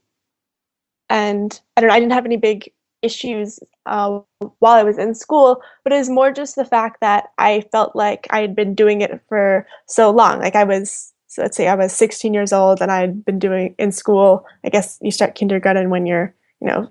and 1.09 1.61
I 1.77 1.81
don't 1.81 1.89
know. 1.89 1.95
I 1.95 2.01
didn't 2.01 2.13
have 2.13 2.27
any 2.27 2.37
big 2.37 2.73
issues 3.03 3.61
uh, 3.87 4.21
while 4.59 4.75
I 4.75 4.83
was 4.83 4.99
in 4.99 5.15
school, 5.15 5.63
but 5.85 5.93
it 5.93 5.99
was 5.99 6.11
more 6.11 6.33
just 6.33 6.57
the 6.57 6.65
fact 6.65 7.01
that 7.01 7.29
I 7.39 7.65
felt 7.73 7.95
like 7.95 8.27
I 8.31 8.41
had 8.41 8.57
been 8.57 8.75
doing 8.75 9.01
it 9.01 9.21
for 9.29 9.67
so 9.87 10.11
long. 10.11 10.41
Like 10.41 10.57
I 10.57 10.65
was, 10.65 11.13
so 11.29 11.43
let's 11.43 11.57
say 11.57 11.69
I 11.69 11.75
was 11.75 11.93
16 11.93 12.35
years 12.35 12.53
old 12.53 12.81
and 12.81 12.91
I 12.91 13.01
had 13.01 13.25
been 13.25 13.39
doing 13.39 13.75
in 13.79 13.93
school. 13.93 14.45
I 14.65 14.71
guess 14.71 14.99
you 15.01 15.11
start 15.11 15.35
kindergarten 15.35 15.91
when 15.91 16.07
you're, 16.07 16.35
you 16.61 16.67
know, 16.67 16.91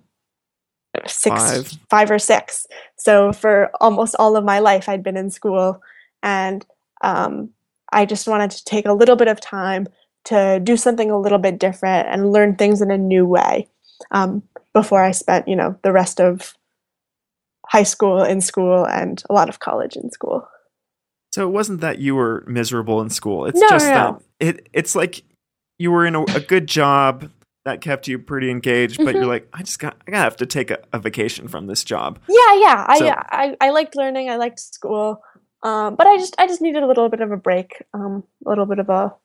six, 1.06 1.36
five. 1.36 1.78
five 1.89 2.12
or 2.12 2.19
six. 2.19 2.65
So 2.98 3.34
for 3.34 3.69
almost 3.82 4.15
all 4.17 4.38
of 4.38 4.45
my 4.45 4.60
life, 4.60 4.88
I'd 4.88 5.04
been 5.04 5.17
in 5.17 5.30
school, 5.30 5.82
and 6.26 6.66
um, 7.02 7.52
I 7.94 8.06
just 8.06 8.28
wanted 8.28 8.52
to 8.52 8.66
take 8.66 8.86
a 8.86 8.94
little 8.94 9.16
bit 9.16 9.30
of 9.30 9.40
time 9.40 9.88
to 10.26 10.60
do 10.62 10.76
something 10.76 11.12
a 11.12 11.20
little 11.20 11.38
bit 11.38 11.60
different 11.60 12.10
and 12.10 12.34
learn 12.34 12.56
things 12.56 12.82
in 12.82 12.92
a 12.92 12.98
new 12.98 13.26
way. 13.26 13.70
Um, 14.12 14.44
before 14.74 15.02
I 15.02 15.12
spent, 15.12 15.48
you 15.48 15.56
know, 15.56 15.80
the 15.84 15.94
rest 15.94 16.20
of 16.20 16.56
high 17.68 17.84
school 17.84 18.24
in 18.24 18.42
school 18.42 18.86
and 18.86 19.24
a 19.30 19.34
lot 19.34 19.50
of 19.50 19.60
college 19.60 19.96
in 19.96 20.12
school. 20.12 20.48
So 21.34 21.48
it 21.48 21.52
wasn't 21.52 21.82
that 21.82 22.00
you 22.00 22.16
were 22.16 22.44
miserable 22.48 23.02
in 23.02 23.10
school. 23.10 23.46
It's 23.46 23.60
no, 23.60 23.70
just 23.70 23.88
no. 23.88 23.94
that 23.94 24.22
it 24.40 24.70
it's 24.74 24.96
like 24.96 25.24
you 25.78 25.92
were 25.92 26.06
in 26.06 26.16
a, 26.16 26.24
a 26.24 26.40
good 26.40 26.68
job 26.68 27.30
that 27.66 27.82
kept 27.82 28.08
you 28.08 28.20
pretty 28.20 28.50
engaged, 28.50 28.98
but 28.98 29.08
mm-hmm. 29.08 29.18
you're 29.18 29.26
like, 29.26 29.48
I 29.54 29.62
just 29.62 29.80
got 29.80 29.98
I 30.08 30.12
gotta 30.12 30.24
have 30.24 30.38
to 30.38 30.46
take 30.46 30.72
a, 30.72 30.80
a 30.94 31.00
vacation 31.00 31.48
from 31.48 31.68
this 31.68 31.84
job. 31.84 32.20
Yeah, 32.28 32.60
yeah. 32.60 32.96
So, 32.96 33.08
I, 33.08 33.26
I 33.32 33.58
I 33.62 33.70
liked 33.72 33.96
learning, 33.96 34.30
I 34.30 34.38
liked 34.38 34.60
school. 34.60 35.22
Um, 35.65 35.95
but 35.95 36.06
I 36.06 36.17
just 36.17 36.36
I 36.38 36.45
just 36.45 36.62
needed 36.62 36.84
a 36.84 36.88
little 36.88 37.10
bit 37.10 37.21
of 37.21 37.32
a 37.32 37.38
break, 37.38 37.82
um, 37.93 38.23
a 38.45 38.49
little 38.49 38.67
bit 38.67 38.78
of 38.78 38.88
a 38.88 39.15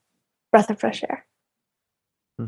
breath 0.51 0.71
of 0.71 0.81
fresh 0.81 1.05
air. 1.05 1.27
Hmm. 2.39 2.47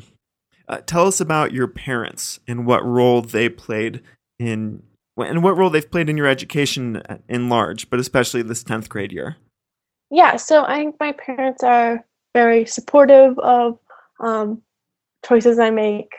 Uh, 0.67 0.79
tell 0.79 1.07
us 1.07 1.21
about 1.21 1.53
your 1.53 1.69
parents 1.69 2.41
and 2.49 2.65
what 2.67 2.83
role 2.85 3.21
they 3.21 3.51
played 3.51 4.01
in 4.39 4.83
and 5.19 5.43
what 5.43 5.59
role 5.59 5.69
they've 5.69 5.91
played 5.91 6.09
in 6.09 6.17
your 6.17 6.27
education 6.27 7.03
in 7.29 7.51
large, 7.51 7.91
but 7.91 8.01
especially 8.01 8.41
this 8.41 8.65
10th 8.65 8.89
grade 8.89 9.13
year. 9.13 9.37
Yeah, 10.11 10.37
so 10.37 10.65
I 10.65 10.77
think 10.77 10.97
my 10.99 11.13
parents 11.13 11.63
are 11.63 12.03
very 12.35 12.65
supportive 12.65 13.39
of 13.39 13.79
um, 14.21 14.63
choices 15.27 15.59
I 15.59 15.69
make 15.69 16.13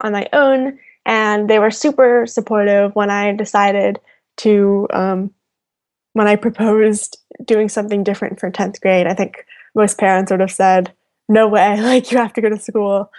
on 0.00 0.10
my 0.10 0.28
own, 0.32 0.76
and 1.06 1.48
they 1.48 1.60
were 1.60 1.70
super 1.70 2.26
supportive 2.26 2.96
when 2.96 3.10
I 3.10 3.32
decided 3.32 4.00
to, 4.38 4.88
um, 4.92 5.30
when 6.12 6.28
I 6.28 6.36
proposed 6.36 7.18
doing 7.44 7.68
something 7.68 8.04
different 8.04 8.38
for 8.38 8.50
10th 8.50 8.80
grade. 8.80 9.06
I 9.06 9.14
think 9.14 9.44
most 9.74 9.98
parents 9.98 10.30
would 10.30 10.40
have 10.40 10.52
said, 10.52 10.92
no 11.28 11.48
way, 11.48 11.80
like 11.80 12.10
you 12.10 12.18
have 12.18 12.32
to 12.34 12.40
go 12.40 12.48
to 12.48 12.58
school. 12.58 13.10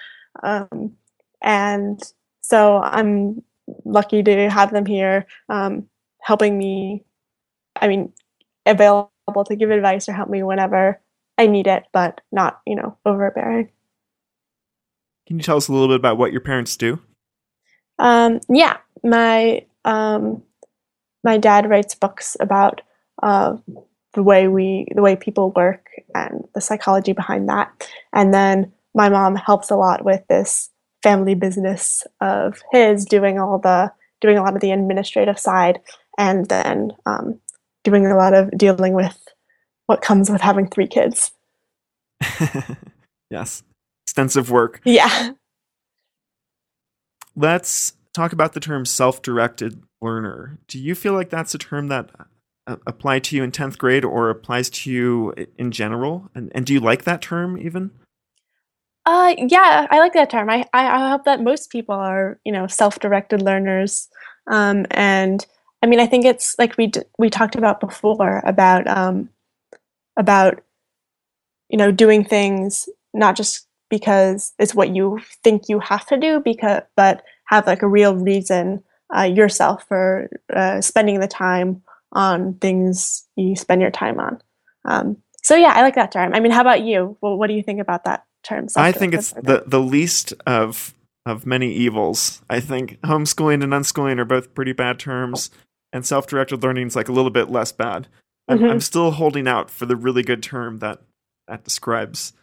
Um, 0.41 0.93
and 1.41 2.01
so 2.41 2.77
I'm 2.77 3.43
lucky 3.85 4.23
to 4.23 4.49
have 4.49 4.71
them 4.71 4.85
here 4.85 5.25
um, 5.49 5.87
helping 6.21 6.57
me, 6.57 7.03
I 7.75 7.87
mean, 7.87 8.13
available 8.65 9.43
to 9.45 9.55
give 9.55 9.71
advice 9.71 10.07
or 10.07 10.13
help 10.13 10.29
me 10.29 10.43
whenever 10.43 11.01
I 11.37 11.47
need 11.47 11.67
it, 11.67 11.83
but 11.91 12.21
not, 12.31 12.61
you 12.65 12.75
know, 12.75 12.97
overbearing. 13.05 13.69
Can 15.27 15.37
you 15.37 15.43
tell 15.43 15.57
us 15.57 15.67
a 15.67 15.73
little 15.73 15.87
bit 15.87 15.95
about 15.95 16.17
what 16.17 16.31
your 16.31 16.41
parents 16.41 16.75
do? 16.75 16.99
Um, 17.97 18.39
yeah, 18.49 18.77
my 19.03 19.65
um, 19.85 20.43
my 21.23 21.37
dad 21.37 21.69
writes 21.69 21.95
books 21.95 22.35
about 22.39 22.81
uh, 23.23 23.57
the 24.13 24.23
way 24.23 24.47
we 24.47 24.87
the 24.93 25.01
way 25.01 25.15
people 25.15 25.51
work 25.55 25.87
and 26.13 26.43
the 26.53 26.61
psychology 26.61 27.13
behind 27.13 27.49
that, 27.49 27.89
and 28.11 28.33
then 28.33 28.71
my 28.93 29.09
mom 29.09 29.35
helps 29.35 29.71
a 29.71 29.75
lot 29.75 30.05
with 30.05 30.21
this 30.27 30.69
family 31.01 31.35
business 31.35 32.03
of 32.21 32.61
his 32.71 33.05
doing 33.05 33.39
all 33.39 33.59
the 33.59 33.91
doing 34.21 34.37
a 34.37 34.43
lot 34.43 34.55
of 34.55 34.61
the 34.61 34.71
administrative 34.71 35.37
side 35.37 35.79
and 36.17 36.47
then 36.47 36.91
um, 37.05 37.39
doing 37.83 38.05
a 38.05 38.15
lot 38.15 38.33
of 38.33 38.49
dealing 38.57 38.93
with 38.93 39.17
what 39.87 40.01
comes 40.01 40.29
with 40.29 40.41
having 40.41 40.67
three 40.67 40.87
kids. 40.87 41.31
yes, 43.29 43.63
extensive 44.05 44.49
work. 44.49 44.81
Yeah. 44.85 45.31
Let's 47.35 47.93
talk 48.13 48.31
about 48.31 48.53
the 48.53 48.59
term 48.59 48.85
self 48.85 49.21
directed 49.21 49.83
learner. 50.01 50.59
Do 50.67 50.79
you 50.79 50.95
feel 50.95 51.13
like 51.13 51.29
that's 51.29 51.55
a 51.55 51.57
term 51.57 51.87
that 51.87 52.11
applied 52.67 53.23
to 53.25 53.35
you 53.35 53.43
in 53.43 53.51
10th 53.51 53.77
grade 53.77 54.05
or 54.05 54.29
applies 54.29 54.69
to 54.69 54.91
you 54.91 55.33
in 55.57 55.71
general? 55.71 56.29
And, 56.33 56.51
and 56.55 56.65
do 56.65 56.73
you 56.73 56.79
like 56.79 57.03
that 57.03 57.21
term 57.21 57.57
even? 57.57 57.91
Uh, 59.05 59.35
yeah, 59.37 59.87
I 59.89 59.99
like 59.99 60.13
that 60.13 60.29
term. 60.29 60.49
I, 60.49 60.65
I, 60.73 60.87
I 60.87 61.09
hope 61.09 61.25
that 61.25 61.41
most 61.41 61.69
people 61.69 61.95
are, 61.95 62.39
you 62.45 62.51
know, 62.51 62.67
self-directed 62.67 63.41
learners. 63.41 64.07
Um, 64.47 64.85
and 64.91 65.45
I 65.81 65.87
mean, 65.87 65.99
I 65.99 66.05
think 66.05 66.23
it's 66.23 66.55
like 66.57 66.77
we, 66.77 66.87
d- 66.87 67.01
we 67.17 67.29
talked 67.29 67.55
about 67.55 67.81
before 67.81 68.41
about, 68.45 68.87
um, 68.87 69.29
about, 70.15 70.63
you 71.67 71.77
know, 71.77 71.91
doing 71.91 72.23
things 72.23 72.87
not 73.13 73.35
just 73.35 73.67
because 73.89 74.53
it's 74.57 74.73
what 74.73 74.95
you 74.95 75.19
think 75.43 75.67
you 75.67 75.79
have 75.79 76.05
to 76.07 76.17
do 76.17 76.39
because, 76.39 76.81
but 76.95 77.23
have 77.45 77.67
like 77.67 77.81
a 77.81 77.87
real 77.87 78.15
reason 78.15 78.83
uh, 79.15 79.23
yourself 79.23 79.85
for 79.87 80.29
uh, 80.53 80.79
spending 80.81 81.19
the 81.19 81.27
time 81.27 81.81
on 82.13 82.55
things 82.55 83.27
you 83.35 83.55
spend 83.55 83.81
your 83.81 83.91
time 83.91 84.19
on. 84.19 84.41
Um, 84.85 85.17
so 85.43 85.55
yeah, 85.55 85.73
I 85.73 85.81
like 85.81 85.95
that 85.95 86.11
term. 86.11 86.33
I 86.33 86.39
mean, 86.39 86.51
how 86.51 86.61
about 86.61 86.81
you? 86.81 87.17
Well, 87.21 87.37
what 87.37 87.47
do 87.47 87.53
you 87.53 87.63
think 87.63 87.81
about 87.81 88.05
that 88.05 88.25
term? 88.43 88.67
I 88.75 88.91
think 88.91 89.13
it's 89.13 89.31
the 89.31 89.63
the 89.67 89.81
least 89.81 90.33
of 90.45 90.93
of 91.25 91.45
many 91.45 91.71
evils. 91.73 92.41
I 92.49 92.59
think 92.59 92.99
homeschooling 93.01 93.63
and 93.63 93.73
unschooling 93.73 94.19
are 94.19 94.25
both 94.25 94.53
pretty 94.53 94.73
bad 94.73 94.99
terms, 94.99 95.49
and 95.91 96.05
self 96.05 96.27
directed 96.27 96.63
learning 96.63 96.87
is 96.87 96.95
like 96.95 97.09
a 97.09 97.13
little 97.13 97.31
bit 97.31 97.49
less 97.49 97.71
bad. 97.71 98.07
I'm, 98.47 98.59
mm-hmm. 98.59 98.67
I'm 98.67 98.81
still 98.81 99.11
holding 99.11 99.47
out 99.47 99.69
for 99.69 99.85
the 99.85 99.95
really 99.95 100.23
good 100.23 100.43
term 100.43 100.79
that 100.79 101.01
that 101.47 101.63
describes 101.63 102.33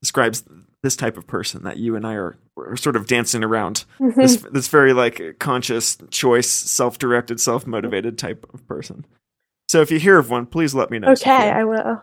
describes 0.00 0.44
this 0.82 0.96
type 0.96 1.16
of 1.16 1.26
person 1.26 1.62
that 1.64 1.76
you 1.76 1.94
and 1.94 2.06
I 2.06 2.14
are, 2.14 2.36
are 2.56 2.76
sort 2.76 2.96
of 2.96 3.06
dancing 3.06 3.44
around. 3.44 3.84
Mm-hmm. 3.98 4.20
This 4.20 4.36
this 4.50 4.68
very 4.68 4.92
like 4.92 5.36
conscious 5.38 5.98
choice, 6.10 6.48
self 6.48 6.98
directed, 6.98 7.40
self 7.40 7.66
motivated 7.66 8.18
type 8.18 8.46
of 8.54 8.66
person. 8.66 9.04
So 9.68 9.80
if 9.80 9.90
you 9.90 9.98
hear 9.98 10.18
of 10.18 10.30
one, 10.30 10.46
please 10.46 10.74
let 10.74 10.90
me 10.90 10.98
know. 10.98 11.12
Okay, 11.12 11.50
I 11.50 11.64
will. 11.64 12.02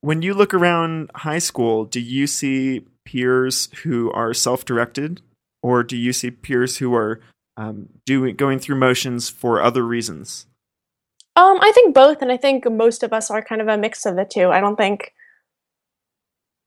When 0.00 0.22
you 0.22 0.34
look 0.34 0.54
around 0.54 1.10
high 1.14 1.38
school, 1.38 1.84
do 1.84 2.00
you 2.00 2.26
see 2.26 2.86
peers 3.04 3.68
who 3.82 4.10
are 4.12 4.32
self 4.32 4.64
directed, 4.64 5.20
or 5.62 5.82
do 5.82 5.96
you 5.96 6.12
see 6.12 6.30
peers 6.30 6.78
who 6.78 6.94
are 6.94 7.20
um, 7.56 7.88
doing 8.06 8.36
going 8.36 8.58
through 8.58 8.76
motions 8.76 9.28
for 9.28 9.60
other 9.60 9.84
reasons? 9.84 10.46
Um, 11.34 11.58
I 11.60 11.72
think 11.72 11.94
both, 11.94 12.20
and 12.20 12.30
I 12.30 12.36
think 12.36 12.70
most 12.70 13.02
of 13.02 13.12
us 13.12 13.30
are 13.30 13.42
kind 13.42 13.60
of 13.60 13.68
a 13.68 13.78
mix 13.78 14.04
of 14.04 14.16
the 14.16 14.24
two. 14.24 14.50
I 14.50 14.60
don't 14.60 14.76
think 14.76 15.12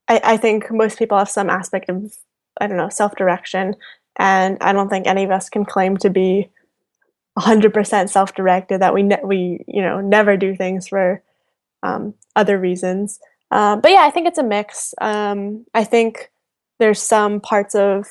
I, 0.07 0.21
I 0.23 0.37
think 0.37 0.71
most 0.71 0.99
people 0.99 1.17
have 1.17 1.29
some 1.29 1.49
aspect 1.49 1.89
of 1.89 2.13
I 2.59 2.67
don't 2.67 2.77
know 2.77 2.89
self 2.89 3.15
direction, 3.15 3.75
and 4.17 4.57
I 4.61 4.73
don't 4.73 4.89
think 4.89 5.07
any 5.07 5.23
of 5.23 5.31
us 5.31 5.49
can 5.49 5.65
claim 5.65 5.97
to 5.97 6.09
be 6.09 6.49
100% 7.37 8.09
self 8.09 8.33
directed. 8.33 8.81
That 8.81 8.93
we 8.93 9.03
ne- 9.03 9.23
we 9.23 9.63
you 9.67 9.81
know 9.81 10.01
never 10.01 10.37
do 10.37 10.55
things 10.55 10.87
for 10.87 11.21
um, 11.83 12.13
other 12.35 12.59
reasons. 12.59 13.19
Um, 13.51 13.81
but 13.81 13.91
yeah, 13.91 14.03
I 14.03 14.11
think 14.11 14.27
it's 14.27 14.37
a 14.37 14.43
mix. 14.43 14.93
Um, 14.99 15.65
I 15.73 15.83
think 15.83 16.31
there's 16.79 17.01
some 17.01 17.39
parts 17.39 17.75
of 17.75 18.05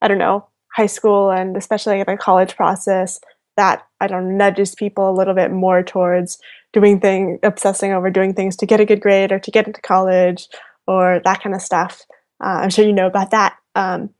I 0.00 0.08
don't 0.08 0.18
know 0.18 0.46
high 0.74 0.86
school 0.86 1.30
and 1.30 1.56
especially 1.56 2.00
in 2.00 2.04
the 2.06 2.16
college 2.16 2.56
process 2.56 3.20
that 3.56 3.86
I 4.00 4.06
don't 4.06 4.36
nudges 4.38 4.74
people 4.74 5.10
a 5.10 5.12
little 5.12 5.34
bit 5.34 5.50
more 5.50 5.82
towards 5.82 6.38
doing 6.72 7.00
things, 7.00 7.38
obsessing 7.42 7.92
over 7.92 8.10
doing 8.10 8.32
things 8.32 8.56
to 8.56 8.66
get 8.66 8.80
a 8.80 8.86
good 8.86 9.00
grade 9.00 9.30
or 9.30 9.38
to 9.38 9.50
get 9.50 9.66
into 9.66 9.82
college 9.82 10.48
or 10.86 11.20
that 11.24 11.42
kind 11.42 11.54
of 11.54 11.62
stuff. 11.62 12.02
Uh, 12.42 12.60
I'm 12.62 12.70
sure 12.70 12.84
you 12.84 12.92
know 12.92 13.06
about 13.06 13.30
that. 13.30 13.56
Um, 13.74 14.10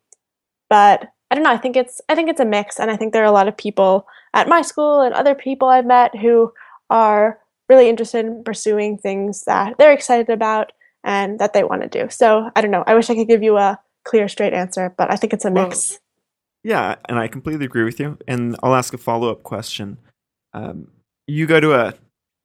but 0.71 1.09
I 1.31 1.35
don't 1.35 1.45
know. 1.45 1.53
I 1.53 1.59
think 1.59 1.77
it's 1.77 2.01
I 2.09 2.15
think 2.15 2.29
it's 2.29 2.41
a 2.41 2.45
mix, 2.45 2.79
and 2.79 2.91
I 2.91 2.97
think 2.97 3.13
there 3.13 3.23
are 3.23 3.27
a 3.27 3.33
lot 3.33 3.49
of 3.49 3.57
people 3.57 4.07
at 4.35 4.49
my 4.49 4.63
school 4.63 5.01
and 5.01 5.15
other 5.15 5.35
people 5.35 5.69
I've 5.69 5.87
met 5.87 6.17
who 6.17 6.53
are 6.91 7.39
really 7.69 7.89
interested 7.89 8.27
in 8.27 8.45
pursuing 8.45 8.99
things 8.99 9.45
that 9.47 9.77
they're 9.79 9.93
excited 9.93 10.31
about 10.31 10.73
and 11.05 11.39
that 11.39 11.53
they 11.53 11.65
want 11.65 11.83
to 11.83 11.89
do. 11.89 12.09
So 12.11 12.51
I 12.55 12.61
don't 12.61 12.71
know. 12.71 12.85
I 12.87 12.95
wish 12.95 13.11
I 13.11 13.15
could 13.15 13.29
give 13.29 13.43
you 13.43 13.57
a 13.57 13.79
clear, 14.05 14.29
straight 14.29 14.53
answer, 14.53 14.95
but 14.97 15.11
I 15.11 15.17
think 15.17 15.33
it's 15.33 15.45
a 15.45 15.51
mix. 15.51 15.91
Well, 15.91 15.99
yeah, 16.65 16.95
and 17.09 17.19
I 17.19 17.29
completely 17.29 17.65
agree 17.65 17.85
with 17.85 17.99
you. 17.99 18.19
And 18.29 18.57
I'll 18.63 18.75
ask 18.75 18.95
a 18.95 18.99
follow 18.99 19.31
up 19.31 19.43
question. 19.43 19.99
Um, 20.53 20.89
you 21.27 21.47
go 21.47 21.61
to 21.61 21.75
a 21.75 21.95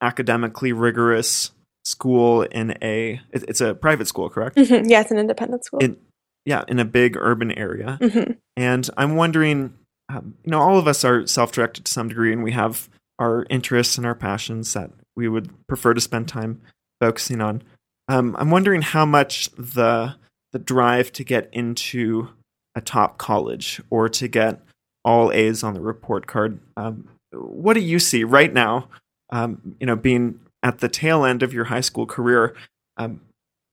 academically 0.02 0.72
rigorous 0.72 1.52
school 1.88 2.44
in 2.44 2.78
a 2.82 3.20
it's 3.32 3.62
a 3.62 3.74
private 3.74 4.08
school, 4.08 4.30
correct? 4.30 4.58
Mm-hmm. 4.58 4.90
Yeah, 4.90 5.02
it's 5.02 5.12
an 5.12 5.18
independent 5.18 5.64
school. 5.64 5.80
In, 5.80 5.98
yeah, 6.46 6.64
in 6.68 6.80
a 6.80 6.86
big 6.86 7.18
urban 7.18 7.52
area. 7.52 7.98
Mm-hmm. 8.02 8.34
And 8.56 8.90
I'm 8.98 9.16
wondering, 9.16 9.74
um, 10.10 10.36
you 10.44 10.52
know, 10.52 10.60
all 10.60 10.78
of 10.78 10.88
us 10.88 11.04
are 11.04 11.26
self-directed 11.28 11.86
to 11.86 11.92
some 11.92 12.10
degree, 12.10 12.32
and 12.32 12.44
we 12.44 12.52
have 12.52 12.90
our 13.20 13.46
interests 13.50 13.98
and 13.98 14.06
our 14.06 14.16
passions 14.16 14.74
that 14.74 14.92
we 15.16 15.28
would 15.28 15.50
prefer 15.68 15.94
to 15.94 16.02
spend 16.02 16.28
time 16.28 16.62
focusing 17.02 17.42
on. 17.42 17.64
Um, 18.08 18.36
I'm 18.40 18.52
wondering 18.52 18.82
how 18.82 19.06
much 19.06 19.50
the 19.58 20.16
the 20.54 20.60
drive 20.60 21.12
to 21.14 21.24
get 21.24 21.50
into 21.52 22.30
a 22.76 22.82
top 22.82 23.18
college 23.18 23.82
or 23.90 24.08
to 24.10 24.28
get 24.28 24.62
all 25.04 25.32
A's 25.32 25.64
on 25.64 25.74
the 25.74 25.82
report 25.82 26.28
card. 26.28 26.60
Um, 26.78 27.10
what 27.34 27.74
do 27.74 27.82
you 27.82 28.00
see 28.00 28.24
right 28.24 28.54
now? 28.54 28.88
Um, 29.30 29.76
you 29.80 29.86
know, 29.86 29.96
being 29.98 30.40
at 30.64 30.80
the 30.80 30.90
tail 30.90 31.24
end 31.24 31.44
of 31.44 31.54
your 31.54 31.66
high 31.66 31.82
school 31.82 32.06
career, 32.06 32.56
um, 32.98 33.22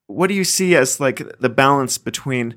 what 0.07 0.29
do 0.29 0.35
you 0.35 0.45
see 0.45 0.77
as 0.77 1.01
like 1.01 1.23
the 1.39 1.49
balance 1.49 1.99
between 1.99 2.57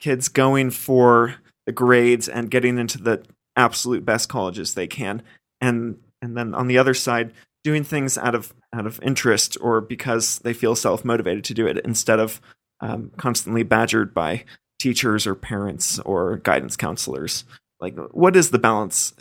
kids 0.00 0.28
going 0.28 0.70
for 0.70 1.36
the 1.66 1.72
grades 1.72 2.28
and 2.28 2.50
getting 2.50 2.78
into 2.78 3.00
the 3.00 3.22
absolute 3.56 4.04
best 4.04 4.28
colleges 4.28 4.74
they 4.74 4.86
can, 4.86 5.22
and 5.60 5.98
and 6.20 6.36
then 6.36 6.54
on 6.54 6.66
the 6.66 6.78
other 6.78 6.94
side, 6.94 7.32
doing 7.64 7.84
things 7.84 8.18
out 8.18 8.34
of 8.34 8.52
out 8.74 8.86
of 8.86 9.00
interest 9.02 9.56
or 9.60 9.80
because 9.80 10.40
they 10.40 10.52
feel 10.52 10.74
self 10.74 11.04
motivated 11.04 11.44
to 11.44 11.54
do 11.54 11.66
it 11.66 11.78
instead 11.84 12.18
of 12.18 12.40
um, 12.80 13.12
constantly 13.16 13.62
badgered 13.62 14.12
by 14.12 14.44
teachers 14.78 15.26
or 15.26 15.34
parents 15.34 15.98
or 16.00 16.38
guidance 16.38 16.76
counselors. 16.76 17.44
Like, 17.80 17.96
what 18.10 18.36
is 18.36 18.50
the 18.50 18.58
balance 18.58 19.14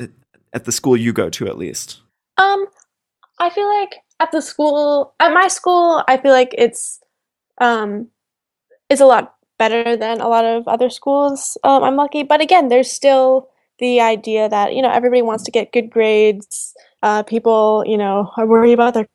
at 0.53 0.65
the 0.65 0.71
school 0.71 0.97
you 0.97 1.13
go 1.13 1.29
to, 1.29 1.47
at 1.47 1.57
least? 1.57 2.01
Um, 2.37 2.65
I 3.41 3.49
feel 3.49 3.67
like 3.67 3.95
at 4.19 4.31
the 4.31 4.41
school, 4.41 5.15
at 5.19 5.33
my 5.33 5.47
school, 5.47 6.03
I 6.07 6.17
feel 6.17 6.31
like 6.31 6.53
it's 6.57 7.01
um, 7.59 8.07
it's 8.89 9.01
a 9.01 9.05
lot 9.07 9.33
better 9.57 9.97
than 9.97 10.21
a 10.21 10.27
lot 10.27 10.45
of 10.45 10.67
other 10.67 10.91
schools. 10.91 11.57
Um, 11.63 11.83
I'm 11.83 11.95
lucky, 11.95 12.21
but 12.21 12.39
again, 12.39 12.67
there's 12.67 12.91
still 12.91 13.49
the 13.79 13.99
idea 13.99 14.47
that 14.47 14.75
you 14.75 14.81
know 14.81 14.91
everybody 14.91 15.23
wants 15.23 15.43
to 15.45 15.51
get 15.51 15.73
good 15.73 15.89
grades. 15.89 16.75
Uh, 17.01 17.23
people, 17.23 17.83
you 17.87 17.97
know, 17.97 18.31
are 18.37 18.45
worried 18.45 18.73
about 18.73 18.93
their 18.93 19.07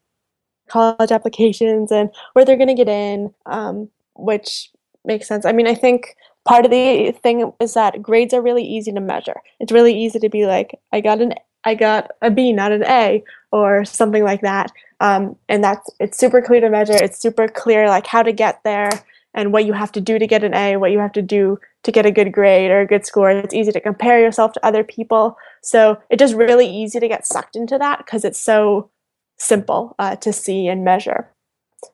college 0.68 1.12
applications 1.12 1.92
and 1.92 2.10
where 2.32 2.44
they're 2.44 2.56
going 2.56 2.66
to 2.66 2.74
get 2.74 2.88
in, 2.88 3.32
um, 3.46 3.88
which 4.16 4.70
makes 5.04 5.28
sense. 5.28 5.46
I 5.46 5.52
mean, 5.52 5.68
I 5.68 5.74
think 5.76 6.16
part 6.44 6.64
of 6.64 6.72
the 6.72 7.12
thing 7.22 7.52
is 7.60 7.74
that 7.74 8.02
grades 8.02 8.34
are 8.34 8.42
really 8.42 8.64
easy 8.64 8.90
to 8.90 9.00
measure. 9.00 9.36
It's 9.60 9.70
really 9.70 9.96
easy 9.96 10.18
to 10.18 10.28
be 10.28 10.46
like, 10.46 10.80
I 10.92 11.00
got 11.00 11.20
an 11.20 11.34
I 11.66 11.74
got 11.74 12.12
a 12.22 12.30
B, 12.30 12.52
not 12.52 12.72
an 12.72 12.84
A, 12.84 13.22
or 13.52 13.84
something 13.84 14.24
like 14.24 14.40
that. 14.40 14.72
Um, 15.00 15.36
and 15.48 15.62
that's 15.62 15.90
it's 16.00 16.16
super 16.16 16.40
clear 16.40 16.60
to 16.60 16.70
measure. 16.70 16.94
It's 16.94 17.18
super 17.18 17.48
clear 17.48 17.88
like 17.88 18.06
how 18.06 18.22
to 18.22 18.32
get 18.32 18.62
there 18.64 18.90
and 19.34 19.52
what 19.52 19.66
you 19.66 19.74
have 19.74 19.92
to 19.92 20.00
do 20.00 20.18
to 20.18 20.26
get 20.26 20.44
an 20.44 20.54
A, 20.54 20.78
what 20.78 20.92
you 20.92 20.98
have 20.98 21.12
to 21.12 21.22
do 21.22 21.58
to 21.82 21.92
get 21.92 22.06
a 22.06 22.10
good 22.10 22.32
grade 22.32 22.70
or 22.70 22.80
a 22.80 22.86
good 22.86 23.04
score. 23.04 23.30
It's 23.30 23.52
easy 23.52 23.72
to 23.72 23.80
compare 23.80 24.20
yourself 24.20 24.52
to 24.54 24.66
other 24.66 24.82
people. 24.82 25.36
So 25.62 25.98
it's 26.08 26.20
just 26.20 26.34
really 26.34 26.68
easy 26.68 26.98
to 27.00 27.08
get 27.08 27.26
sucked 27.26 27.56
into 27.56 27.76
that 27.78 27.98
because 27.98 28.24
it's 28.24 28.40
so 28.40 28.90
simple 29.36 29.94
uh, 29.98 30.16
to 30.16 30.32
see 30.32 30.68
and 30.68 30.84
measure. 30.84 31.30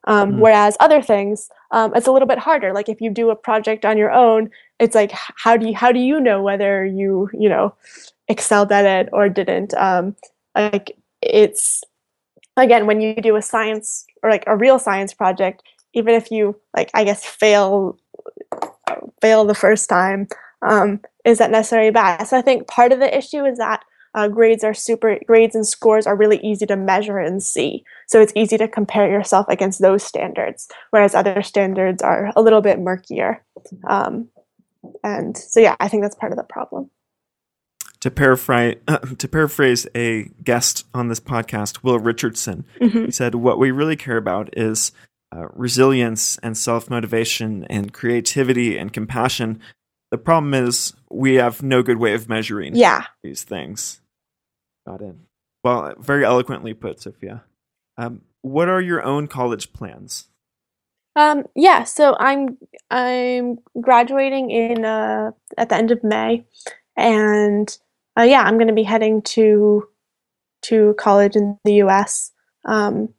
Um, 0.05 0.31
mm-hmm. 0.31 0.39
Whereas 0.39 0.77
other 0.79 1.01
things, 1.01 1.49
um, 1.71 1.93
it's 1.95 2.07
a 2.07 2.11
little 2.11 2.27
bit 2.27 2.39
harder. 2.39 2.73
Like 2.73 2.89
if 2.89 3.01
you 3.01 3.09
do 3.09 3.29
a 3.29 3.35
project 3.35 3.85
on 3.85 3.97
your 3.97 4.11
own, 4.11 4.49
it's 4.79 4.95
like 4.95 5.11
how 5.11 5.57
do 5.57 5.67
you 5.67 5.75
how 5.75 5.91
do 5.91 5.99
you 5.99 6.19
know 6.19 6.41
whether 6.41 6.85
you 6.85 7.29
you 7.33 7.49
know 7.49 7.73
excelled 8.27 8.71
at 8.71 8.85
it 8.85 9.09
or 9.13 9.29
didn't. 9.29 9.73
Um, 9.75 10.15
like 10.55 10.97
it's 11.21 11.83
again 12.57 12.85
when 12.85 13.01
you 13.01 13.15
do 13.15 13.35
a 13.35 13.41
science 13.41 14.05
or 14.21 14.29
like 14.29 14.43
a 14.47 14.57
real 14.57 14.79
science 14.79 15.13
project, 15.13 15.63
even 15.93 16.13
if 16.13 16.31
you 16.31 16.59
like 16.75 16.89
I 16.93 17.03
guess 17.03 17.25
fail 17.25 17.97
fail 19.21 19.45
the 19.45 19.55
first 19.55 19.89
time, 19.89 20.27
um, 20.61 20.99
is 21.25 21.37
that 21.39 21.51
necessarily 21.51 21.91
bad? 21.91 22.25
So 22.25 22.37
I 22.37 22.41
think 22.41 22.67
part 22.67 22.91
of 22.91 22.99
the 22.99 23.15
issue 23.15 23.45
is 23.45 23.57
that 23.57 23.83
uh, 24.15 24.27
grades 24.27 24.63
are 24.63 24.73
super 24.73 25.19
grades 25.25 25.55
and 25.55 25.67
scores 25.67 26.05
are 26.05 26.15
really 26.15 26.39
easy 26.43 26.65
to 26.65 26.75
measure 26.75 27.17
and 27.17 27.41
see 27.41 27.83
so 28.07 28.21
it's 28.21 28.33
easy 28.35 28.57
to 28.57 28.67
compare 28.67 29.09
yourself 29.09 29.45
against 29.49 29.81
those 29.81 30.03
standards 30.03 30.67
whereas 30.91 31.15
other 31.15 31.41
standards 31.41 32.01
are 32.01 32.31
a 32.35 32.41
little 32.41 32.61
bit 32.61 32.79
murkier 32.79 33.43
um, 33.87 34.27
and 35.03 35.37
so 35.37 35.59
yeah 35.59 35.75
i 35.79 35.87
think 35.87 36.03
that's 36.03 36.15
part 36.15 36.31
of 36.31 36.37
the 36.37 36.43
problem 36.43 36.89
to 38.03 38.11
paraphrase 38.11 38.75
uh, 38.89 38.97
to 39.17 39.27
paraphrase 39.29 39.87
a 39.95 40.29
guest 40.43 40.85
on 40.93 41.07
this 41.07 41.21
podcast, 41.21 41.83
Will 41.83 41.99
Richardson, 41.99 42.65
Mhm. 42.81 43.05
he 43.05 43.11
said, 43.11 43.33
"What 43.35 43.57
we 43.57 43.71
really 43.71 43.95
care 43.95 44.17
about 44.17 44.49
is 44.57 44.91
uh, 45.33 45.47
resilience 45.53 46.37
and 46.43 46.57
self 46.57 46.89
motivation 46.89 47.63
and 47.69 47.93
creativity 47.93 48.77
and 48.77 48.91
compassion. 48.91 49.61
The 50.11 50.17
problem 50.17 50.53
is 50.53 50.93
we 51.09 51.35
have 51.35 51.63
no 51.63 51.81
good 51.81 51.97
way 51.97 52.13
of 52.13 52.27
measuring 52.27 52.75
Yeah. 52.75 53.05
these 53.23 53.43
things." 53.43 54.01
Got 54.85 55.01
it. 55.01 55.15
Well, 55.63 55.93
very 55.97 56.25
eloquently 56.25 56.73
put, 56.73 56.99
Sophia. 56.99 57.45
Um, 57.97 58.23
what 58.41 58.67
are 58.67 58.81
your 58.81 59.01
own 59.01 59.27
college 59.27 59.71
plans? 59.71 60.27
Um, 61.15 61.45
yeah, 61.55 61.83
so 61.85 62.17
I'm 62.19 62.57
I'm 62.91 63.59
graduating 63.79 64.51
in 64.51 64.83
uh, 64.83 65.31
at 65.57 65.69
the 65.69 65.75
end 65.75 65.91
of 65.91 66.03
May, 66.03 66.43
and 66.97 67.75
uh, 68.17 68.23
yeah, 68.23 68.41
I'm 68.43 68.57
going 68.57 68.67
to 68.67 68.73
be 68.73 68.83
heading 68.83 69.21
to 69.23 69.87
to 70.63 70.95
college 70.97 71.35
in 71.35 71.57
the 71.65 71.75
U.S. 71.75 72.31
Um, 72.65 73.09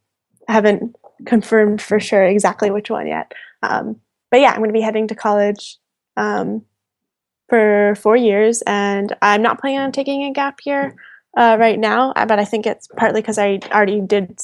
I 0.48 0.52
haven't 0.52 0.96
confirmed 1.26 1.82
for 1.82 2.00
sure 2.00 2.24
exactly 2.24 2.70
which 2.70 2.90
one 2.90 3.06
yet, 3.06 3.32
um, 3.62 4.00
but 4.30 4.40
yeah, 4.40 4.50
I'm 4.50 4.58
going 4.58 4.70
to 4.70 4.74
be 4.74 4.80
heading 4.80 5.08
to 5.08 5.14
college 5.14 5.76
um, 6.16 6.64
for 7.48 7.94
four 7.96 8.16
years, 8.16 8.62
and 8.62 9.14
I'm 9.22 9.42
not 9.42 9.60
planning 9.60 9.78
on 9.78 9.92
taking 9.92 10.24
a 10.24 10.32
gap 10.32 10.60
year 10.64 10.96
uh, 11.36 11.56
right 11.58 11.78
now, 11.78 12.12
uh, 12.12 12.26
but 12.26 12.38
I 12.38 12.44
think 12.44 12.66
it's 12.66 12.88
partly 12.96 13.20
because 13.20 13.38
I 13.38 13.58
already 13.72 14.00
did 14.00 14.38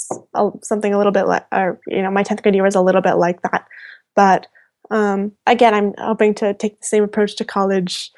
something 0.62 0.92
a 0.92 0.98
little 0.98 1.12
bit 1.12 1.26
like, 1.26 1.46
or 1.52 1.80
you 1.86 2.02
know, 2.02 2.10
my 2.10 2.22
tenth 2.22 2.42
grade 2.42 2.54
year 2.54 2.64
was 2.64 2.74
a 2.74 2.80
little 2.80 3.00
bit 3.00 3.14
like 3.14 3.40
that. 3.42 3.66
But 4.16 4.48
um, 4.90 5.32
again, 5.46 5.72
I'm 5.72 5.94
hoping 5.98 6.34
to 6.36 6.54
take 6.54 6.80
the 6.80 6.86
same 6.86 7.04
approach 7.04 7.36
to 7.36 7.44
college, 7.44 8.10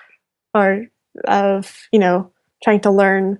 or 0.54 0.86
of 1.24 1.88
you 1.92 1.98
know, 1.98 2.30
trying 2.62 2.80
to 2.80 2.90
learn, 2.90 3.38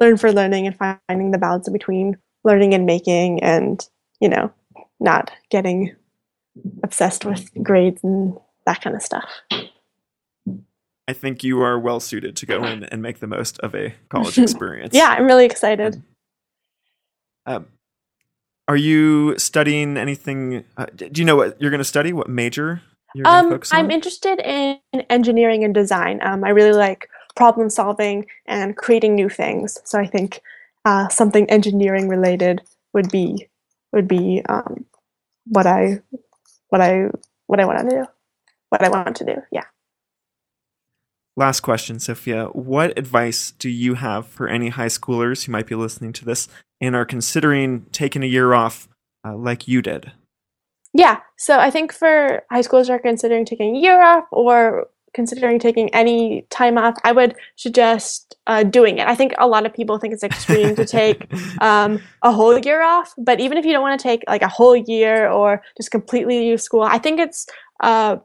learn 0.00 0.16
for 0.16 0.32
learning, 0.32 0.66
and 0.66 0.76
finding 0.76 1.30
the 1.30 1.38
balance 1.38 1.68
between 1.68 2.16
learning 2.44 2.74
and 2.74 2.86
making, 2.86 3.42
and 3.42 3.86
you 4.20 4.28
know, 4.28 4.52
not 5.00 5.30
getting 5.50 5.94
obsessed 6.82 7.24
with 7.24 7.50
grades 7.62 8.02
and 8.02 8.36
that 8.66 8.80
kind 8.80 8.96
of 8.96 9.02
stuff. 9.02 9.30
I 11.06 11.12
think 11.12 11.44
you 11.44 11.60
are 11.60 11.78
well 11.78 12.00
suited 12.00 12.34
to 12.36 12.46
go 12.46 12.64
in 12.64 12.84
and 12.84 13.02
make 13.02 13.18
the 13.18 13.26
most 13.26 13.58
of 13.60 13.74
a 13.74 13.94
college 14.08 14.38
experience. 14.38 14.94
Yeah, 14.94 15.08
I'm 15.08 15.26
really 15.26 15.44
excited. 15.44 16.02
Um, 17.46 17.66
are 18.68 18.76
you 18.76 19.38
studying 19.38 19.98
anything? 19.98 20.64
Uh, 20.76 20.86
do 20.94 21.10
you 21.14 21.24
know 21.24 21.36
what 21.36 21.60
you're 21.60 21.70
going 21.70 21.78
to 21.78 21.84
study? 21.84 22.14
What 22.14 22.28
major 22.30 22.80
you're 23.14 23.26
Um, 23.28 23.50
focus 23.50 23.72
on? 23.72 23.80
I'm 23.80 23.90
interested 23.90 24.40
in 24.40 24.78
engineering 25.10 25.62
and 25.64 25.74
design. 25.74 26.20
Um, 26.22 26.42
I 26.42 26.50
really 26.50 26.72
like 26.72 27.08
problem 27.36 27.70
solving 27.70 28.26
and 28.46 28.76
creating 28.76 29.14
new 29.14 29.28
things. 29.28 29.78
So 29.84 29.98
I 29.98 30.06
think 30.06 30.40
uh, 30.84 31.08
something 31.08 31.48
engineering 31.50 32.08
related 32.08 32.62
would 32.92 33.10
be 33.10 33.48
would 33.92 34.08
be 34.08 34.42
um, 34.48 34.84
what 35.46 35.66
I 35.66 36.00
what 36.68 36.80
I 36.80 37.08
what 37.46 37.60
I 37.60 37.64
want 37.64 37.88
to 37.88 37.96
do. 37.96 38.06
What 38.70 38.82
I 38.82 38.88
want 38.88 39.16
to 39.16 39.24
do. 39.24 39.36
Yeah. 39.52 39.64
Last 41.36 41.60
question, 41.60 41.98
Sophia. 41.98 42.46
What 42.46 42.96
advice 42.96 43.52
do 43.52 43.68
you 43.68 43.94
have 43.94 44.26
for 44.26 44.48
any 44.48 44.68
high 44.68 44.86
schoolers 44.86 45.44
who 45.44 45.52
might 45.52 45.66
be 45.66 45.74
listening 45.74 46.12
to 46.14 46.24
this 46.24 46.48
and 46.80 46.94
are 46.94 47.04
considering 47.04 47.86
taking 47.92 48.22
a 48.22 48.26
year 48.26 48.54
off 48.54 48.88
uh, 49.24 49.36
like 49.36 49.66
you 49.66 49.82
did? 49.82 50.12
Yeah. 50.92 51.20
So 51.36 51.58
I 51.58 51.70
think 51.70 51.92
for 51.92 52.44
high 52.50 52.60
schoolers 52.60 52.86
who 52.86 52.92
are 52.92 53.00
considering 53.00 53.44
taking 53.44 53.76
a 53.76 53.80
year 53.80 54.00
off 54.00 54.26
or 54.30 54.86
considering 55.14 55.58
taking 55.58 55.92
any 55.94 56.46
time 56.50 56.76
off, 56.76 56.96
I 57.04 57.12
would 57.12 57.34
suggest 57.56 58.36
uh, 58.46 58.62
doing 58.64 58.98
it. 58.98 59.06
I 59.06 59.14
think 59.14 59.32
a 59.38 59.46
lot 59.46 59.64
of 59.64 59.72
people 59.72 59.98
think 59.98 60.12
it's 60.12 60.22
extreme 60.22 60.74
to 60.76 60.84
take 60.84 61.26
um, 61.60 62.02
a 62.22 62.32
whole 62.32 62.58
year 62.58 62.82
off. 62.82 63.14
But 63.16 63.40
even 63.40 63.56
if 63.56 63.64
you 63.64 63.72
don't 63.72 63.82
want 63.82 63.98
to 63.98 64.02
take 64.02 64.22
like 64.28 64.42
a 64.42 64.48
whole 64.48 64.76
year 64.76 65.30
or 65.30 65.62
just 65.76 65.90
completely 65.90 66.40
leave 66.40 66.60
school, 66.60 66.82
I 66.82 66.98
think 66.98 67.20
it's 67.20 67.46
uh, 67.80 68.16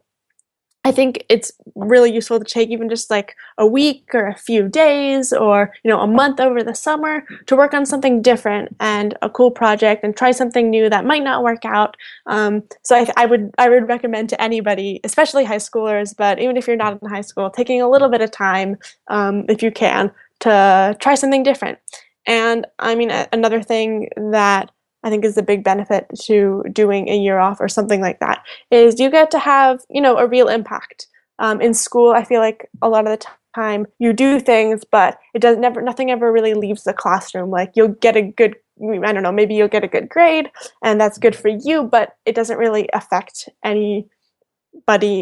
I 0.82 0.92
think 0.92 1.24
it's 1.28 1.52
really 1.74 2.10
useful 2.10 2.38
to 2.38 2.44
take 2.44 2.70
even 2.70 2.88
just 2.88 3.10
like 3.10 3.36
a 3.58 3.66
week 3.66 4.14
or 4.14 4.26
a 4.26 4.34
few 4.34 4.66
days 4.66 5.30
or 5.32 5.74
you 5.84 5.90
know 5.90 6.00
a 6.00 6.06
month 6.06 6.40
over 6.40 6.62
the 6.62 6.74
summer 6.74 7.24
to 7.46 7.56
work 7.56 7.74
on 7.74 7.84
something 7.84 8.22
different 8.22 8.74
and 8.80 9.16
a 9.20 9.28
cool 9.28 9.50
project 9.50 10.02
and 10.04 10.16
try 10.16 10.30
something 10.30 10.70
new 10.70 10.88
that 10.88 11.04
might 11.04 11.22
not 11.22 11.42
work 11.42 11.64
out. 11.66 11.96
Um, 12.26 12.62
so 12.82 12.96
I, 12.96 13.12
I 13.16 13.26
would 13.26 13.52
I 13.58 13.68
would 13.68 13.88
recommend 13.88 14.30
to 14.30 14.40
anybody, 14.40 15.00
especially 15.04 15.44
high 15.44 15.56
schoolers, 15.56 16.16
but 16.16 16.40
even 16.40 16.56
if 16.56 16.66
you're 16.66 16.76
not 16.76 17.00
in 17.02 17.08
high 17.08 17.20
school, 17.20 17.50
taking 17.50 17.82
a 17.82 17.90
little 17.90 18.08
bit 18.08 18.22
of 18.22 18.30
time 18.30 18.78
um, 19.08 19.44
if 19.48 19.62
you 19.62 19.70
can 19.70 20.10
to 20.40 20.96
try 20.98 21.14
something 21.14 21.42
different. 21.42 21.78
And 22.26 22.66
I 22.78 22.94
mean, 22.94 23.10
a- 23.10 23.28
another 23.32 23.62
thing 23.62 24.08
that 24.16 24.70
I 25.02 25.10
think 25.10 25.24
is 25.24 25.36
a 25.36 25.42
big 25.42 25.64
benefit 25.64 26.06
to 26.22 26.62
doing 26.72 27.08
a 27.08 27.16
year 27.16 27.38
off 27.38 27.60
or 27.60 27.68
something 27.68 28.00
like 28.00 28.20
that 28.20 28.42
is 28.70 29.00
you 29.00 29.10
get 29.10 29.30
to 29.30 29.38
have, 29.38 29.80
you 29.88 30.00
know, 30.00 30.18
a 30.18 30.26
real 30.26 30.48
impact. 30.48 31.06
Um, 31.38 31.60
in 31.62 31.72
school, 31.72 32.12
I 32.12 32.24
feel 32.24 32.40
like 32.40 32.68
a 32.82 32.88
lot 32.88 33.06
of 33.06 33.18
the 33.18 33.26
time 33.54 33.86
you 33.98 34.12
do 34.12 34.40
things, 34.40 34.84
but 34.84 35.18
it 35.34 35.40
does 35.40 35.56
never, 35.56 35.80
nothing 35.80 36.10
ever 36.10 36.30
really 36.30 36.52
leaves 36.52 36.84
the 36.84 36.92
classroom. 36.92 37.50
Like 37.50 37.72
you'll 37.74 37.88
get 37.88 38.16
a 38.16 38.22
good, 38.22 38.56
I 38.82 39.12
don't 39.12 39.22
know, 39.22 39.32
maybe 39.32 39.54
you'll 39.54 39.68
get 39.68 39.84
a 39.84 39.88
good 39.88 40.10
grade 40.10 40.50
and 40.84 41.00
that's 41.00 41.18
good 41.18 41.34
for 41.34 41.48
you, 41.48 41.84
but 41.84 42.16
it 42.26 42.34
doesn't 42.34 42.58
really 42.58 42.90
affect 42.92 43.48
anybody 43.64 44.06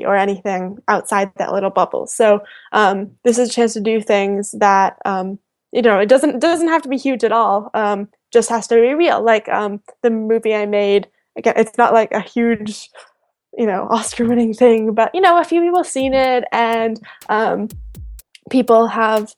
or 0.05 0.17
anything 0.17 0.79
outside 0.89 1.31
that 1.37 1.53
little 1.53 1.71
bubble. 1.71 2.09
So 2.09 2.41
um, 2.73 3.13
this 3.25 3.39
is 3.39 3.51
a 3.51 3.53
chance 3.53 3.75
to 3.75 3.81
do 3.81 4.01
things 4.01 4.53
that 4.59 4.99
um, 5.05 5.39
you 5.71 5.83
know 5.83 5.99
it 5.99 6.09
doesn't 6.09 6.41
doesn't 6.41 6.69
have 6.69 6.83
to 6.83 6.89
be 6.89 6.97
huge 6.97 7.25
at 7.25 7.33
all. 7.33 7.71
Um, 7.75 8.09
just 8.33 8.51
has 8.51 8.67
to 8.69 8.75
be 8.75 8.95
real. 8.95 9.23
Like 9.23 9.49
um, 9.49 9.81
the 10.03 10.11
movie 10.11 10.55
I 10.55 10.67
made. 10.67 11.09
Again, 11.37 11.55
it's 11.57 11.79
not 11.79 11.93
like 11.93 12.11
a 12.13 12.21
huge, 12.21 12.91
you 13.57 13.67
know, 13.67 13.87
Oscar-winning 13.91 14.55
thing, 14.55 14.93
but 14.93 15.15
you 15.15 15.21
know, 15.21 15.39
a 15.39 15.45
few 15.45 15.61
people 15.61 15.79
have 15.79 15.87
seen 15.87 16.13
it, 16.13 16.45
and 16.51 17.01
um, 17.29 17.69
people 18.51 18.89
have 18.89 19.35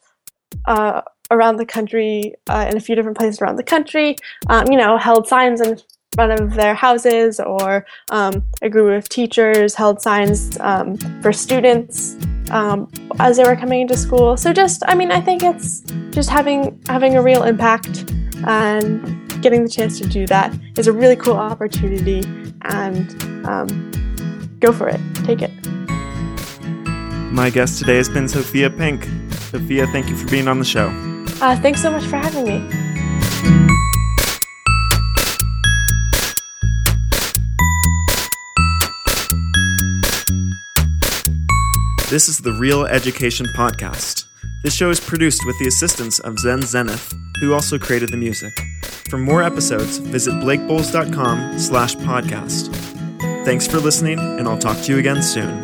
uh, 0.65 1.03
around 1.31 1.57
the 1.57 1.67
country, 1.67 2.35
uh, 2.49 2.67
in 2.71 2.77
a 2.77 2.81
few 2.81 2.95
different 2.95 3.19
places 3.19 3.41
around 3.41 3.57
the 3.57 3.63
country, 3.63 4.17
um, 4.49 4.71
you 4.71 4.79
know, 4.79 4.97
held 4.97 5.29
signs 5.29 5.61
in 5.61 5.79
front 6.15 6.33
of 6.33 6.55
their 6.55 6.75
houses, 6.75 7.39
or 7.39 7.87
um, 8.11 8.43
a 8.63 8.69
group 8.69 8.97
of 8.97 9.09
teachers 9.09 9.75
held 9.75 10.01
signs 10.01 10.59
um, 10.61 10.97
for 11.21 11.33
students 11.33 12.17
um, 12.51 12.91
as 13.19 13.37
they 13.37 13.45
were 13.45 13.57
coming 13.57 13.83
into 13.83 13.97
school. 13.97 14.37
So 14.37 14.53
just, 14.53 14.83
I 14.87 14.95
mean, 14.95 15.13
I 15.13 15.21
think 15.21 15.43
it's 15.43 15.83
just 16.11 16.31
having 16.31 16.83
having 16.89 17.17
a 17.17 17.23
real 17.23 17.45
impact 17.45 18.13
and 18.47 19.43
getting 19.43 19.63
the 19.63 19.69
chance 19.69 19.99
to 19.99 20.07
do 20.07 20.27
that 20.27 20.55
is 20.77 20.87
a 20.87 20.93
really 20.93 21.17
cool 21.17 21.37
opportunity. 21.37 22.21
And 22.63 23.47
um, 23.47 24.57
go 24.61 24.73
for 24.73 24.89
it, 24.89 25.01
take 25.25 25.43
it. 25.43 25.51
My 27.33 27.49
guest 27.51 27.79
today 27.79 27.97
has 27.97 28.09
been 28.09 28.29
Sophia 28.29 28.71
Pink. 28.71 29.05
Sophia, 29.51 29.87
thank 29.89 30.09
you 30.09 30.17
for 30.17 30.29
being 30.29 30.49
on 30.49 30.59
the 30.59 30.65
show. 30.65 30.89
Uh, 31.41 31.57
thanks 31.61 31.81
so 31.81 31.91
much 31.91 32.05
for 32.05 32.17
having 32.17 32.45
me. 32.45 32.59
This 42.11 42.29
is 42.29 42.39
the 42.39 42.53
Real 42.53 42.87
Education 42.87 43.47
Podcast. 43.57 44.25
This 44.63 44.75
show 44.75 44.91
is 44.91 45.01
produced 45.01 45.47
with 45.47 45.59
the 45.59 45.67
assistance 45.67 46.19
of 46.19 46.39
Zen 46.39 46.61
Zenith, 46.63 47.15
who 47.41 47.55
also 47.55 47.79
created 47.79 48.11
the 48.11 48.19
music. 48.19 48.53
For 49.09 49.17
more 49.17 49.43
episodes, 49.43 49.97
visit 49.97 50.35
blakeboles.com 50.35 51.59
slash 51.59 51.97
podcast. 51.97 52.75
Thanks 53.47 53.67
for 53.67 53.79
listening, 53.79 54.19
and 54.19 54.47
I'll 54.47 54.59
talk 54.59 54.77
to 54.83 54.93
you 54.93 54.99
again 54.99 55.23
soon. 55.23 55.63